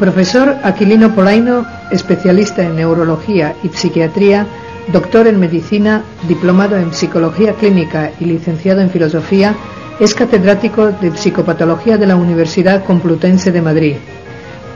Profesor 0.00 0.56
Aquilino 0.62 1.14
Polaino, 1.14 1.66
especialista 1.90 2.64
en 2.64 2.74
neurología 2.74 3.54
y 3.62 3.68
psiquiatría, 3.68 4.46
doctor 4.90 5.26
en 5.26 5.38
medicina, 5.38 6.02
diplomado 6.26 6.78
en 6.78 6.94
psicología 6.94 7.52
clínica 7.52 8.10
y 8.18 8.24
licenciado 8.24 8.80
en 8.80 8.88
filosofía, 8.88 9.54
es 10.00 10.14
catedrático 10.14 10.86
de 10.90 11.14
psicopatología 11.14 11.98
de 11.98 12.06
la 12.06 12.16
Universidad 12.16 12.82
Complutense 12.82 13.52
de 13.52 13.60
Madrid. 13.60 13.96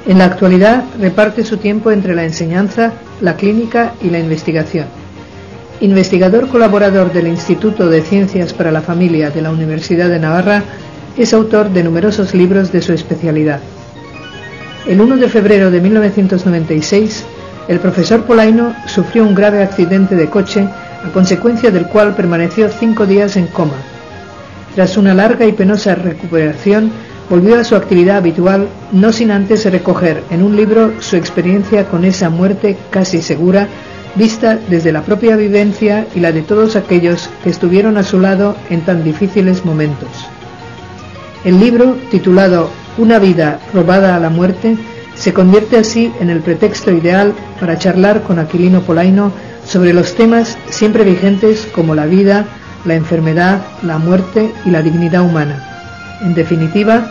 En 0.07 0.19
la 0.19 0.27
actualidad 0.27 0.85
reparte 1.01 1.43
su 1.43 1.57
tiempo 1.57 1.91
entre 1.91 2.15
la 2.15 2.25
enseñanza, 2.25 2.93
la 3.23 3.35
clínica 3.35 3.95
y 4.03 4.11
la 4.11 4.19
investigación. 4.19 4.89
Investigador 5.81 6.49
colaborador 6.49 7.15
del 7.15 7.29
Instituto 7.29 7.89
de 7.89 8.03
Ciencias 8.03 8.53
para 8.53 8.71
la 8.71 8.83
Familia 8.83 9.31
de 9.31 9.41
la 9.41 9.53
Universidad 9.53 10.11
de 10.11 10.19
Navarra, 10.19 10.63
es 11.17 11.33
autor 11.33 11.71
de 11.71 11.83
numerosos 11.83 12.35
libros 12.35 12.73
de 12.73 12.83
su 12.83 12.93
especialidad. 12.93 13.61
El 14.87 15.01
1 15.01 15.17
de 15.17 15.31
febrero 15.31 15.71
de 15.71 15.81
1996, 15.81 17.25
el 17.69 17.81
profesor 17.81 18.25
Polaino 18.25 18.75
sufrió 18.87 19.25
un 19.25 19.35
grave 19.35 19.63
accidente 19.63 20.15
de 20.15 20.29
coche, 20.29 20.69
a 21.03 21.11
consecuencia 21.11 21.71
del 21.71 21.87
cual 21.87 22.15
permaneció 22.15 22.69
cinco 22.69 23.07
días 23.07 23.39
en 23.39 23.47
coma. 23.47 23.79
Tras 24.75 24.99
una 24.99 25.15
larga 25.15 25.47
y 25.47 25.53
penosa 25.53 25.95
recuperación, 25.95 26.91
volvió 27.31 27.59
a 27.59 27.65
su 27.65 27.77
actividad 27.77 28.19
habitual, 28.19 28.69
no 28.93 29.11
sin 29.11 29.31
antes 29.31 29.65
recoger 29.65 30.23
en 30.29 30.43
un 30.43 30.55
libro 30.55 30.93
su 31.01 31.17
experiencia 31.17 31.87
con 31.87 32.05
esa 32.05 32.29
muerte 32.29 32.77
casi 32.91 33.23
segura, 33.23 33.69
vista 34.17 34.59
desde 34.69 34.93
la 34.93 35.01
propia 35.01 35.35
vivencia 35.37 36.07
y 36.15 36.21
la 36.21 36.31
de 36.31 36.43
todos 36.43 36.77
aquellos 36.77 37.31
que 37.43 37.49
estuvieron 37.49 37.97
a 37.97 38.03
su 38.03 38.21
lado 38.21 38.55
en 38.69 38.83
tan 38.83 39.03
difíciles 39.03 39.65
momentos. 39.65 40.11
El 41.43 41.59
libro, 41.59 41.97
titulado 42.11 42.69
Una 42.97 43.19
vida 43.19 43.61
robada 43.73 44.15
a 44.15 44.21
la 44.21 44.31
muerte, 44.31 44.77
se 45.17 45.33
convierte 45.33 45.79
así 45.79 46.13
en 46.21 46.31
el 46.31 46.41
pretexto 46.41 46.93
ideal 46.93 47.35
para 47.59 47.79
charlar 47.79 48.23
con 48.23 48.39
Aquilino 48.39 48.83
Polaino 48.83 49.33
sobre 49.65 49.93
los 49.93 50.15
temas 50.15 50.57
siempre 50.71 51.05
vigentes 51.05 51.67
como 51.75 51.95
la 51.95 52.07
vida, 52.07 52.47
la 52.85 52.95
enfermedad, 52.95 53.63
la 53.83 53.99
muerte 53.99 54.53
y 54.65 54.71
la 54.71 54.83
dignidad 54.83 55.23
humana. 55.23 56.19
En 56.23 56.35
definitiva, 56.35 57.11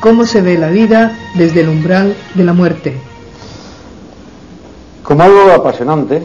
cómo 0.00 0.24
se 0.24 0.40
ve 0.40 0.56
la 0.56 0.68
vida 0.68 1.16
desde 1.34 1.60
el 1.60 1.68
umbral 1.68 2.14
de 2.34 2.44
la 2.44 2.52
muerte. 2.52 2.98
Como 5.02 5.22
algo 5.22 5.52
apasionante, 5.52 6.22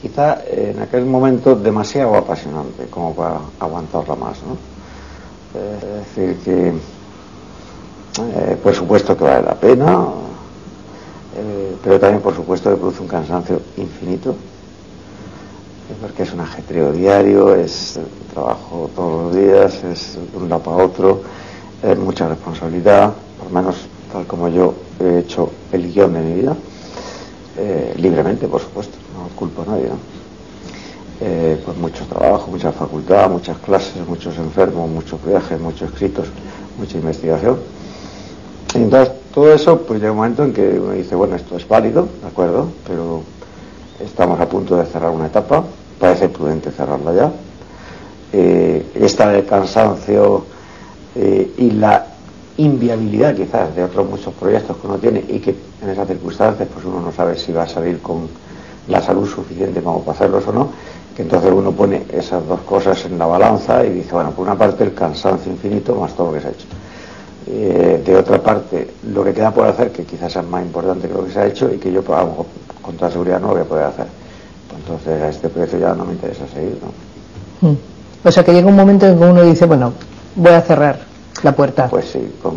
quizá 0.00 0.38
en 0.48 0.80
aquel 0.80 1.04
momento 1.04 1.54
demasiado 1.54 2.16
apasionante 2.16 2.86
como 2.90 3.14
para 3.14 3.40
aguantarla 3.60 4.14
más, 4.14 4.38
¿no? 4.42 4.56
Es 5.58 6.14
decir, 6.14 6.36
que 6.44 6.72
eh, 8.18 8.56
por 8.62 8.74
supuesto 8.74 9.16
que 9.16 9.24
vale 9.24 9.42
la 9.42 9.54
pena, 9.54 10.06
eh, 11.36 11.76
pero 11.84 12.00
también 12.00 12.22
por 12.22 12.34
supuesto 12.34 12.70
que 12.70 12.76
produce 12.76 13.02
un 13.02 13.08
cansancio 13.08 13.60
infinito, 13.76 14.34
porque 16.00 16.22
es 16.22 16.32
un 16.32 16.40
ajetreo 16.40 16.92
diario, 16.92 17.54
es 17.54 17.98
trabajo 18.32 18.90
todos 18.96 19.24
los 19.24 19.36
días, 19.36 19.84
es 19.84 20.18
de 20.32 20.38
un 20.38 20.48
lado 20.48 20.62
para 20.62 20.84
otro, 20.84 21.22
es 21.82 21.98
mucha 21.98 22.28
responsabilidad, 22.28 23.12
por 23.38 23.52
menos 23.52 23.76
tal 24.10 24.26
como 24.26 24.48
yo 24.48 24.72
he 24.98 25.18
hecho 25.18 25.50
el 25.72 25.92
guion 25.92 26.14
de 26.14 26.20
mi 26.20 26.34
vida, 26.40 26.56
eh, 27.58 27.94
libremente 27.98 28.48
por 28.48 28.62
supuesto, 28.62 28.96
no 29.14 29.28
culpo 29.36 29.62
a 29.62 29.66
nadie, 29.66 29.90
pues 31.64 31.76
mucho 31.78 32.04
trabajo, 32.06 32.50
mucha 32.50 32.72
facultad, 32.72 33.28
muchas 33.28 33.58
clases, 33.58 34.06
muchos 34.06 34.36
enfermos, 34.38 34.88
muchos 34.88 35.22
viajes, 35.24 35.60
muchos 35.60 35.90
escritos, 35.90 36.28
mucha 36.78 36.96
investigación 36.96 37.58
entonces, 38.82 39.14
todo 39.32 39.52
eso, 39.52 39.82
pues 39.82 40.00
llega 40.00 40.12
un 40.12 40.18
momento 40.18 40.44
en 40.44 40.52
que 40.52 40.80
uno 40.80 40.92
dice, 40.92 41.14
bueno, 41.14 41.36
esto 41.36 41.56
es 41.56 41.66
válido, 41.68 42.08
¿de 42.22 42.28
acuerdo? 42.28 42.68
Pero 42.86 43.22
estamos 44.04 44.40
a 44.40 44.48
punto 44.48 44.76
de 44.76 44.86
cerrar 44.86 45.10
una 45.10 45.26
etapa, 45.26 45.64
parece 45.98 46.28
prudente 46.28 46.70
cerrarla 46.70 47.12
ya. 47.12 47.32
Eh, 48.32 48.86
esta 48.94 49.28
del 49.28 49.46
cansancio 49.46 50.44
eh, 51.14 51.52
y 51.58 51.70
la 51.70 52.06
inviabilidad 52.58 53.34
quizás 53.34 53.74
de 53.74 53.84
otros 53.84 54.08
muchos 54.08 54.34
proyectos 54.34 54.76
que 54.76 54.86
uno 54.86 54.98
tiene 54.98 55.24
y 55.28 55.38
que 55.38 55.54
en 55.82 55.90
esas 55.90 56.08
circunstancias 56.08 56.68
pues 56.72 56.84
uno 56.84 57.00
no 57.00 57.12
sabe 57.12 57.36
si 57.36 57.52
va 57.52 57.62
a 57.64 57.68
salir 57.68 58.00
con 58.00 58.28
la 58.88 59.02
salud 59.02 59.28
suficiente 59.28 59.80
para 59.80 59.98
hacerlos 60.10 60.46
o 60.46 60.52
no, 60.52 60.70
que 61.14 61.22
entonces 61.22 61.52
uno 61.52 61.72
pone 61.72 62.04
esas 62.12 62.46
dos 62.46 62.60
cosas 62.60 63.04
en 63.04 63.18
la 63.18 63.26
balanza 63.26 63.84
y 63.84 63.90
dice, 63.90 64.12
bueno, 64.12 64.30
por 64.30 64.46
una 64.46 64.56
parte 64.56 64.84
el 64.84 64.94
cansancio 64.94 65.52
infinito 65.52 65.94
más 65.94 66.14
todo 66.14 66.28
lo 66.28 66.32
que 66.34 66.40
se 66.40 66.48
ha 66.48 66.50
hecho. 66.50 66.66
Eh, 67.48 68.02
de 68.04 68.16
otra 68.16 68.42
parte, 68.42 68.88
lo 69.08 69.22
que 69.22 69.32
queda 69.32 69.52
por 69.52 69.68
hacer, 69.68 69.92
que 69.92 70.04
quizás 70.04 70.34
es 70.34 70.44
más 70.44 70.62
importante 70.64 71.06
que 71.06 71.14
lo 71.14 71.24
que 71.24 71.32
se 71.32 71.38
ha 71.38 71.46
hecho 71.46 71.72
y 71.72 71.78
que 71.78 71.92
yo 71.92 72.02
pues, 72.02 72.18
con 72.82 72.96
toda 72.96 73.10
seguridad 73.10 73.40
no 73.40 73.48
lo 73.48 73.52
voy 73.54 73.62
a 73.62 73.66
poder 73.66 73.84
hacer. 73.84 74.06
Entonces, 74.76 75.22
a 75.22 75.28
este 75.28 75.48
precio 75.48 75.78
ya 75.78 75.94
no 75.94 76.04
me 76.04 76.14
interesa 76.14 76.46
seguir. 76.52 76.78
¿no? 76.82 77.68
Hmm. 77.68 77.76
O 78.24 78.30
sea, 78.32 78.44
que 78.44 78.52
llega 78.52 78.66
un 78.66 78.74
momento 78.74 79.06
en 79.06 79.18
que 79.18 79.24
uno 79.24 79.42
dice, 79.44 79.64
bueno, 79.66 79.92
voy 80.34 80.52
a 80.52 80.60
cerrar 80.60 80.98
la 81.42 81.52
puerta. 81.54 81.88
Pues 81.88 82.06
sí, 82.06 82.34
con, 82.42 82.56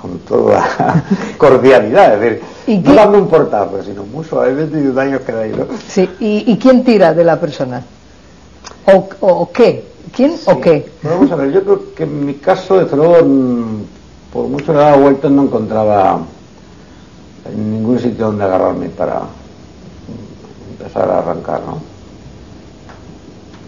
con 0.00 0.18
toda 0.20 1.04
cordialidad, 1.38 2.14
es 2.14 2.20
decir, 2.20 2.42
¿Y 2.66 2.78
no 2.78 2.94
dando 2.94 3.18
un 3.18 3.28
portazo, 3.28 3.82
sino 3.82 4.04
muy 4.04 4.24
suavemente 4.24 4.78
y 4.78 4.92
daños 4.92 5.22
que 5.22 5.32
da 5.32 5.40
ahí, 5.40 5.52
¿no? 5.56 5.66
Sí, 5.88 6.08
¿Y, 6.20 6.56
quién 6.58 6.84
tira 6.84 7.14
de 7.14 7.24
la 7.24 7.40
persona? 7.40 7.82
¿O, 8.86 9.08
o, 9.20 9.50
qué? 9.50 9.84
¿Quién 10.14 10.34
o 10.46 10.60
qué? 10.60 10.90
Vamos 11.02 11.30
a 11.30 11.36
ver, 11.36 11.52
yo 11.52 11.62
creo 11.62 11.94
que 11.94 12.02
en 12.02 12.26
mi 12.26 12.34
caso, 12.34 12.84
de 12.84 12.96
luego, 12.96 13.18
por 14.32 14.48
mucho 14.48 14.66
que 14.66 14.78
daba 14.78 14.96
vueltas 14.96 15.30
no 15.30 15.42
encontraba 15.42 16.20
en 17.50 17.70
ningún 17.70 17.98
sitio 17.98 18.26
donde 18.26 18.44
agarrarme 18.44 18.88
para 18.88 19.22
empezar 20.70 21.10
a 21.10 21.18
arrancar, 21.18 21.60
¿no? 21.66 21.78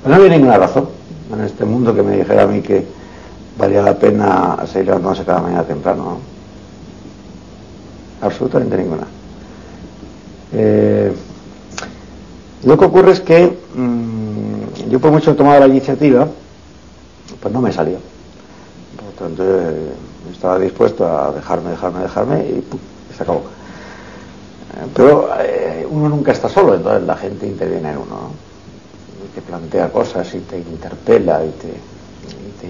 Pero 0.02 0.14
no 0.14 0.22
había 0.22 0.36
ninguna 0.36 0.56
razón 0.56 0.88
en 1.32 1.40
este 1.42 1.64
mundo 1.64 1.94
que 1.94 2.02
me 2.02 2.16
dijera 2.16 2.44
a 2.44 2.46
mí 2.46 2.62
que 2.62 2.86
valía 3.58 3.82
la 3.82 3.98
pena 3.98 4.58
seguir 4.66 4.86
levantándose 4.86 5.24
cada 5.24 5.40
mañana 5.40 5.64
temprano, 5.64 6.04
¿no? 6.04 6.18
Absolutamente 8.26 8.76
ninguna. 8.78 9.06
Eh, 10.52 11.12
lo 12.64 12.78
que 12.78 12.84
ocurre 12.84 13.12
es 13.12 13.20
que 13.20 13.58
mm, 13.74 14.88
yo 14.88 14.98
por 14.98 15.10
mucho 15.10 15.32
he 15.32 15.34
tomado 15.34 15.60
la 15.60 15.66
iniciativa, 15.66 16.26
pues 17.40 17.52
no 17.52 17.60
me 17.60 17.72
salió. 17.72 17.98
Por 18.96 19.26
tanto, 19.26 19.42
eh, 19.44 19.92
estaba 20.32 20.58
dispuesto 20.58 21.06
a 21.06 21.32
dejarme, 21.32 21.70
dejarme, 21.70 22.00
dejarme 22.02 22.40
y 22.40 22.64
se 23.16 23.22
acabó. 23.22 23.42
Eh, 24.74 24.86
pero 24.94 25.28
eh, 25.40 25.86
uno 25.88 26.08
nunca 26.08 26.32
está 26.32 26.48
solo, 26.48 26.74
entonces 26.74 27.06
la 27.06 27.16
gente 27.16 27.46
interviene 27.46 27.90
en 27.90 27.98
uno, 27.98 28.30
y 29.24 29.34
te 29.34 29.42
plantea 29.42 29.90
cosas 29.90 30.34
y 30.34 30.40
te 30.40 30.58
interpela 30.58 31.44
y 31.44 31.50
te, 31.50 31.74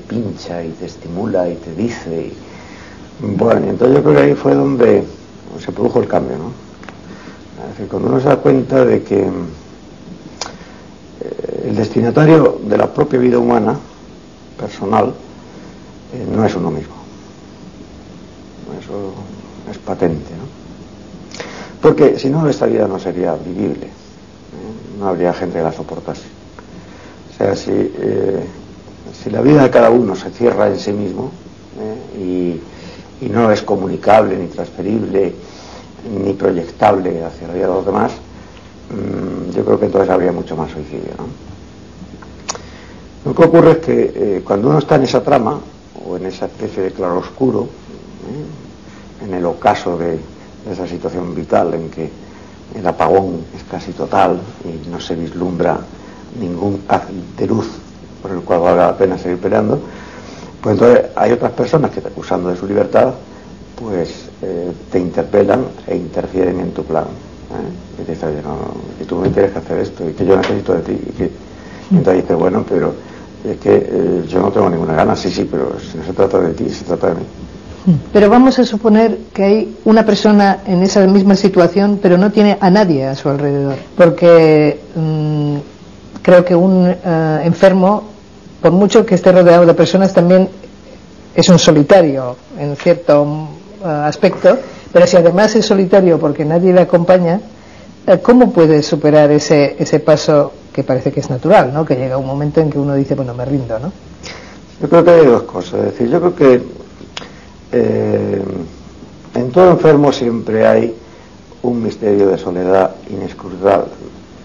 pincha 0.08 0.62
y 0.62 0.70
te 0.70 0.86
estimula 0.86 1.48
y 1.48 1.54
te 1.54 1.72
dice. 1.72 2.32
bueno, 3.20 3.66
y 3.66 3.68
entonces 3.70 3.96
yo 3.96 4.02
creo 4.02 4.16
que 4.16 4.22
ahí 4.22 4.34
fue 4.34 4.54
donde 4.54 5.04
se 5.64 5.70
produjo 5.70 6.00
el 6.00 6.08
cambio, 6.08 6.36
¿no? 6.36 6.50
Es 7.62 7.70
decir, 7.70 7.88
cuando 7.88 8.08
uno 8.08 8.20
se 8.20 8.26
da 8.28 8.36
cuenta 8.36 8.84
de 8.84 9.04
que 9.04 9.20
eh, 9.20 9.30
el 11.68 11.76
destinatario 11.76 12.60
de 12.64 12.76
la 12.76 12.92
propia 12.92 13.20
vida 13.20 13.38
humana, 13.38 13.78
personal, 14.58 15.14
no 16.34 16.44
es 16.44 16.54
uno 16.56 16.70
mismo 16.72 17.03
eso 18.84 19.12
es 19.70 19.78
patente, 19.78 20.30
¿no? 20.30 20.64
Porque 21.80 22.18
si 22.18 22.30
no, 22.30 22.48
esta 22.48 22.66
vida 22.66 22.86
no 22.86 22.98
sería 22.98 23.34
vivible, 23.34 23.86
¿eh? 23.86 24.98
no 24.98 25.08
habría 25.08 25.34
gente 25.34 25.58
que 25.58 25.64
la 25.64 25.72
soportase. 25.72 26.26
O 27.32 27.36
sea, 27.36 27.56
si, 27.56 27.70
eh, 27.72 28.44
si 29.12 29.30
la 29.30 29.40
vida 29.40 29.64
de 29.64 29.70
cada 29.70 29.90
uno 29.90 30.14
se 30.14 30.30
cierra 30.30 30.68
en 30.68 30.78
sí 30.78 30.92
mismo 30.92 31.30
¿eh? 32.18 32.60
y, 33.20 33.28
no 33.28 33.50
es 33.50 33.62
comunicable, 33.62 34.36
ni 34.36 34.48
transferible, 34.48 35.34
ni 36.22 36.32
proyectable 36.34 37.24
hacia 37.24 37.48
la 37.48 37.54
vida 37.54 37.66
de 37.68 37.72
los 37.72 37.86
demás, 37.86 38.12
mm, 38.90 39.50
yo 39.54 39.64
creo 39.64 39.80
que 39.80 39.86
entonces 39.86 40.10
habría 40.10 40.30
mucho 40.30 40.56
más 40.56 40.70
suicidio. 40.70 41.12
Lo 43.24 43.34
que 43.34 43.44
ocurre 43.44 43.70
es 43.72 43.78
que 43.78 44.42
cuando 44.44 44.68
uno 44.68 44.78
está 44.78 44.96
en 44.96 45.04
esa 45.04 45.22
trama, 45.22 45.58
o 46.06 46.16
en 46.16 46.26
esa 46.26 46.46
especie 46.46 46.82
de 46.82 46.90
claroscuro, 46.92 47.68
en 49.22 49.34
el 49.34 49.44
ocaso 49.44 49.96
de, 49.98 50.18
esa 50.70 50.86
situación 50.86 51.34
vital 51.34 51.74
en 51.74 51.90
que 51.90 52.10
el 52.74 52.86
apagón 52.86 53.44
es 53.54 53.62
casi 53.64 53.92
total 53.92 54.40
y 54.64 54.88
no 54.88 54.98
se 54.98 55.14
vislumbra 55.14 55.78
ningún 56.40 56.82
haz 56.88 57.02
de 57.36 57.46
luz 57.46 57.70
por 58.22 58.30
el 58.30 58.40
cual 58.40 58.60
valga 58.60 58.86
la 58.86 58.96
pena 58.96 59.18
seguir 59.18 59.38
peleando, 59.38 59.78
pues 60.62 60.74
entonces 60.74 61.10
hay 61.14 61.32
otras 61.32 61.52
personas 61.52 61.90
que 61.90 62.00
te 62.00 62.08
acusando 62.08 62.48
de 62.48 62.56
su 62.56 62.66
libertad, 62.66 63.12
pues 63.78 64.30
eh, 64.40 64.72
te 64.90 64.98
interpelan 64.98 65.66
e 65.86 65.94
interfieren 65.94 66.58
en 66.60 66.72
tu 66.72 66.82
plan. 66.84 67.04
¿eh? 67.04 68.00
Y 68.00 68.04
te 68.04 68.12
dicen, 68.12 68.42
no, 68.42 68.56
que 68.98 69.04
tú 69.04 69.16
me 69.16 69.28
tienes 69.28 69.52
que 69.52 69.58
hacer 69.58 69.80
esto 69.80 70.08
y 70.08 70.14
que 70.14 70.24
yo 70.24 70.36
necesito 70.36 70.72
de 70.72 70.80
ti. 70.80 70.92
Y, 70.92 71.12
que, 71.12 71.30
entonces 71.90 72.22
dices, 72.22 72.38
bueno, 72.38 72.64
pero 72.66 72.94
es 73.44 73.58
que 73.58 73.76
eh, 73.76 74.24
yo 74.26 74.40
no 74.40 74.50
tengo 74.50 74.70
ninguna 74.70 74.94
gana, 74.94 75.14
sí, 75.14 75.30
sí, 75.30 75.46
pero 75.48 75.76
si 75.78 75.98
no 75.98 76.04
se 76.04 76.14
trata 76.14 76.40
de 76.40 76.54
ti, 76.54 76.70
se 76.70 76.84
trata 76.84 77.08
de 77.08 77.14
mí. 77.16 77.26
Pero 78.12 78.30
vamos 78.30 78.58
a 78.58 78.64
suponer 78.64 79.18
que 79.34 79.44
hay 79.44 79.76
una 79.84 80.06
persona 80.06 80.60
en 80.66 80.82
esa 80.82 81.06
misma 81.06 81.36
situación, 81.36 81.98
pero 82.00 82.16
no 82.16 82.30
tiene 82.32 82.56
a 82.58 82.70
nadie 82.70 83.04
a 83.04 83.14
su 83.14 83.28
alrededor, 83.28 83.76
porque 83.94 84.80
mm, 84.94 85.56
creo 86.22 86.44
que 86.44 86.54
un 86.54 86.88
eh, 86.88 87.40
enfermo, 87.44 88.04
por 88.62 88.72
mucho 88.72 89.04
que 89.04 89.14
esté 89.14 89.32
rodeado 89.32 89.66
de 89.66 89.74
personas, 89.74 90.14
también 90.14 90.48
es 91.34 91.48
un 91.50 91.58
solitario 91.58 92.36
en 92.58 92.74
cierto 92.76 93.24
mm, 93.24 93.86
aspecto, 93.86 94.56
pero 94.90 95.06
si 95.06 95.18
además 95.18 95.54
es 95.54 95.66
solitario 95.66 96.18
porque 96.18 96.44
nadie 96.46 96.72
le 96.72 96.80
acompaña, 96.80 97.38
eh, 98.06 98.18
¿cómo 98.22 98.50
puede 98.50 98.82
superar 98.82 99.30
ese, 99.30 99.76
ese 99.78 100.00
paso 100.00 100.52
que 100.72 100.84
parece 100.84 101.12
que 101.12 101.20
es 101.20 101.28
natural, 101.28 101.70
¿no? 101.74 101.84
que 101.84 101.96
llega 101.96 102.16
un 102.16 102.26
momento 102.26 102.60
en 102.62 102.70
que 102.70 102.78
uno 102.78 102.94
dice, 102.94 103.14
bueno, 103.14 103.34
me 103.34 103.44
rindo? 103.44 103.78
¿no? 103.78 103.92
Yo 104.80 104.88
creo 104.88 105.04
que 105.04 105.10
hay 105.10 105.26
dos 105.26 105.42
cosas. 105.42 105.80
Es 105.80 105.84
decir, 105.86 106.08
yo 106.08 106.18
creo 106.20 106.34
que 106.34 106.83
eh, 107.76 108.40
en 109.34 109.50
todo 109.50 109.72
enfermo 109.72 110.12
siempre 110.12 110.64
hay 110.64 110.94
un 111.62 111.82
misterio 111.82 112.28
de 112.28 112.38
soledad 112.38 112.94
inescrutable, 113.10 113.86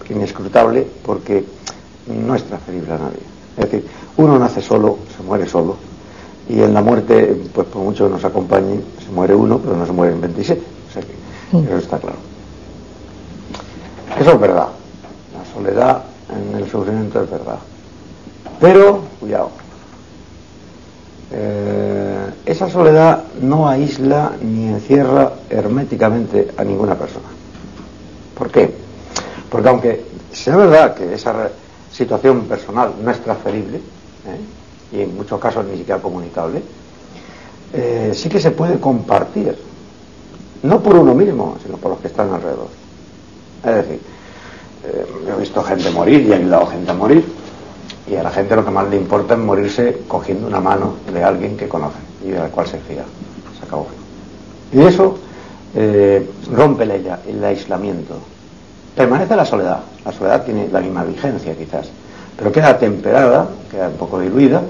inescrutable 0.08 0.86
porque 1.04 1.44
no 2.08 2.34
es 2.34 2.42
transferible 2.42 2.92
a 2.92 2.98
nadie. 2.98 3.20
Es 3.56 3.70
decir, 3.70 3.86
uno 4.16 4.36
nace 4.36 4.60
solo, 4.60 4.98
se 5.16 5.22
muere 5.22 5.46
solo, 5.46 5.76
y 6.48 6.60
en 6.60 6.74
la 6.74 6.82
muerte, 6.82 7.40
pues 7.54 7.68
por 7.68 7.82
mucho 7.82 8.06
que 8.06 8.14
nos 8.14 8.24
acompañe, 8.24 8.80
se 9.04 9.12
muere 9.12 9.36
uno, 9.36 9.58
pero 9.58 9.76
no 9.76 9.86
se 9.86 9.92
mueren 9.92 10.20
27. 10.20 10.60
O 10.88 10.92
sea 10.92 11.02
que 11.02 11.56
mm. 11.56 11.64
eso 11.68 11.76
está 11.76 11.98
claro. 11.98 12.16
Eso 14.18 14.32
es 14.32 14.40
verdad. 14.40 14.66
La 15.32 15.54
soledad 15.54 16.02
en 16.28 16.58
el 16.58 16.68
sufrimiento 16.68 17.22
es 17.22 17.30
verdad. 17.30 17.58
Pero, 18.58 19.02
cuidado, 19.20 19.50
eh, 21.32 22.30
esa 22.44 22.68
soledad 22.68 23.22
no 23.40 23.68
aísla 23.68 24.32
ni 24.42 24.66
encierra 24.66 25.32
herméticamente 25.48 26.48
a 26.56 26.64
ninguna 26.64 26.96
persona. 26.96 27.26
¿Por 28.36 28.50
qué? 28.50 28.74
Porque 29.48 29.68
aunque 29.68 30.04
sea 30.32 30.56
verdad 30.56 30.94
que 30.94 31.14
esa 31.14 31.50
situación 31.92 32.42
personal 32.46 32.94
no 33.00 33.10
es 33.10 33.20
transferible, 33.20 33.78
¿eh? 33.78 34.96
y 34.96 35.00
en 35.02 35.16
muchos 35.16 35.38
casos 35.38 35.64
ni 35.66 35.78
siquiera 35.78 36.00
comunicable, 36.00 36.62
eh, 37.72 38.10
sí 38.12 38.28
que 38.28 38.40
se 38.40 38.50
puede 38.50 38.80
compartir, 38.80 39.56
no 40.64 40.82
por 40.82 40.96
uno 40.96 41.14
mismo, 41.14 41.56
sino 41.62 41.76
por 41.76 41.92
los 41.92 42.00
que 42.00 42.08
están 42.08 42.32
alrededor. 42.32 42.68
Es 43.64 43.74
decir, 43.74 44.00
he 45.28 45.38
visto 45.38 45.62
gente 45.62 45.90
morir 45.90 46.22
y 46.22 46.32
he 46.32 46.34
ayudado 46.34 46.66
gente 46.66 46.90
a 46.90 46.94
morir, 46.94 47.24
y 48.10 48.16
a 48.16 48.24
la 48.24 48.30
gente 48.30 48.56
lo 48.56 48.64
que 48.64 48.70
más 48.72 48.88
le 48.88 48.96
importa 48.96 49.34
es 49.34 49.40
morirse 49.40 50.02
cogiendo 50.08 50.48
una 50.48 50.60
mano 50.60 50.94
de 51.12 51.22
alguien 51.22 51.56
que 51.56 51.68
conoce 51.68 51.98
y 52.24 52.30
de 52.30 52.40
la 52.40 52.48
cual 52.48 52.66
se 52.66 52.78
fía. 52.78 53.04
Se 53.58 53.64
acabó. 53.64 53.86
Y 54.72 54.80
eso 54.80 55.16
eh, 55.76 56.28
rompe 56.52 56.84
el 56.84 57.44
aislamiento. 57.44 58.14
Permanece 58.96 59.36
la 59.36 59.44
soledad. 59.44 59.80
La 60.04 60.12
soledad 60.12 60.44
tiene 60.44 60.68
la 60.72 60.80
misma 60.80 61.04
vigencia 61.04 61.54
quizás, 61.56 61.88
pero 62.36 62.50
queda 62.50 62.76
temperada, 62.76 63.48
queda 63.70 63.88
un 63.88 63.94
poco 63.94 64.18
diluida, 64.18 64.60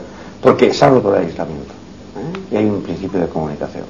porque 0.43 0.75
se 0.75 0.85
ha 0.85 0.91
roto 0.91 1.17
el 1.17 1.25
aislamiento. 1.25 1.73
¿eh? 1.73 2.39
Y 2.53 2.57
hay 2.57 2.67
un 2.67 2.83
principio 2.83 3.21
de 3.21 3.27
comunicación. 3.27 3.85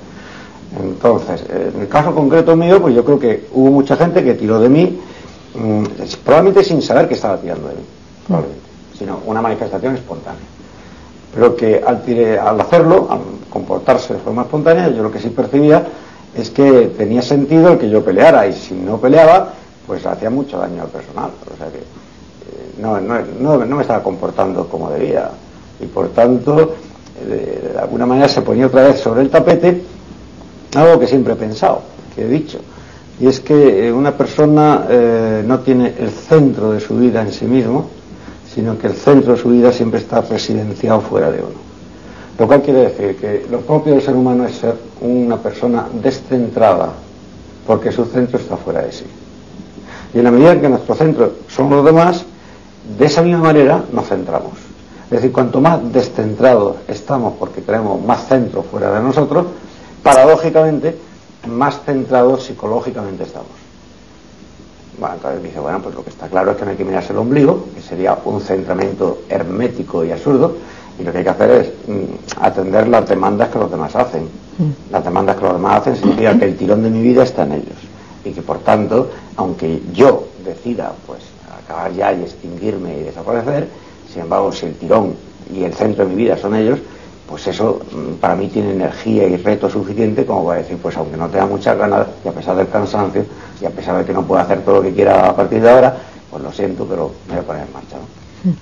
Entonces, 0.80 1.44
en 1.50 1.80
el 1.80 1.88
caso 1.88 2.14
concreto 2.14 2.54
mío, 2.54 2.80
pues 2.80 2.94
yo 2.94 3.04
creo 3.04 3.18
que 3.18 3.48
hubo 3.52 3.72
mucha 3.72 3.96
gente 3.96 4.22
que 4.22 4.34
tiró 4.34 4.60
de 4.60 4.68
mí, 4.68 5.00
mm, 5.56 5.84
probablemente 6.24 6.62
sin 6.62 6.80
saber 6.80 7.08
que 7.08 7.14
estaba 7.14 7.36
tirando 7.38 7.66
de 7.66 7.74
mí. 7.74 7.80
Sino 9.00 9.18
una 9.24 9.40
manifestación 9.40 9.94
espontánea. 9.94 10.44
Pero 11.34 11.56
que 11.56 11.82
al, 11.82 12.60
hacerlo, 12.60 13.08
al 13.08 13.20
comportarse 13.48 14.12
de 14.12 14.20
forma 14.20 14.42
espontánea, 14.42 14.90
yo 14.90 15.02
lo 15.02 15.10
que 15.10 15.18
sí 15.18 15.30
percibía 15.30 15.82
es 16.36 16.50
que 16.50 16.92
tenía 16.98 17.22
sentido 17.22 17.72
el 17.72 17.78
que 17.78 17.88
yo 17.88 18.04
peleara 18.04 18.46
y 18.46 18.52
si 18.52 18.74
no 18.74 18.98
peleaba, 18.98 19.54
pues 19.86 20.04
hacía 20.04 20.28
mucho 20.28 20.58
daño 20.58 20.82
al 20.82 20.88
personal. 20.88 21.30
O 21.50 21.56
sea 21.56 21.68
que 21.68 21.78
eh, 21.78 23.22
no, 23.40 23.58
me 23.58 23.82
estaba 23.82 24.02
comportando 24.02 24.68
como 24.68 24.90
debía 24.90 25.30
y 25.80 25.86
por 25.86 26.10
tanto, 26.10 26.74
de, 27.26 27.78
alguna 27.80 28.04
manera 28.04 28.28
se 28.28 28.42
ponía 28.42 28.66
otra 28.66 28.82
vez 28.82 29.00
sobre 29.00 29.22
el 29.22 29.30
tapete 29.30 29.82
algo 30.74 31.00
que 31.00 31.06
siempre 31.06 31.32
he 31.32 31.36
pensado, 31.36 31.80
que 32.14 32.22
he 32.22 32.28
dicho, 32.28 32.58
y 33.18 33.28
es 33.28 33.40
que 33.40 33.90
una 33.90 34.12
persona 34.12 34.86
eh, 34.90 35.42
no 35.44 35.60
tiene 35.60 35.94
el 35.98 36.10
centro 36.10 36.72
de 36.72 36.80
su 36.80 36.96
vida 36.96 37.22
en 37.22 37.32
sí 37.32 37.46
mismo, 37.46 37.88
sino 38.54 38.76
que 38.78 38.88
el 38.88 38.94
centro 38.94 39.34
de 39.34 39.38
su 39.38 39.50
vida 39.50 39.72
siempre 39.72 40.00
está 40.00 40.20
residenciado 40.20 41.00
fuera 41.00 41.30
de 41.30 41.38
uno. 41.38 41.70
Lo 42.38 42.46
cual 42.46 42.62
quiere 42.62 42.90
decir 42.90 43.16
que 43.16 43.46
lo 43.50 43.60
propio 43.60 43.92
del 43.92 44.02
ser 44.02 44.14
humano 44.14 44.46
es 44.46 44.56
ser 44.56 44.74
una 45.00 45.36
persona 45.36 45.86
descentrada, 46.02 46.90
porque 47.66 47.92
su 47.92 48.04
centro 48.06 48.38
está 48.38 48.56
fuera 48.56 48.82
de 48.82 48.92
sí. 48.92 49.04
Y 50.14 50.18
en 50.18 50.24
la 50.24 50.30
medida 50.30 50.52
en 50.52 50.60
que 50.60 50.68
nuestro 50.68 50.94
centro 50.94 51.32
son 51.48 51.70
los 51.70 51.84
demás, 51.84 52.24
de 52.98 53.06
esa 53.06 53.22
misma 53.22 53.42
manera 53.42 53.84
nos 53.92 54.08
centramos. 54.08 54.52
Es 55.04 55.10
decir, 55.10 55.32
cuanto 55.32 55.60
más 55.60 55.92
descentrados 55.92 56.76
estamos 56.88 57.34
porque 57.38 57.60
tenemos 57.60 58.02
más 58.02 58.26
centro 58.26 58.62
fuera 58.62 58.92
de 58.92 59.02
nosotros, 59.02 59.46
paradójicamente, 60.02 60.96
más 61.46 61.80
centrados 61.84 62.44
psicológicamente 62.44 63.24
estamos. 63.24 63.59
Bueno, 65.00 65.14
entonces 65.14 65.42
dice, 65.42 65.58
bueno, 65.58 65.80
pues 65.80 65.94
lo 65.94 66.04
que 66.04 66.10
está 66.10 66.28
claro 66.28 66.50
es 66.50 66.58
que 66.58 66.64
no 66.66 66.72
hay 66.72 66.76
que 66.76 66.84
mirarse 66.84 67.14
el 67.14 67.18
ombligo, 67.18 67.68
que 67.74 67.80
sería 67.80 68.18
un 68.26 68.38
centramiento 68.42 69.22
hermético 69.30 70.04
y 70.04 70.12
absurdo, 70.12 70.56
y 70.98 71.02
lo 71.02 71.10
que 71.10 71.18
hay 71.18 71.24
que 71.24 71.30
hacer 71.30 71.50
es 71.52 71.72
mm, 71.88 72.42
atender 72.42 72.86
las 72.86 73.08
demandas 73.08 73.48
que 73.48 73.58
los 73.58 73.70
demás 73.70 73.96
hacen. 73.96 74.24
Mm. 74.24 74.92
Las 74.92 75.02
demandas 75.02 75.36
que 75.36 75.42
los 75.44 75.54
demás 75.54 75.80
hacen 75.80 75.96
significa 75.96 76.38
que 76.38 76.44
el 76.44 76.56
tirón 76.56 76.82
de 76.82 76.90
mi 76.90 77.00
vida 77.00 77.22
está 77.22 77.44
en 77.44 77.52
ellos. 77.52 77.78
Y 78.26 78.32
que 78.32 78.42
por 78.42 78.58
tanto, 78.58 79.10
aunque 79.36 79.80
yo 79.94 80.28
decida 80.44 80.92
pues 81.06 81.20
acabar 81.64 81.90
ya 81.94 82.12
y 82.12 82.20
extinguirme 82.20 82.98
y 82.98 83.02
desaparecer, 83.04 83.68
sin 84.12 84.22
embargo, 84.22 84.52
si 84.52 84.66
el 84.66 84.74
tirón 84.74 85.14
y 85.50 85.64
el 85.64 85.72
centro 85.72 86.04
de 86.04 86.10
mi 86.10 86.16
vida 86.24 86.36
son 86.36 86.54
ellos, 86.54 86.78
pues 87.30 87.46
eso 87.46 87.80
mm, 87.92 88.14
para 88.14 88.34
mí 88.34 88.48
tiene 88.48 88.72
energía 88.72 89.26
y 89.28 89.36
reto 89.36 89.70
suficiente 89.70 90.26
como 90.26 90.46
para 90.46 90.58
decir, 90.58 90.76
pues 90.82 90.96
aunque 90.96 91.16
no 91.16 91.28
tenga 91.28 91.46
muchas 91.46 91.78
ganas, 91.78 92.08
y 92.24 92.28
a 92.28 92.32
pesar 92.32 92.56
del 92.56 92.68
cansancio, 92.68 93.24
y 93.60 93.64
a 93.64 93.70
pesar 93.70 93.96
de 93.98 94.04
que 94.04 94.12
no 94.12 94.24
pueda 94.24 94.42
hacer 94.42 94.62
todo 94.62 94.76
lo 94.76 94.82
que 94.82 94.92
quiera 94.92 95.28
a 95.28 95.36
partir 95.36 95.62
de 95.62 95.70
ahora, 95.70 95.96
pues 96.28 96.42
lo 96.42 96.52
siento, 96.52 96.84
pero 96.86 97.12
me 97.28 97.34
voy 97.36 97.44
a 97.44 97.46
poner 97.46 97.66
en 97.68 97.72
marcha. 97.72 97.96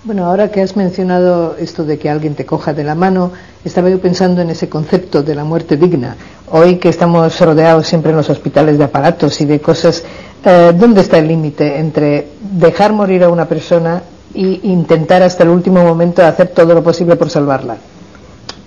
Bueno, 0.04 0.26
ahora 0.26 0.50
que 0.50 0.60
has 0.60 0.76
mencionado 0.76 1.56
esto 1.56 1.84
de 1.84 1.98
que 1.98 2.10
alguien 2.10 2.34
te 2.34 2.44
coja 2.44 2.75
de 2.75 2.84
la 2.84 2.94
mano, 2.94 3.32
estaba 3.64 3.88
yo 3.88 4.00
pensando 4.00 4.42
en 4.42 4.50
ese 4.50 4.68
concepto 4.68 5.22
de 5.22 5.34
la 5.34 5.44
muerte 5.44 5.76
digna. 5.76 6.16
Hoy 6.50 6.76
que 6.76 6.90
estamos 6.90 7.40
rodeados 7.40 7.87
siempre 7.87 8.10
en 8.10 8.18
los 8.18 8.28
hospitales 8.28 8.76
de 8.76 8.84
aparatos 8.84 9.40
y 9.40 9.46
de 9.46 9.60
cosas, 9.60 10.04
eh, 10.44 10.72
¿dónde 10.76 11.00
está 11.00 11.18
el 11.18 11.28
límite 11.28 11.78
entre 11.78 12.28
dejar 12.40 12.92
morir 12.92 13.22
a 13.25 13.30
una 13.30 13.46
persona 13.46 14.02
e 14.34 14.60
intentar 14.64 15.22
hasta 15.22 15.44
el 15.44 15.50
último 15.50 15.82
momento 15.82 16.22
hacer 16.26 16.48
todo 16.48 16.75
lo 16.75 16.82
posible 16.82 17.16
por 17.16 17.30
salvarla? 17.30 17.76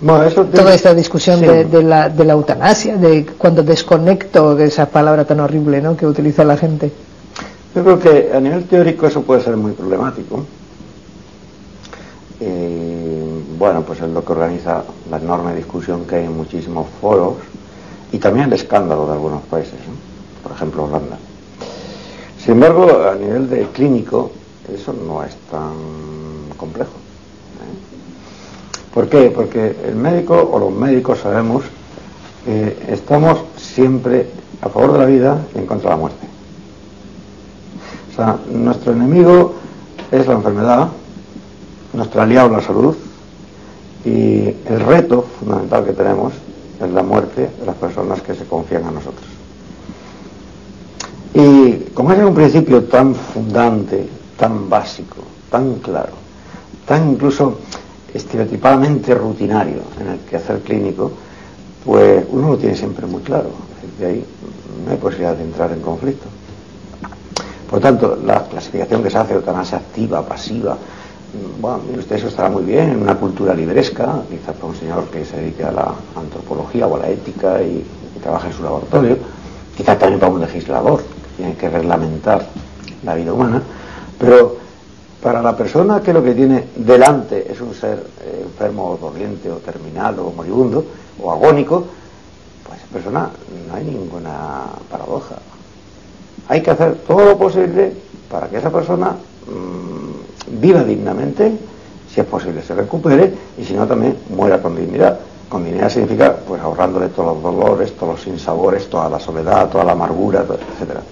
Toda 0.04 0.74
esta 0.74 0.94
discusión 0.94 1.40
de, 1.40 1.82
la, 1.82 2.08
de, 2.08 2.24
la, 2.24 2.32
eutanasia, 2.32 2.96
de 2.96 3.24
cuando 3.38 3.62
desconecto, 3.62 4.56
de 4.56 4.64
esa 4.64 4.86
palabra 4.86 5.24
tan 5.24 5.38
horrible 5.38 5.80
¿no? 5.80 5.96
que 5.96 6.06
utiliza 6.06 6.44
la 6.44 6.56
gente. 6.56 6.90
Yo 7.74 7.84
creo 7.84 7.98
que 8.00 8.30
a 8.34 8.40
nivel 8.40 8.64
teórico 8.64 9.06
eso 9.06 9.22
puede 9.22 9.42
ser 9.42 9.56
muy 9.56 9.72
problemático. 9.72 10.44
bueno, 13.58 13.82
pues 13.82 14.00
es 14.00 14.08
lo 14.08 14.24
que 14.24 14.32
organiza 14.32 14.82
la 15.08 15.18
enorme 15.18 15.54
discusión 15.54 16.04
que 16.04 16.16
hay 16.16 16.24
en 16.24 16.36
muchísimos 16.36 16.88
foros 17.00 17.34
y 18.10 18.18
también 18.18 18.46
el 18.46 18.54
escándalo 18.54 19.06
de 19.06 19.12
algunos 19.12 19.42
países, 19.42 19.74
por 20.42 20.50
ejemplo 20.50 20.84
Holanda. 20.84 21.16
Sin 22.38 22.54
embargo, 22.54 23.08
a 23.08 23.14
nivel 23.14 23.48
de 23.48 23.68
clínico, 23.68 24.32
eso 24.68 24.92
no 24.92 25.22
es 25.22 25.36
tan 25.48 25.74
complejo. 26.56 27.01
¿Por 28.92 29.08
qué? 29.08 29.30
Porque 29.34 29.74
el 29.86 29.96
médico 29.96 30.50
o 30.52 30.58
los 30.58 30.70
médicos 30.70 31.20
sabemos 31.20 31.64
que 32.44 32.76
estamos 32.88 33.38
siempre 33.56 34.26
a 34.60 34.68
favor 34.68 34.92
de 34.92 34.98
la 34.98 35.06
vida 35.06 35.38
y 35.54 35.58
en 35.58 35.66
contra 35.66 35.90
de 35.90 35.96
la 35.96 36.00
muerte. 36.00 36.26
O 38.12 38.16
sea, 38.16 38.38
nuestro 38.50 38.92
enemigo 38.92 39.54
es 40.10 40.26
la 40.26 40.34
enfermedad, 40.34 40.88
nuestro 41.94 42.20
aliado 42.20 42.50
la 42.50 42.60
salud 42.60 42.94
y 44.04 44.44
el 44.66 44.80
reto 44.80 45.24
fundamental 45.38 45.84
que 45.84 45.92
tenemos 45.92 46.34
es 46.80 46.90
la 46.90 47.02
muerte 47.02 47.48
de 47.58 47.66
las 47.66 47.76
personas 47.76 48.20
que 48.20 48.34
se 48.34 48.44
confían 48.44 48.84
a 48.84 48.90
nosotros. 48.90 49.26
Y 51.32 51.90
como 51.94 52.12
es 52.12 52.22
un 52.22 52.34
principio 52.34 52.84
tan 52.84 53.14
fundante, 53.14 54.06
tan 54.36 54.68
básico, 54.68 55.16
tan 55.50 55.76
claro, 55.76 56.12
tan 56.86 57.12
incluso 57.12 57.58
estereotipadamente 58.14 59.14
rutinario 59.14 59.82
en 60.00 60.08
el 60.08 60.18
quehacer 60.20 60.60
clínico, 60.60 61.12
pues 61.84 62.24
uno 62.30 62.50
lo 62.50 62.58
tiene 62.58 62.76
siempre 62.76 63.06
muy 63.06 63.22
claro. 63.22 63.50
De 63.98 64.06
ahí 64.06 64.24
no 64.84 64.92
hay 64.92 64.98
posibilidad 64.98 65.36
de 65.36 65.44
entrar 65.44 65.72
en 65.72 65.80
conflicto. 65.80 66.26
Por 67.68 67.80
tanto, 67.80 68.18
la 68.24 68.44
clasificación 68.44 69.02
que 69.02 69.10
se 69.10 69.18
hace 69.18 69.34
eutanasia 69.34 69.78
activa, 69.78 70.26
pasiva, 70.26 70.76
bueno, 71.60 71.80
usted 71.98 72.16
eso 72.16 72.28
estará 72.28 72.50
muy 72.50 72.64
bien 72.64 72.90
en 72.90 73.02
una 73.02 73.16
cultura 73.16 73.54
libresca, 73.54 74.22
quizás 74.28 74.54
para 74.54 74.66
un 74.66 74.76
señor 74.76 75.04
que 75.06 75.24
se 75.24 75.38
dedique 75.38 75.64
a 75.64 75.72
la 75.72 75.94
antropología 76.14 76.86
o 76.86 76.96
a 76.96 76.98
la 77.00 77.08
ética 77.08 77.62
y, 77.62 77.84
trabaja 78.22 78.46
en 78.46 78.52
su 78.52 78.62
laboratorio, 78.62 79.16
quizás 79.76 79.98
también 79.98 80.20
para 80.20 80.30
un 80.30 80.40
legislador 80.40 81.00
que 81.00 81.36
tiene 81.38 81.56
que 81.56 81.68
reglamentar 81.68 82.46
la 83.02 83.16
vida 83.16 83.32
humana, 83.32 83.60
pero 84.16 84.58
para 85.22 85.40
la 85.40 85.56
persona 85.56 86.02
que 86.02 86.12
lo 86.12 86.22
que 86.22 86.34
tiene 86.34 86.64
delante 86.74 87.50
es 87.50 87.60
un 87.60 87.72
ser 87.74 88.04
eh, 88.20 88.42
enfermo 88.42 88.90
o 88.90 88.96
corriente 88.96 89.48
o 89.50 89.56
terminal 89.58 90.18
o 90.18 90.32
moribundo 90.32 90.84
o 91.22 91.30
agónico, 91.30 91.86
pues 92.66 92.80
esa 92.80 92.88
persona 92.88 93.30
no 93.68 93.74
hay 93.74 93.84
ninguna 93.84 94.64
paradoja. 94.90 95.36
Hay 96.48 96.60
que 96.60 96.72
hacer 96.72 96.96
todo 97.06 97.24
lo 97.24 97.38
posible 97.38 97.92
para 98.28 98.48
que 98.48 98.58
esa 98.58 98.70
persona 98.70 99.10
mm, 99.46 100.60
viva 100.60 100.82
dignamente, 100.82 101.52
si 102.12 102.20
es 102.20 102.26
posible 102.26 102.60
se 102.62 102.74
recupere 102.74 103.32
y 103.56 103.64
si 103.64 103.74
no 103.74 103.86
también 103.86 104.16
muera 104.28 104.60
con 104.60 104.74
dignidad. 104.74 105.20
Con 105.48 105.64
dignidad 105.64 105.88
significa 105.88 106.34
pues 106.34 106.60
ahorrándole 106.60 107.08
todos 107.08 107.34
los 107.34 107.42
dolores, 107.42 107.94
todos 107.96 108.14
los 108.14 108.22
sinsabores, 108.22 108.90
toda 108.90 109.08
la 109.08 109.20
soledad, 109.20 109.68
toda 109.68 109.84
la 109.84 109.92
amargura, 109.92 110.40
etcétera. 110.40 111.02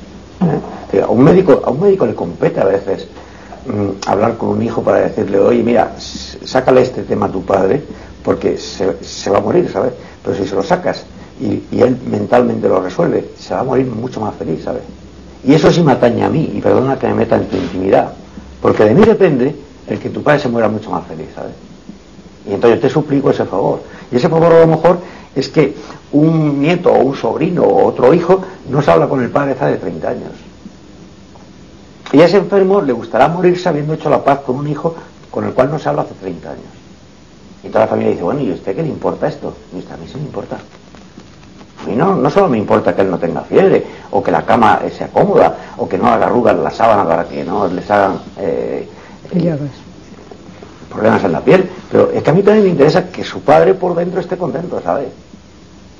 ¿Eh? 0.93 1.01
A 1.01 1.07
un 1.07 1.23
médico, 1.23 1.63
a 1.65 1.71
un 1.71 1.81
médico 1.81 2.07
le 2.07 2.15
compete 2.15 2.61
a 2.61 2.65
veces 2.65 3.07
hablar 4.07 4.37
con 4.37 4.51
un 4.51 4.63
hijo 4.63 4.83
para 4.83 5.01
decirle, 5.01 5.39
oye, 5.39 5.63
mira, 5.63 5.95
sácale 5.99 6.83
este 6.83 7.03
tema 7.03 7.27
a 7.27 7.33
tu 7.33 7.43
padre 7.45 7.83
porque 8.25 8.59
se, 8.59 9.03
se 9.03 9.31
va 9.31 9.39
a 9.39 9.41
morir, 9.41 9.71
¿sabes? 9.73 9.93
Pero 10.25 10.37
si 10.37 10.47
se 10.47 10.55
lo 10.55 10.63
sacas 10.63 11.05
y, 11.41 11.63
y, 11.71 11.81
él 11.81 11.97
mentalmente 12.11 12.69
lo 12.69 12.81
resuelve, 12.81 13.31
se 13.39 13.55
va 13.55 13.61
a 13.61 13.65
morir 13.65 13.87
mucho 13.87 14.21
más 14.21 14.35
feliz, 14.35 14.63
¿sabes? 14.65 14.83
Y 15.45 15.55
eso 15.55 15.71
sí 15.71 15.83
me 15.83 15.93
atañe 15.93 16.23
a 16.23 16.29
mí, 16.29 16.51
y 16.55 16.61
perdona 16.61 16.99
que 16.99 17.07
me 17.07 17.15
meta 17.15 17.37
en 17.37 17.47
tu 17.47 17.57
intimidad, 17.57 18.13
porque 18.61 18.85
de 18.85 18.95
mí 18.95 19.03
depende 19.05 19.57
el 19.87 19.99
que 19.99 20.11
tu 20.11 20.23
padre 20.23 20.41
se 20.41 20.49
muera 20.49 20.69
mucho 20.69 20.91
más 20.91 21.07
feliz, 21.07 21.29
¿sabes? 21.35 21.53
Y 22.47 22.53
entonces 22.53 22.81
te 22.81 22.89
suplico 22.89 23.31
ese 23.31 23.45
favor. 23.45 23.81
Y 24.11 24.17
ese 24.17 24.29
favor 24.29 24.53
a 24.53 24.61
lo 24.61 24.67
mejor 24.67 24.99
es 25.35 25.49
que 25.49 25.75
un 26.13 26.61
nieto 26.61 26.93
o 26.93 26.99
un 26.99 27.17
sobrino 27.17 27.63
o 27.63 27.87
otro 27.87 28.13
hijo 28.13 28.43
no 28.69 28.83
se 28.83 28.91
habla 28.91 29.09
con 29.09 29.23
el 29.23 29.31
padre 29.31 29.53
hace 29.53 29.67
de 29.67 29.77
30 29.77 30.09
años. 30.09 30.50
Y 32.13 32.21
a 32.21 32.25
ese 32.27 32.39
enfermo 32.39 32.81
le 32.81 32.93
gustará 32.93 33.29
morirse 33.29 33.69
habiendo 33.69 33.95
hecho 33.95 34.11
la 34.11 34.23
paz 34.23 34.41
con 34.41 34.57
un 34.57 34.69
hijo 34.69 34.95
con 35.31 35.45
el 35.45 35.53
cual 35.53 35.71
no 35.71 35.79
se 35.79 35.89
habla 35.89 36.03
hace 36.03 36.15
30 36.15 36.51
años. 36.51 36.65
Y 37.63 37.69
toda 37.69 37.81
la 37.81 37.89
familia 37.89 38.13
dice, 38.13 38.23
bueno, 38.23 38.41
¿y 38.41 38.51
a 38.51 38.55
usted 38.55 38.75
qué 38.75 38.83
le 38.83 38.89
importa 38.89 39.29
esto? 39.29 39.55
Y 39.73 39.77
dice, 39.77 39.93
a 39.93 39.97
mí 39.97 40.07
sí 40.09 40.17
me 40.17 40.25
importa. 40.25 40.57
A 40.57 41.87
mí 41.87 41.95
no, 41.95 42.17
no 42.17 42.31
solo 42.31 42.49
me 42.49 42.59
importa 42.59 42.95
que 42.95 43.03
él 43.03 43.11
no 43.11 43.19
tenga 43.19 43.43
fiebre, 43.43 43.85
o 44.11 44.23
que 44.23 44.31
la 44.31 44.45
cama 44.45 44.81
sea 44.97 45.09
cómoda, 45.09 45.57
o 45.77 45.89
que 45.89 45.99
no 45.99 46.09
haga 46.09 46.27
arrugas 46.27 46.57
la 46.57 46.71
sábana 46.71 47.07
para 47.07 47.25
que 47.25 47.45
no 47.45 47.69
les 47.69 47.91
hagan 47.91 48.21
eh, 48.39 48.89
problemas 50.91 51.23
en 51.25 51.33
la 51.33 51.41
piel, 51.41 51.71
pero 51.91 52.11
es 52.11 52.23
que 52.23 52.31
a 52.31 52.33
mí 52.33 52.43
también 52.43 52.65
me 52.65 52.71
interesa 52.71 53.09
que 53.11 53.23
su 53.25 53.41
padre 53.43 53.75
por 53.75 53.95
dentro 53.95 54.21
esté 54.21 54.37
contento, 54.37 54.81
¿sabes? 54.83 55.09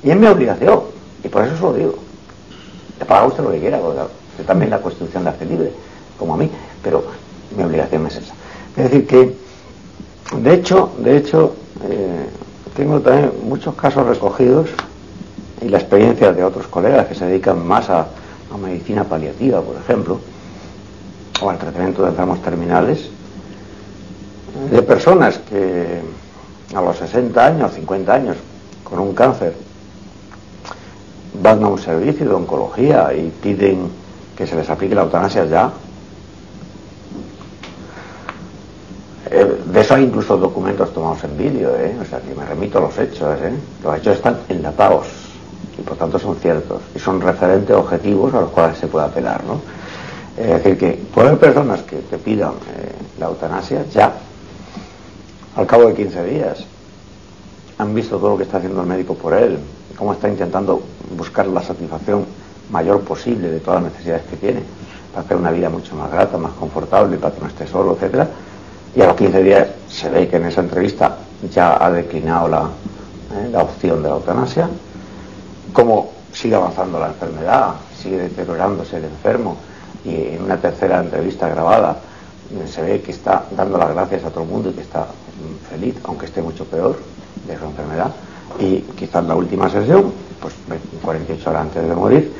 Y 0.03 0.09
es 0.11 0.17
mi 0.17 0.27
obligación, 0.27 0.81
y 1.23 1.27
por 1.29 1.45
eso 1.45 1.55
se 1.55 1.61
lo 1.61 1.73
digo. 1.73 1.95
Le 2.99 3.05
paga 3.05 3.25
usted 3.25 3.43
lo 3.43 3.51
que 3.51 3.59
quiera, 3.59 3.79
porque 3.79 4.01
también 4.45 4.69
la 4.69 4.81
Constitución 4.81 5.23
la 5.23 5.31
hace 5.31 5.45
libre, 5.45 5.71
como 6.21 6.35
a 6.35 6.37
mí, 6.37 6.49
pero 6.83 7.03
mi 7.57 7.63
obligación 7.63 8.05
es 8.05 8.17
esa. 8.17 8.33
Es 8.77 8.83
decir, 8.83 9.07
que 9.07 9.35
de 10.37 10.53
hecho, 10.53 10.91
de 10.99 11.17
hecho, 11.17 11.55
eh, 11.89 12.27
tengo 12.75 13.01
también 13.01 13.31
muchos 13.43 13.73
casos 13.73 14.05
recogidos 14.05 14.69
y 15.61 15.67
la 15.67 15.79
experiencia 15.79 16.31
de 16.31 16.43
otros 16.43 16.67
colegas 16.67 17.07
que 17.07 17.15
se 17.15 17.25
dedican 17.25 17.65
más 17.65 17.89
a, 17.89 18.07
medicina 18.61 19.05
paliativa, 19.05 19.61
por 19.61 19.77
ejemplo, 19.77 20.19
o 21.41 21.49
al 21.49 21.57
tratamiento 21.57 22.03
de 22.03 22.09
enfermos 22.09 22.41
terminales, 22.41 23.09
de 24.69 24.81
personas 24.81 25.37
que 25.37 26.01
a 26.75 26.81
los 26.81 26.97
60 26.97 27.45
años, 27.45 27.73
50 27.73 28.13
años, 28.13 28.37
con 28.83 28.99
un 28.99 29.13
cáncer, 29.13 29.55
van 31.41 31.63
a 31.63 31.69
un 31.69 31.79
servicio 31.79 32.27
de 32.27 32.33
oncología 32.33 33.13
y 33.13 33.31
piden 33.41 33.89
que 34.37 34.45
se 34.45 34.55
les 34.55 34.69
aplique 34.69 34.93
la 34.93 35.03
eutanasia 35.03 35.45
ya, 35.45 35.71
Eh, 39.33 39.61
de 39.65 39.79
eso 39.79 39.95
hay 39.95 40.03
incluso 40.03 40.35
documentos 40.35 40.93
tomados 40.93 41.23
en 41.23 41.37
vídeo, 41.37 41.73
¿eh? 41.77 41.95
o 42.01 42.03
sea 42.03 42.19
que 42.19 42.35
me 42.35 42.45
remito 42.45 42.79
a 42.79 42.81
los 42.81 42.97
hechos. 42.99 43.39
¿eh? 43.41 43.53
Los 43.81 43.97
hechos 43.97 44.17
están 44.17 44.39
enlatados 44.49 45.07
y 45.79 45.81
por 45.83 45.95
tanto 45.95 46.19
son 46.19 46.35
ciertos 46.35 46.81
y 46.93 46.99
son 46.99 47.21
referentes 47.21 47.73
objetivos 47.73 48.33
a 48.33 48.41
los 48.41 48.49
cuales 48.49 48.77
se 48.77 48.87
puede 48.87 49.05
apelar. 49.05 49.41
¿no? 49.45 49.61
Es 50.35 50.49
decir, 50.49 50.77
que 50.77 51.01
puede 51.13 51.29
haber 51.29 51.39
personas 51.39 51.81
que 51.83 51.95
te 51.95 52.17
pidan 52.17 52.51
la 53.17 53.27
eutanasia 53.27 53.85
ya, 53.93 54.11
al 55.55 55.65
cabo 55.65 55.87
de 55.87 55.93
15 55.93 56.25
días, 56.25 56.65
han 57.77 57.95
visto 57.95 58.17
todo 58.17 58.31
lo 58.31 58.37
que 58.37 58.43
está 58.43 58.57
haciendo 58.57 58.81
el 58.81 58.87
médico 58.87 59.13
por 59.13 59.33
él, 59.33 59.59
cómo 59.97 60.11
está 60.11 60.27
intentando 60.27 60.81
buscar 61.15 61.47
la 61.47 61.61
satisfacción 61.61 62.25
mayor 62.69 62.99
posible 63.01 63.49
de 63.49 63.61
todas 63.61 63.81
las 63.81 63.93
necesidades 63.93 64.23
que 64.25 64.35
tiene, 64.35 64.61
para 65.13 65.23
hacer 65.23 65.37
una 65.37 65.51
vida 65.51 65.69
mucho 65.69 65.95
más 65.95 66.11
grata, 66.11 66.37
más 66.37 66.51
confortable, 66.53 67.17
para 67.17 67.33
que 67.33 67.41
no 67.41 67.47
esté 67.47 67.65
solo, 67.65 67.93
etcétera 67.93 68.27
y 68.95 69.01
a 69.01 69.07
los 69.07 69.15
15 69.15 69.43
días 69.43 69.67
se 69.87 70.09
ve 70.09 70.27
que 70.27 70.37
en 70.37 70.45
esa 70.45 70.61
entrevista 70.61 71.17
ya 71.53 71.83
ha 71.83 71.91
declinado 71.91 72.47
la, 72.47 72.69
eh, 73.33 73.49
la 73.51 73.63
opción 73.63 74.03
de 74.03 74.09
la 74.09 74.15
eutanasia, 74.15 74.69
como 75.73 76.11
sigue 76.33 76.55
avanzando 76.55 76.99
la 76.99 77.07
enfermedad, 77.07 77.75
sigue 77.97 78.17
deteriorándose 78.17 78.97
el 78.97 79.05
enfermo 79.05 79.57
y 80.03 80.35
en 80.35 80.43
una 80.43 80.57
tercera 80.57 80.99
entrevista 80.99 81.47
grabada 81.47 81.97
eh, 82.51 82.67
se 82.67 82.81
ve 82.81 83.01
que 83.01 83.11
está 83.11 83.45
dando 83.55 83.77
las 83.77 83.93
gracias 83.93 84.25
a 84.25 84.29
todo 84.29 84.43
el 84.43 84.49
mundo 84.49 84.69
y 84.69 84.73
que 84.73 84.81
está 84.81 85.03
mm, 85.03 85.69
feliz, 85.69 85.95
aunque 86.03 86.25
esté 86.25 86.41
mucho 86.41 86.65
peor 86.65 86.97
de 87.47 87.57
su 87.57 87.65
enfermedad. 87.65 88.11
Y 88.59 88.79
quizás 88.97 89.23
la 89.25 89.35
última 89.35 89.69
sesión, 89.69 90.11
pues 90.41 90.53
48 91.01 91.49
horas 91.49 91.61
antes 91.61 91.87
de 91.87 91.95
morir, 91.95 92.33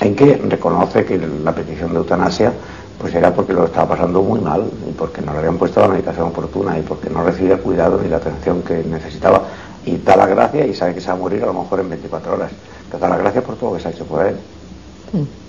en 0.00 0.14
que 0.14 0.36
reconoce 0.36 1.04
que 1.04 1.18
la 1.18 1.54
petición 1.54 1.92
de 1.92 1.98
eutanasia 1.98 2.52
pues 3.00 3.14
era 3.14 3.32
porque 3.34 3.54
lo 3.54 3.64
estaba 3.64 3.88
pasando 3.88 4.20
muy 4.20 4.40
mal 4.40 4.70
y 4.86 4.92
porque 4.92 5.22
no 5.22 5.32
le 5.32 5.38
habían 5.38 5.56
puesto 5.56 5.80
la 5.80 5.88
medicación 5.88 6.28
oportuna 6.28 6.78
y 6.78 6.82
porque 6.82 7.08
no 7.08 7.24
recibía 7.24 7.54
el 7.54 7.60
cuidado 7.60 7.98
ni 8.02 8.10
la 8.10 8.18
atención 8.18 8.60
que 8.60 8.84
necesitaba. 8.84 9.42
Y 9.86 9.96
da 9.96 10.16
la 10.16 10.26
gracia 10.26 10.66
y 10.66 10.74
sabe 10.74 10.92
que 10.92 11.00
se 11.00 11.06
va 11.06 11.14
a 11.14 11.16
morir 11.16 11.42
a 11.42 11.46
lo 11.46 11.54
mejor 11.54 11.80
en 11.80 11.88
24 11.88 12.34
horas. 12.34 12.52
Pero 12.90 12.98
da 12.98 13.08
la 13.08 13.16
gracia 13.16 13.42
por 13.42 13.56
todo 13.56 13.70
lo 13.70 13.76
que 13.76 13.82
se 13.82 13.88
ha 13.88 13.90
hecho 13.92 14.04
por 14.04 14.26
él. 14.26 14.36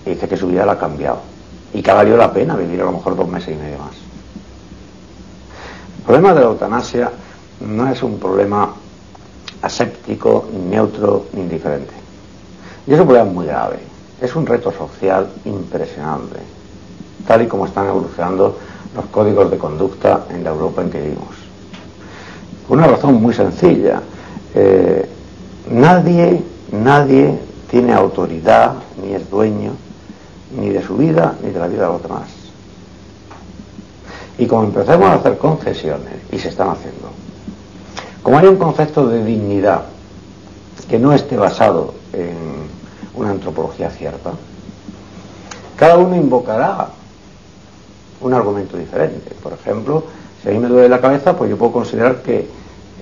Y 0.06 0.10
dice 0.12 0.30
que 0.30 0.38
su 0.38 0.48
vida 0.48 0.66
la 0.66 0.74
ha 0.74 0.80
cambiado. 0.80 1.20
Y 1.74 1.82
que 1.82 1.92
ha 1.92 1.96
valido 1.96 2.16
la 2.16 2.32
pena 2.32 2.56
vivir 2.56 2.82
a 2.82 2.86
lo 2.86 2.94
mejor 2.94 3.18
dos 3.18 3.28
meses 3.28 3.50
y 3.54 3.62
medio 3.62 3.80
más. 3.80 3.96
El 5.98 6.04
problema 6.06 6.34
de 6.34 6.40
la 6.40 6.46
eutanasia 6.46 7.12
no 7.60 7.92
es 7.92 8.02
un 8.02 8.18
problema 8.18 8.74
aséptico, 9.62 10.48
neutro, 10.70 11.26
ni 11.34 11.42
indiferente. 11.42 11.94
Y 12.88 12.94
es 12.94 13.00
un 13.00 13.08
problema 13.08 13.30
muy 13.30 13.46
grave. 13.46 13.80
Es 14.22 14.34
un 14.38 14.46
reto 14.46 14.72
social 14.72 15.30
impresionante 15.44 16.61
tal 17.28 17.44
y 17.44 17.48
como 17.48 17.66
están 17.66 17.88
evolucionando 17.88 18.58
los 18.96 19.06
códigos 19.06 19.50
de 19.50 19.58
conducta 19.58 20.26
en 20.30 20.44
la 20.44 20.50
Europa 20.52 20.82
en 20.82 20.90
que 20.90 21.02
vivimos. 21.02 21.36
Una 22.70 22.88
razón 22.88 23.22
muy 23.22 23.34
sencilla. 23.34 24.02
Eh, 24.54 25.08
nadie, 25.70 26.42
nadie 26.72 27.38
tiene 27.70 27.94
autoridad, 27.94 28.74
ni 29.02 29.14
es 29.14 29.30
dueño, 29.30 29.72
ni 30.58 30.70
de 30.70 30.84
su 30.84 30.98
vida, 30.98 31.36
ni 31.44 31.52
de 31.52 31.60
la 31.60 31.68
vida 31.68 31.86
de 31.88 31.94
los 31.94 32.04
demás. 32.04 32.30
Y 34.38 34.46
como 34.46 34.64
empezamos 34.64 35.08
a 35.10 35.14
hacer 35.16 35.38
concesiones, 35.38 36.16
y 36.32 36.40
se 36.40 36.50
están 36.50 36.70
haciendo, 36.70 37.10
como 38.24 38.38
hay 38.38 38.48
un 38.48 38.58
concepto 38.58 39.08
de 39.08 39.24
dignidad 39.24 39.84
que 40.90 41.00
no 41.00 41.14
esté 41.14 41.38
basado 41.38 41.94
en 42.14 42.36
una 43.16 43.32
antropología 43.32 43.90
cierta, 43.90 44.32
cada 45.78 45.98
uno 45.98 46.16
invocará 46.16 46.90
un 48.22 48.34
argumento 48.34 48.78
diferente. 48.78 49.34
Por 49.42 49.54
ejemplo, 49.54 50.04
si 50.42 50.50
a 50.50 50.52
mí 50.52 50.60
me 50.60 50.68
duele 50.68 50.90
la 50.90 51.00
cabeza, 51.00 51.36
pues 51.36 51.50
yo 51.50 51.58
puedo 51.58 51.72
considerar 51.72 52.18
que 52.22 52.48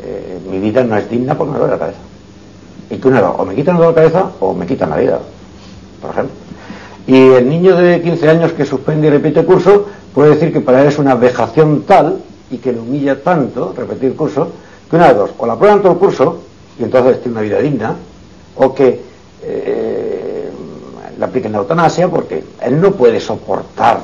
eh, 0.02 0.40
mi 0.50 0.60
vida 0.60 0.84
no 0.84 0.98
es 0.98 1.10
digna 1.10 1.38
porque 1.38 1.54
me 1.54 1.60
duele 1.60 1.74
la 1.74 1.80
cabeza. 1.80 2.00
Y 2.90 2.98
tú 2.98 3.12
nada, 3.12 3.32
o 3.32 3.46
me 3.46 3.56
quitan 3.56 3.80
la 3.80 3.94
cabeza 3.94 4.32
o 4.40 4.54
me 4.54 4.66
quitan 4.66 4.90
la 4.90 4.98
vida, 4.98 5.20
por 6.02 6.12
ejemplo. 6.12 6.36
Y 7.08 7.18
el 7.34 7.50
niño 7.50 7.76
de 7.76 8.02
15 8.02 8.30
años 8.30 8.54
que 8.54 8.66
suspende 8.66 9.08
y 9.08 9.10
repite 9.10 9.44
curso 9.44 9.88
puede 10.14 10.32
decir 10.32 10.52
que 10.52 10.62
para 10.62 10.82
él 10.82 10.88
es 10.88 11.00
una 11.00 11.16
vejación 11.16 11.84
tal 11.84 12.22
y 12.52 12.58
que 12.58 12.72
le 12.72 12.80
humilla 12.80 13.22
tanto 13.22 13.74
repetir 13.76 14.16
curso 14.16 14.50
que 14.90 14.96
una 14.96 15.10
de 15.10 15.14
dos, 15.14 15.32
o 15.38 15.46
la 15.46 15.56
prueban 15.56 15.82
todo 15.82 15.94
el 15.94 15.98
curso 16.00 16.40
y 16.80 16.84
entonces 16.84 17.22
tiene 17.22 17.34
una 17.34 17.42
vida 17.42 17.60
digna, 17.60 17.96
o 18.56 18.74
que 18.74 19.02
eh, 19.44 20.50
le 21.18 21.26
apliquen 21.26 21.52
la 21.52 21.60
eutanasia 21.60 22.08
porque 22.08 22.44
él 22.62 22.82
no 22.82 22.92
puede 22.92 23.20
soportar 23.20 24.00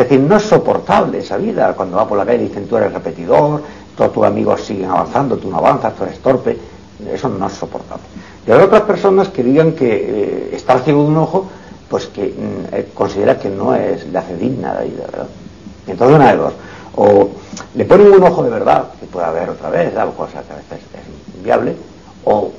es 0.00 0.08
decir, 0.08 0.20
no 0.26 0.36
es 0.36 0.42
soportable 0.44 1.18
esa 1.18 1.36
vida. 1.36 1.74
Cuando 1.74 1.98
va 1.98 2.08
por 2.08 2.16
la 2.16 2.24
calle 2.24 2.44
y 2.44 2.48
dicen 2.48 2.66
tú 2.66 2.78
eres 2.78 2.92
repetidor, 2.92 3.62
todos 3.96 4.12
tus 4.12 4.24
amigos 4.24 4.62
siguen 4.62 4.88
avanzando, 4.88 5.36
tú 5.36 5.50
no 5.50 5.58
avanzas, 5.58 5.94
tú 5.94 6.04
eres 6.04 6.18
torpe. 6.20 6.58
Eso 7.12 7.28
no 7.28 7.46
es 7.46 7.52
soportable. 7.52 8.04
Y 8.46 8.50
hay 8.50 8.60
otras 8.62 8.82
personas 8.82 9.28
que 9.28 9.42
digan 9.42 9.72
que 9.72 9.88
eh, 9.88 10.50
estar 10.56 10.80
ciego 10.80 11.02
de 11.02 11.08
un 11.08 11.16
ojo, 11.18 11.46
pues 11.88 12.06
que 12.06 12.28
mm, 12.28 12.74
eh, 12.74 12.88
considera 12.94 13.38
que 13.38 13.50
no 13.50 13.74
es, 13.74 14.06
le 14.06 14.18
hace 14.18 14.36
digna 14.36 14.72
la 14.72 14.80
vida, 14.80 15.04
¿verdad? 15.04 15.26
Entonces 15.86 16.16
una 16.16 16.30
de 16.30 16.36
dos. 16.38 16.52
o 16.96 17.28
le 17.74 17.84
ponen 17.84 18.12
un 18.12 18.22
ojo 18.22 18.42
de 18.42 18.50
verdad, 18.50 18.88
que 18.98 19.06
puede 19.06 19.26
haber 19.26 19.50
otra 19.50 19.68
vez, 19.68 19.94
algo 19.96 20.14
cosa 20.14 20.42
que 20.42 20.52
a 20.52 20.56
veces 20.56 20.78
es 20.94 21.36
inviable, 21.36 21.76
o 22.24 22.50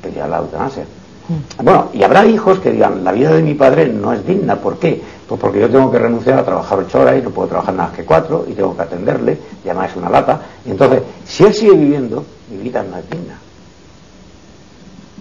pedir 0.00 0.24
la 0.26 0.38
eutanasia. 0.38 0.84
Mm. 1.28 1.64
Bueno, 1.64 1.88
y 1.92 2.04
habrá 2.04 2.24
hijos 2.24 2.60
que 2.60 2.70
digan, 2.70 3.02
la 3.02 3.10
vida 3.10 3.32
de 3.32 3.42
mi 3.42 3.54
padre 3.54 3.88
no 3.88 4.12
es 4.12 4.24
digna, 4.24 4.56
¿por 4.56 4.78
qué? 4.78 5.02
Pues 5.28 5.40
porque 5.40 5.60
yo 5.60 5.70
tengo 5.70 5.90
que 5.90 5.98
renunciar 5.98 6.38
a 6.38 6.44
trabajar 6.44 6.78
ocho 6.78 7.00
horas 7.00 7.18
y 7.18 7.22
no 7.22 7.30
puedo 7.30 7.48
trabajar 7.48 7.74
nada 7.74 7.88
más 7.88 7.96
que 7.96 8.04
cuatro, 8.04 8.44
y 8.48 8.52
tengo 8.52 8.76
que 8.76 8.82
atenderle, 8.82 9.38
y 9.64 9.68
además 9.68 9.90
es 9.90 9.96
una 9.96 10.10
lata. 10.10 10.40
Y 10.66 10.70
entonces, 10.70 11.02
si 11.24 11.44
él 11.44 11.54
sigue 11.54 11.72
viviendo, 11.72 12.24
mi 12.50 12.58
vida 12.58 12.82
no 12.82 12.98
es 12.98 13.08
digna. 13.08 13.38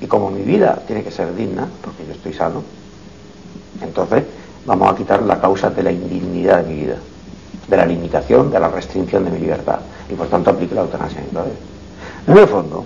Y 0.01 0.07
como 0.07 0.29
mi 0.29 0.41
vida 0.41 0.81
tiene 0.85 1.03
que 1.03 1.11
ser 1.11 1.33
digna, 1.33 1.67
porque 1.81 2.05
yo 2.05 2.11
estoy 2.11 2.33
sano, 2.33 2.61
entonces 3.81 4.23
vamos 4.65 4.91
a 4.91 4.95
quitar 4.95 5.23
la 5.23 5.39
causa 5.39 5.69
de 5.69 5.83
la 5.83 5.91
indignidad 5.91 6.63
de 6.63 6.73
mi 6.73 6.81
vida, 6.81 6.97
de 7.67 7.77
la 7.77 7.85
limitación, 7.85 8.51
de 8.51 8.59
la 8.59 8.67
restricción 8.67 9.23
de 9.23 9.31
mi 9.31 9.39
libertad. 9.39 9.79
Y 10.09 10.15
por 10.15 10.27
tanto 10.27 10.49
aplique 10.49 10.75
la 10.75 10.81
eutanasia 10.81 11.21
mi 11.21 11.27
padre. 11.27 11.53
En 12.27 12.37
el 12.37 12.47
fondo, 12.47 12.83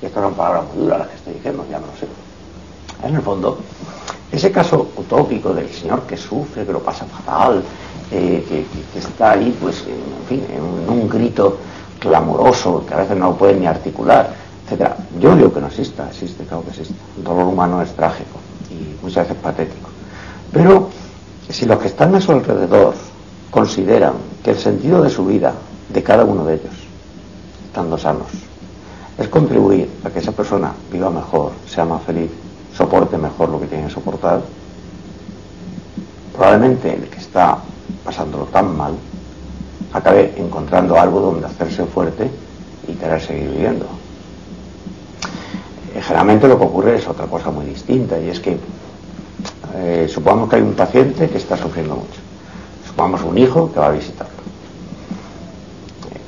y 0.00 0.06
estas 0.06 0.22
son 0.22 0.34
palabras 0.34 0.64
muy 0.72 0.84
duras 0.84 1.00
las 1.00 1.08
que 1.08 1.16
estoy 1.16 1.34
diciendo, 1.34 1.64
ya 1.68 1.80
no 1.80 1.86
lo 1.86 1.96
sé, 1.96 2.06
en 3.06 3.16
el 3.16 3.22
fondo, 3.22 3.58
ese 4.32 4.50
caso 4.50 4.88
utópico 4.96 5.52
del 5.52 5.68
señor 5.70 6.02
que 6.02 6.16
sufre, 6.16 6.64
que 6.64 6.72
lo 6.72 6.80
pasa 6.80 7.04
fatal, 7.04 7.62
eh, 8.10 8.44
que, 8.48 8.98
está 8.98 9.32
ahí, 9.32 9.56
pues, 9.60 9.84
en 9.86 10.26
fin, 10.26 10.46
en 10.50 10.62
un, 10.90 11.08
grito 11.08 11.58
clamoroso, 11.98 12.84
que 12.86 12.94
a 12.94 12.98
veces 12.98 13.16
no 13.16 13.36
puede 13.36 13.54
ni 13.54 13.66
articular, 13.66 14.34
etcétera. 14.64 14.96
Yo 15.20 15.36
digo 15.36 15.52
que 15.52 15.60
no 15.60 15.66
exista, 15.66 16.08
existe, 16.08 16.44
claro 16.44 16.64
que 16.64 16.70
existe. 16.70 16.94
El 17.18 17.24
dolor 17.24 17.44
humano 17.44 17.82
es 17.82 17.92
trágico 17.92 18.38
y 18.70 19.04
muchas 19.04 19.28
veces 19.28 19.42
patético. 19.42 19.90
Pero 20.50 20.88
si 21.48 21.66
los 21.66 21.78
que 21.78 21.88
están 21.88 22.14
a 22.14 22.20
su 22.20 22.32
alrededor 22.32 22.94
consideran 23.50 24.14
que 24.42 24.52
el 24.52 24.58
sentido 24.58 25.02
de 25.02 25.10
su 25.10 25.26
vida, 25.26 25.52
de 25.90 26.02
cada 26.02 26.24
uno 26.24 26.44
de 26.46 26.54
ellos, 26.54 26.74
estando 27.66 27.98
sanos, 27.98 28.28
es 29.18 29.28
contribuir 29.28 29.90
a 30.04 30.10
que 30.10 30.20
esa 30.20 30.32
persona 30.32 30.72
viva 30.90 31.10
mejor, 31.10 31.52
sea 31.66 31.84
más 31.84 32.02
feliz, 32.02 32.30
soporte 32.76 33.18
mejor 33.18 33.48
lo 33.48 33.60
que 33.60 33.66
tiene 33.66 33.86
que 33.86 33.92
soportar, 33.92 34.40
probablemente 36.32 36.94
el 36.94 37.08
que 37.08 37.18
está 37.18 37.58
pasándolo 38.04 38.44
tan 38.46 38.76
mal 38.76 38.94
acabe 39.92 40.34
encontrando 40.36 40.98
algo 40.98 41.20
donde 41.20 41.46
hacerse 41.46 41.84
fuerte 41.84 42.30
y 42.88 42.92
querer 42.94 43.20
seguir 43.20 43.50
viviendo. 43.50 43.86
Eh, 45.94 46.00
generalmente 46.00 46.48
lo 46.48 46.58
que 46.58 46.64
ocurre 46.64 46.96
es 46.96 47.06
otra 47.06 47.26
cosa 47.26 47.50
muy 47.50 47.66
distinta 47.66 48.18
y 48.18 48.30
es 48.30 48.40
que 48.40 48.58
eh, 49.74 50.08
supongamos 50.08 50.48
que 50.48 50.56
hay 50.56 50.62
un 50.62 50.74
paciente 50.74 51.28
que 51.28 51.38
está 51.38 51.56
sufriendo 51.56 51.96
mucho, 51.96 52.20
supongamos 52.86 53.22
un 53.22 53.36
hijo 53.36 53.70
que 53.72 53.80
va 53.80 53.88
a 53.88 53.92
visitarlo. 53.92 54.42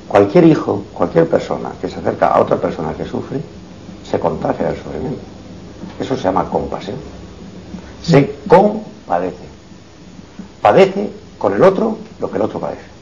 Cualquier 0.09 0.45
hijo, 0.45 0.85
cualquier 0.93 1.29
persona 1.29 1.73
que 1.81 1.89
se 1.89 1.99
acerca 1.99 2.29
a 2.29 2.41
otra 2.41 2.57
persona 2.57 2.93
que 2.93 3.05
sufre, 3.05 3.41
se 4.09 4.21
contagia 4.21 4.69
del 4.69 4.77
sufrimiento. 4.77 5.34
Eso 5.99 6.17
se 6.17 6.23
llama 6.23 6.49
compasión. 6.49 6.97
Se 8.03 8.37
compadece. 8.49 9.45
Padece 10.61 11.11
con 11.39 11.55
el 11.55 11.63
otro 11.63 11.99
lo 12.21 12.31
que 12.31 12.37
el 12.37 12.43
otro 12.43 12.61
padece. 12.61 12.95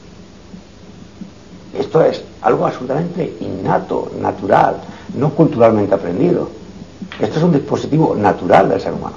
Esto 1.78 2.02
es 2.02 2.22
algo 2.42 2.66
absolutamente 2.66 3.36
innato, 3.40 4.10
natural, 4.20 4.76
no 5.14 5.30
culturalmente 5.30 5.94
aprendido. 5.94 6.48
Esto 7.18 7.38
es 7.38 7.44
un 7.44 7.52
dispositivo 7.52 8.14
natural 8.14 8.68
del 8.68 8.80
ser 8.80 8.92
humano. 8.92 9.16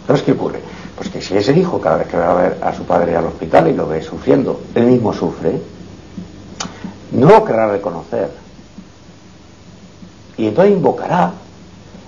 Entonces, 0.00 0.24
¿qué 0.24 0.32
ocurre? 0.32 0.60
Pues 0.96 1.08
que 1.08 1.22
si 1.22 1.36
ese 1.36 1.52
hijo 1.52 1.80
cada 1.80 1.98
vez 1.98 2.08
que 2.08 2.16
va 2.16 2.32
a 2.32 2.42
ver 2.42 2.58
a 2.62 2.74
su 2.74 2.84
padre 2.84 3.16
al 3.16 3.26
hospital 3.26 3.68
y 3.68 3.74
lo 3.74 3.86
ve 3.86 4.02
sufriendo, 4.02 4.60
él 4.74 4.86
mismo 4.86 5.12
sufre, 5.12 5.60
no 7.12 7.28
lo 7.28 7.44
querrá 7.44 7.70
reconocer. 7.70 8.30
Y 10.36 10.48
entonces 10.48 10.74
invocará 10.74 11.32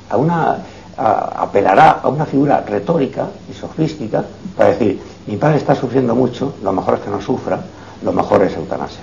a 0.09 0.17
una 0.17 0.59
apelará 1.01 2.01
a 2.03 2.09
una 2.09 2.27
figura 2.27 2.61
retórica 2.61 3.29
y 3.51 3.55
sofística 3.55 4.23
para 4.57 4.71
decir, 4.71 5.01
mi 5.27 5.37
padre 5.37 5.57
está 5.57 5.75
sufriendo 5.75 6.15
mucho, 6.15 6.55
lo 6.63 6.73
mejor 6.73 6.95
es 6.95 7.01
que 7.01 7.11
no 7.11 7.21
sufra, 7.21 7.61
lo 8.03 8.13
mejor 8.13 8.43
es 8.43 8.55
eutanasia. 8.55 9.01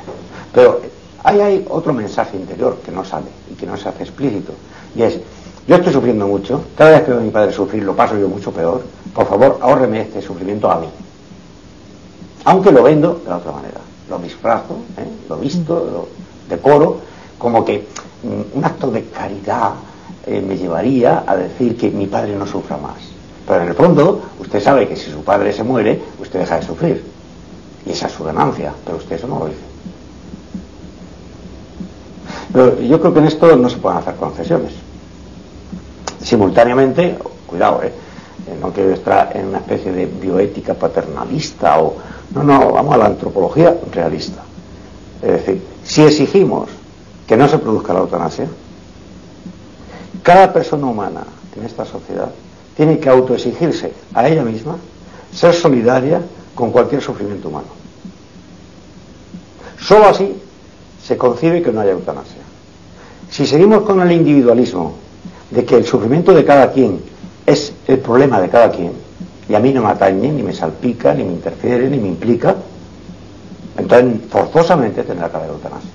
Pero 0.53 0.81
ahí 1.23 1.41
hay 1.41 1.65
otro 1.69 1.93
mensaje 1.93 2.37
interior 2.37 2.77
que 2.85 2.91
no 2.91 3.03
sale 3.03 3.27
y 3.51 3.55
que 3.55 3.65
no 3.65 3.75
se 3.77 3.89
hace 3.89 4.03
explícito, 4.03 4.53
y 4.95 5.01
es, 5.01 5.19
yo 5.67 5.75
estoy 5.75 5.91
sufriendo 5.91 6.27
mucho, 6.27 6.61
cada 6.77 6.91
vez 6.91 7.01
que 7.01 7.11
veo 7.11 7.19
a 7.19 7.23
mi 7.23 7.31
padre 7.31 7.51
sufrir 7.51 7.83
lo 7.83 7.95
paso 7.95 8.15
yo 8.17 8.27
mucho 8.27 8.51
peor, 8.51 8.83
por 9.13 9.25
favor, 9.25 9.57
ahórreme 9.61 10.01
este 10.01 10.21
sufrimiento 10.21 10.69
a 10.69 10.79
mí. 10.79 10.87
Aunque 12.45 12.71
lo 12.71 12.83
vendo 12.83 13.21
de 13.23 13.29
la 13.29 13.37
otra 13.37 13.51
manera, 13.51 13.79
lo 14.09 14.19
disfrazo, 14.19 14.75
¿eh? 14.97 15.07
lo 15.27 15.37
visto, 15.37 15.73
lo 15.91 16.07
decoro, 16.47 16.97
como 17.37 17.65
que 17.65 17.87
mm, 18.23 18.57
un 18.57 18.65
acto 18.65 18.89
de 18.91 19.05
caridad, 19.05 19.71
eh, 20.27 20.41
me 20.41 20.57
llevaría 20.57 21.23
a 21.25 21.35
decir 21.35 21.77
que 21.77 21.89
mi 21.89 22.05
padre 22.05 22.35
no 22.35 22.45
sufra 22.45 22.77
más. 22.77 22.97
Pero 23.47 23.63
en 23.63 23.69
el 23.69 23.75
fondo, 23.75 24.21
usted 24.39 24.61
sabe 24.61 24.87
que 24.87 24.97
si 24.97 25.09
su 25.09 25.23
padre 25.23 25.53
se 25.53 25.63
muere, 25.63 26.01
usted 26.19 26.39
deja 26.39 26.59
de 26.59 26.65
sufrir. 26.65 27.03
Y 27.85 27.91
esa 27.91 28.07
es 28.07 28.13
su 28.13 28.25
ganancia, 28.25 28.73
pero 28.83 28.97
usted 28.97 29.15
eso 29.15 29.27
no 29.27 29.39
lo 29.39 29.45
dice. 29.45 29.59
Pero 32.51 32.81
yo 32.81 32.99
creo 32.99 33.13
que 33.13 33.19
en 33.19 33.27
esto 33.27 33.55
no 33.55 33.69
se 33.69 33.77
pueden 33.77 33.99
hacer 33.99 34.15
concesiones. 34.15 34.73
Simultáneamente, 36.21 37.17
cuidado, 37.45 37.83
¿eh? 37.83 37.93
eh 38.47 38.57
no 38.59 38.71
quiero 38.71 38.91
estar 38.91 39.31
en 39.33 39.47
una 39.47 39.59
especie 39.59 39.93
de 39.93 40.05
bioética 40.05 40.73
paternalista 40.73 41.79
o... 41.79 41.95
No, 42.35 42.43
no, 42.43 42.73
vamos 42.73 42.93
a 42.95 42.97
la 42.97 43.05
antropología 43.05 43.77
realista. 43.93 44.43
Es 45.21 45.31
decir, 45.31 45.61
si 45.85 46.03
exigimos 46.03 46.69
que 47.25 47.37
no 47.37 47.47
se 47.47 47.57
produzca 47.59 47.93
la 47.93 47.99
eutanasia, 47.99 48.47
cada 50.27 50.51
persona 50.51 50.87
humana 50.87 51.23
en 51.55 51.63
esta 51.63 51.85
sociedad 51.85 52.29
tiene 52.75 52.99
que 52.99 53.07
autoexigirse 53.07 53.93
a 54.13 54.27
ella 54.27 54.43
misma 54.43 54.75
ser 55.33 55.53
solidaria 55.53 56.21
con 56.53 56.71
cualquier 56.71 57.01
sufrimiento 57.01 57.47
humano. 57.47 57.67
Solo 59.79 60.07
así 60.07 60.35
se 61.01 61.15
concibe 61.15 61.61
que 61.61 61.71
no 61.71 61.79
haya 61.79 61.91
eutanasia. 61.93 62.41
Si 63.29 63.47
seguimos 63.47 63.83
con 63.83 64.01
el 64.01 64.11
individualismo 64.11 64.95
de 65.49 65.63
que 65.63 65.77
el 65.77 65.85
sufrimiento 65.85 66.33
de 66.33 66.43
cada 66.43 66.73
quien 66.73 66.99
es 67.45 67.71
el 67.87 67.99
problema 67.99 68.41
de 68.41 68.49
cada 68.49 68.69
quien, 68.69 68.91
y 69.47 69.55
a 69.55 69.61
mí 69.61 69.71
no 69.71 69.81
me 69.81 69.91
atañe, 69.91 70.29
ni 70.29 70.43
me 70.43 70.53
salpica, 70.53 71.13
ni 71.13 71.23
me 71.23 71.31
interfiere, 71.31 71.89
ni 71.89 71.99
me 71.99 72.09
implica, 72.09 72.53
entonces 73.77 74.19
forzosamente 74.29 75.03
tendrá 75.03 75.29
que 75.29 75.37
haber 75.37 75.51
eutanasia. 75.51 75.91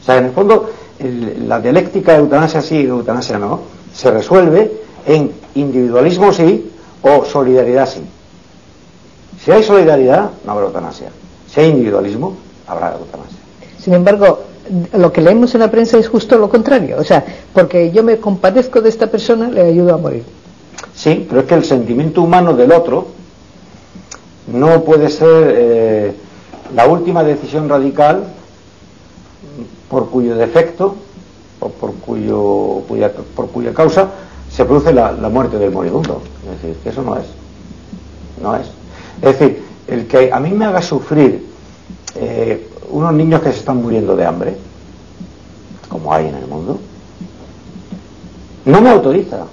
O 0.00 0.04
sea, 0.06 0.16
en 0.16 0.24
el 0.24 0.32
fondo, 0.32 0.70
la 0.98 1.60
dialéctica 1.60 2.12
de 2.12 2.18
eutanasia 2.18 2.62
sí 2.62 2.76
y 2.76 2.86
eutanasia 2.86 3.38
no, 3.38 3.60
se 3.94 4.10
resuelve 4.10 4.72
en 5.06 5.32
individualismo 5.54 6.32
sí 6.32 6.70
o 7.02 7.24
solidaridad 7.24 7.88
sí. 7.88 8.00
Si 9.44 9.52
hay 9.52 9.62
solidaridad, 9.62 10.30
no 10.44 10.52
habrá 10.52 10.66
eutanasia. 10.66 11.10
Si 11.48 11.60
hay 11.60 11.70
individualismo, 11.70 12.36
habrá 12.66 12.94
eutanasia. 12.94 13.38
Sin 13.78 13.94
embargo, 13.94 14.40
lo 14.94 15.12
que 15.12 15.20
leemos 15.20 15.54
en 15.54 15.60
la 15.60 15.70
prensa 15.70 15.98
es 15.98 16.08
justo 16.08 16.38
lo 16.38 16.48
contrario. 16.48 16.96
O 16.98 17.04
sea, 17.04 17.24
porque 17.52 17.90
yo 17.92 18.02
me 18.02 18.18
compadezco 18.18 18.80
de 18.80 18.88
esta 18.88 19.06
persona, 19.06 19.48
le 19.48 19.62
ayudo 19.62 19.94
a 19.94 19.98
morir. 19.98 20.24
Sí, 20.94 21.26
pero 21.28 21.42
es 21.42 21.46
que 21.46 21.54
el 21.54 21.64
sentimiento 21.64 22.22
humano 22.22 22.54
del 22.54 22.72
otro 22.72 23.08
no 24.52 24.82
puede 24.82 25.10
ser 25.10 25.54
eh, 25.56 26.14
la 26.74 26.86
última 26.86 27.22
decisión 27.22 27.68
radical 27.68 28.24
por 29.88 30.10
cuyo 30.10 30.36
defecto 30.36 30.96
o 31.60 31.68
por, 31.68 31.94
cuyo, 31.94 32.82
por 33.34 33.48
cuya 33.50 33.72
causa 33.72 34.08
se 34.50 34.64
produce 34.64 34.92
la, 34.92 35.12
muerte 35.12 35.58
del 35.58 35.70
moribundo. 35.70 36.22
Es 36.44 36.62
decir, 36.62 36.76
que 36.82 36.88
eso 36.90 37.02
no 37.02 37.16
es. 37.16 37.26
No 38.42 38.56
es. 38.56 38.66
Es 39.22 39.38
decir, 39.38 39.64
el 39.86 40.06
que 40.06 40.32
a 40.32 40.40
mí 40.40 40.50
me 40.50 40.64
haga 40.64 40.82
sufrir 40.82 41.46
eh, 42.14 42.70
unos 42.90 43.12
niños 43.12 43.42
que 43.42 43.52
se 43.52 43.58
están 43.58 43.82
muriendo 43.82 44.16
de 44.16 44.26
hambre, 44.26 44.56
como 45.88 46.12
hay 46.12 46.28
en 46.28 46.34
el 46.36 46.46
mundo, 46.46 46.78
no 48.64 48.80
me 48.80 48.90
autoriza 48.90 49.46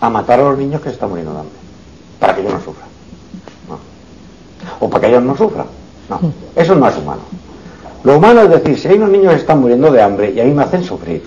a 0.00 0.10
matar 0.10 0.40
a 0.40 0.50
los 0.50 0.58
niños 0.58 0.80
que 0.80 0.88
se 0.88 0.94
están 0.94 1.08
muriendo 1.08 1.32
de 1.32 1.40
hambre, 1.40 1.56
para 2.20 2.34
que 2.34 2.42
yo 2.42 2.50
no 2.50 2.60
sufra. 2.60 2.84
O 4.80 4.90
para 4.90 5.00
que 5.00 5.08
ellos 5.08 5.22
no 5.22 5.36
sufran. 5.36 5.66
No, 6.08 6.20
eso 6.54 6.74
no 6.74 6.88
es 6.88 6.96
humano. 6.98 7.22
Lo 8.04 8.18
humano 8.18 8.42
es 8.42 8.50
decir, 8.50 8.78
si 8.78 8.88
hay 8.88 8.96
unos 8.96 9.08
niños 9.08 9.32
que 9.32 9.40
están 9.40 9.60
muriendo 9.60 9.90
de 9.90 10.02
hambre 10.02 10.30
y 10.30 10.38
a 10.38 10.44
mí 10.44 10.52
me 10.52 10.62
hacen 10.62 10.84
sufrir, 10.84 11.24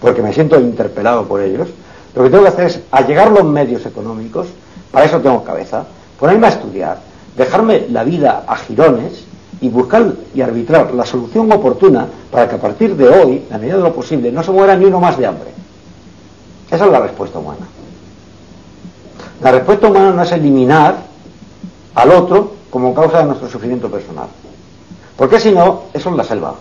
porque 0.00 0.22
me 0.22 0.32
siento 0.32 0.58
interpelado 0.60 1.24
por 1.24 1.40
ellos, 1.40 1.68
lo 2.14 2.22
que 2.22 2.30
tengo 2.30 2.44
que 2.44 2.50
hacer 2.50 2.66
es 2.66 2.80
allegar 2.92 3.32
los 3.32 3.44
medios 3.44 3.84
económicos, 3.84 4.46
para 4.92 5.06
eso 5.06 5.20
tengo 5.20 5.42
cabeza, 5.42 5.84
ponerme 6.20 6.46
a 6.46 6.50
estudiar, 6.50 6.98
dejarme 7.36 7.86
la 7.90 8.04
vida 8.04 8.44
a 8.46 8.54
girones 8.54 9.24
y 9.60 9.68
buscar 9.68 10.12
y 10.32 10.40
arbitrar 10.40 10.94
la 10.94 11.04
solución 11.04 11.50
oportuna 11.50 12.06
para 12.30 12.48
que 12.48 12.54
a 12.54 12.60
partir 12.60 12.94
de 12.94 13.08
hoy, 13.08 13.44
a 13.50 13.58
medida 13.58 13.76
de 13.76 13.82
lo 13.82 13.92
posible, 13.92 14.30
no 14.30 14.44
se 14.44 14.52
muera 14.52 14.76
ni 14.76 14.84
uno 14.84 15.00
más 15.00 15.18
de 15.18 15.26
hambre. 15.26 15.50
Esa 16.70 16.84
es 16.84 16.92
la 16.92 17.00
respuesta 17.00 17.40
humana. 17.40 17.66
La 19.42 19.50
respuesta 19.50 19.88
humana 19.88 20.12
no 20.12 20.22
es 20.22 20.30
eliminar 20.30 20.94
al 21.96 22.10
otro 22.12 22.52
como 22.70 22.94
causa 22.94 23.18
de 23.18 23.24
nuestro 23.24 23.48
sufrimiento 23.48 23.90
personal. 23.90 24.28
Porque 25.16 25.38
si 25.38 25.52
no, 25.52 25.82
eso 25.92 26.10
es 26.10 26.16
la 26.16 26.24
selva. 26.24 26.54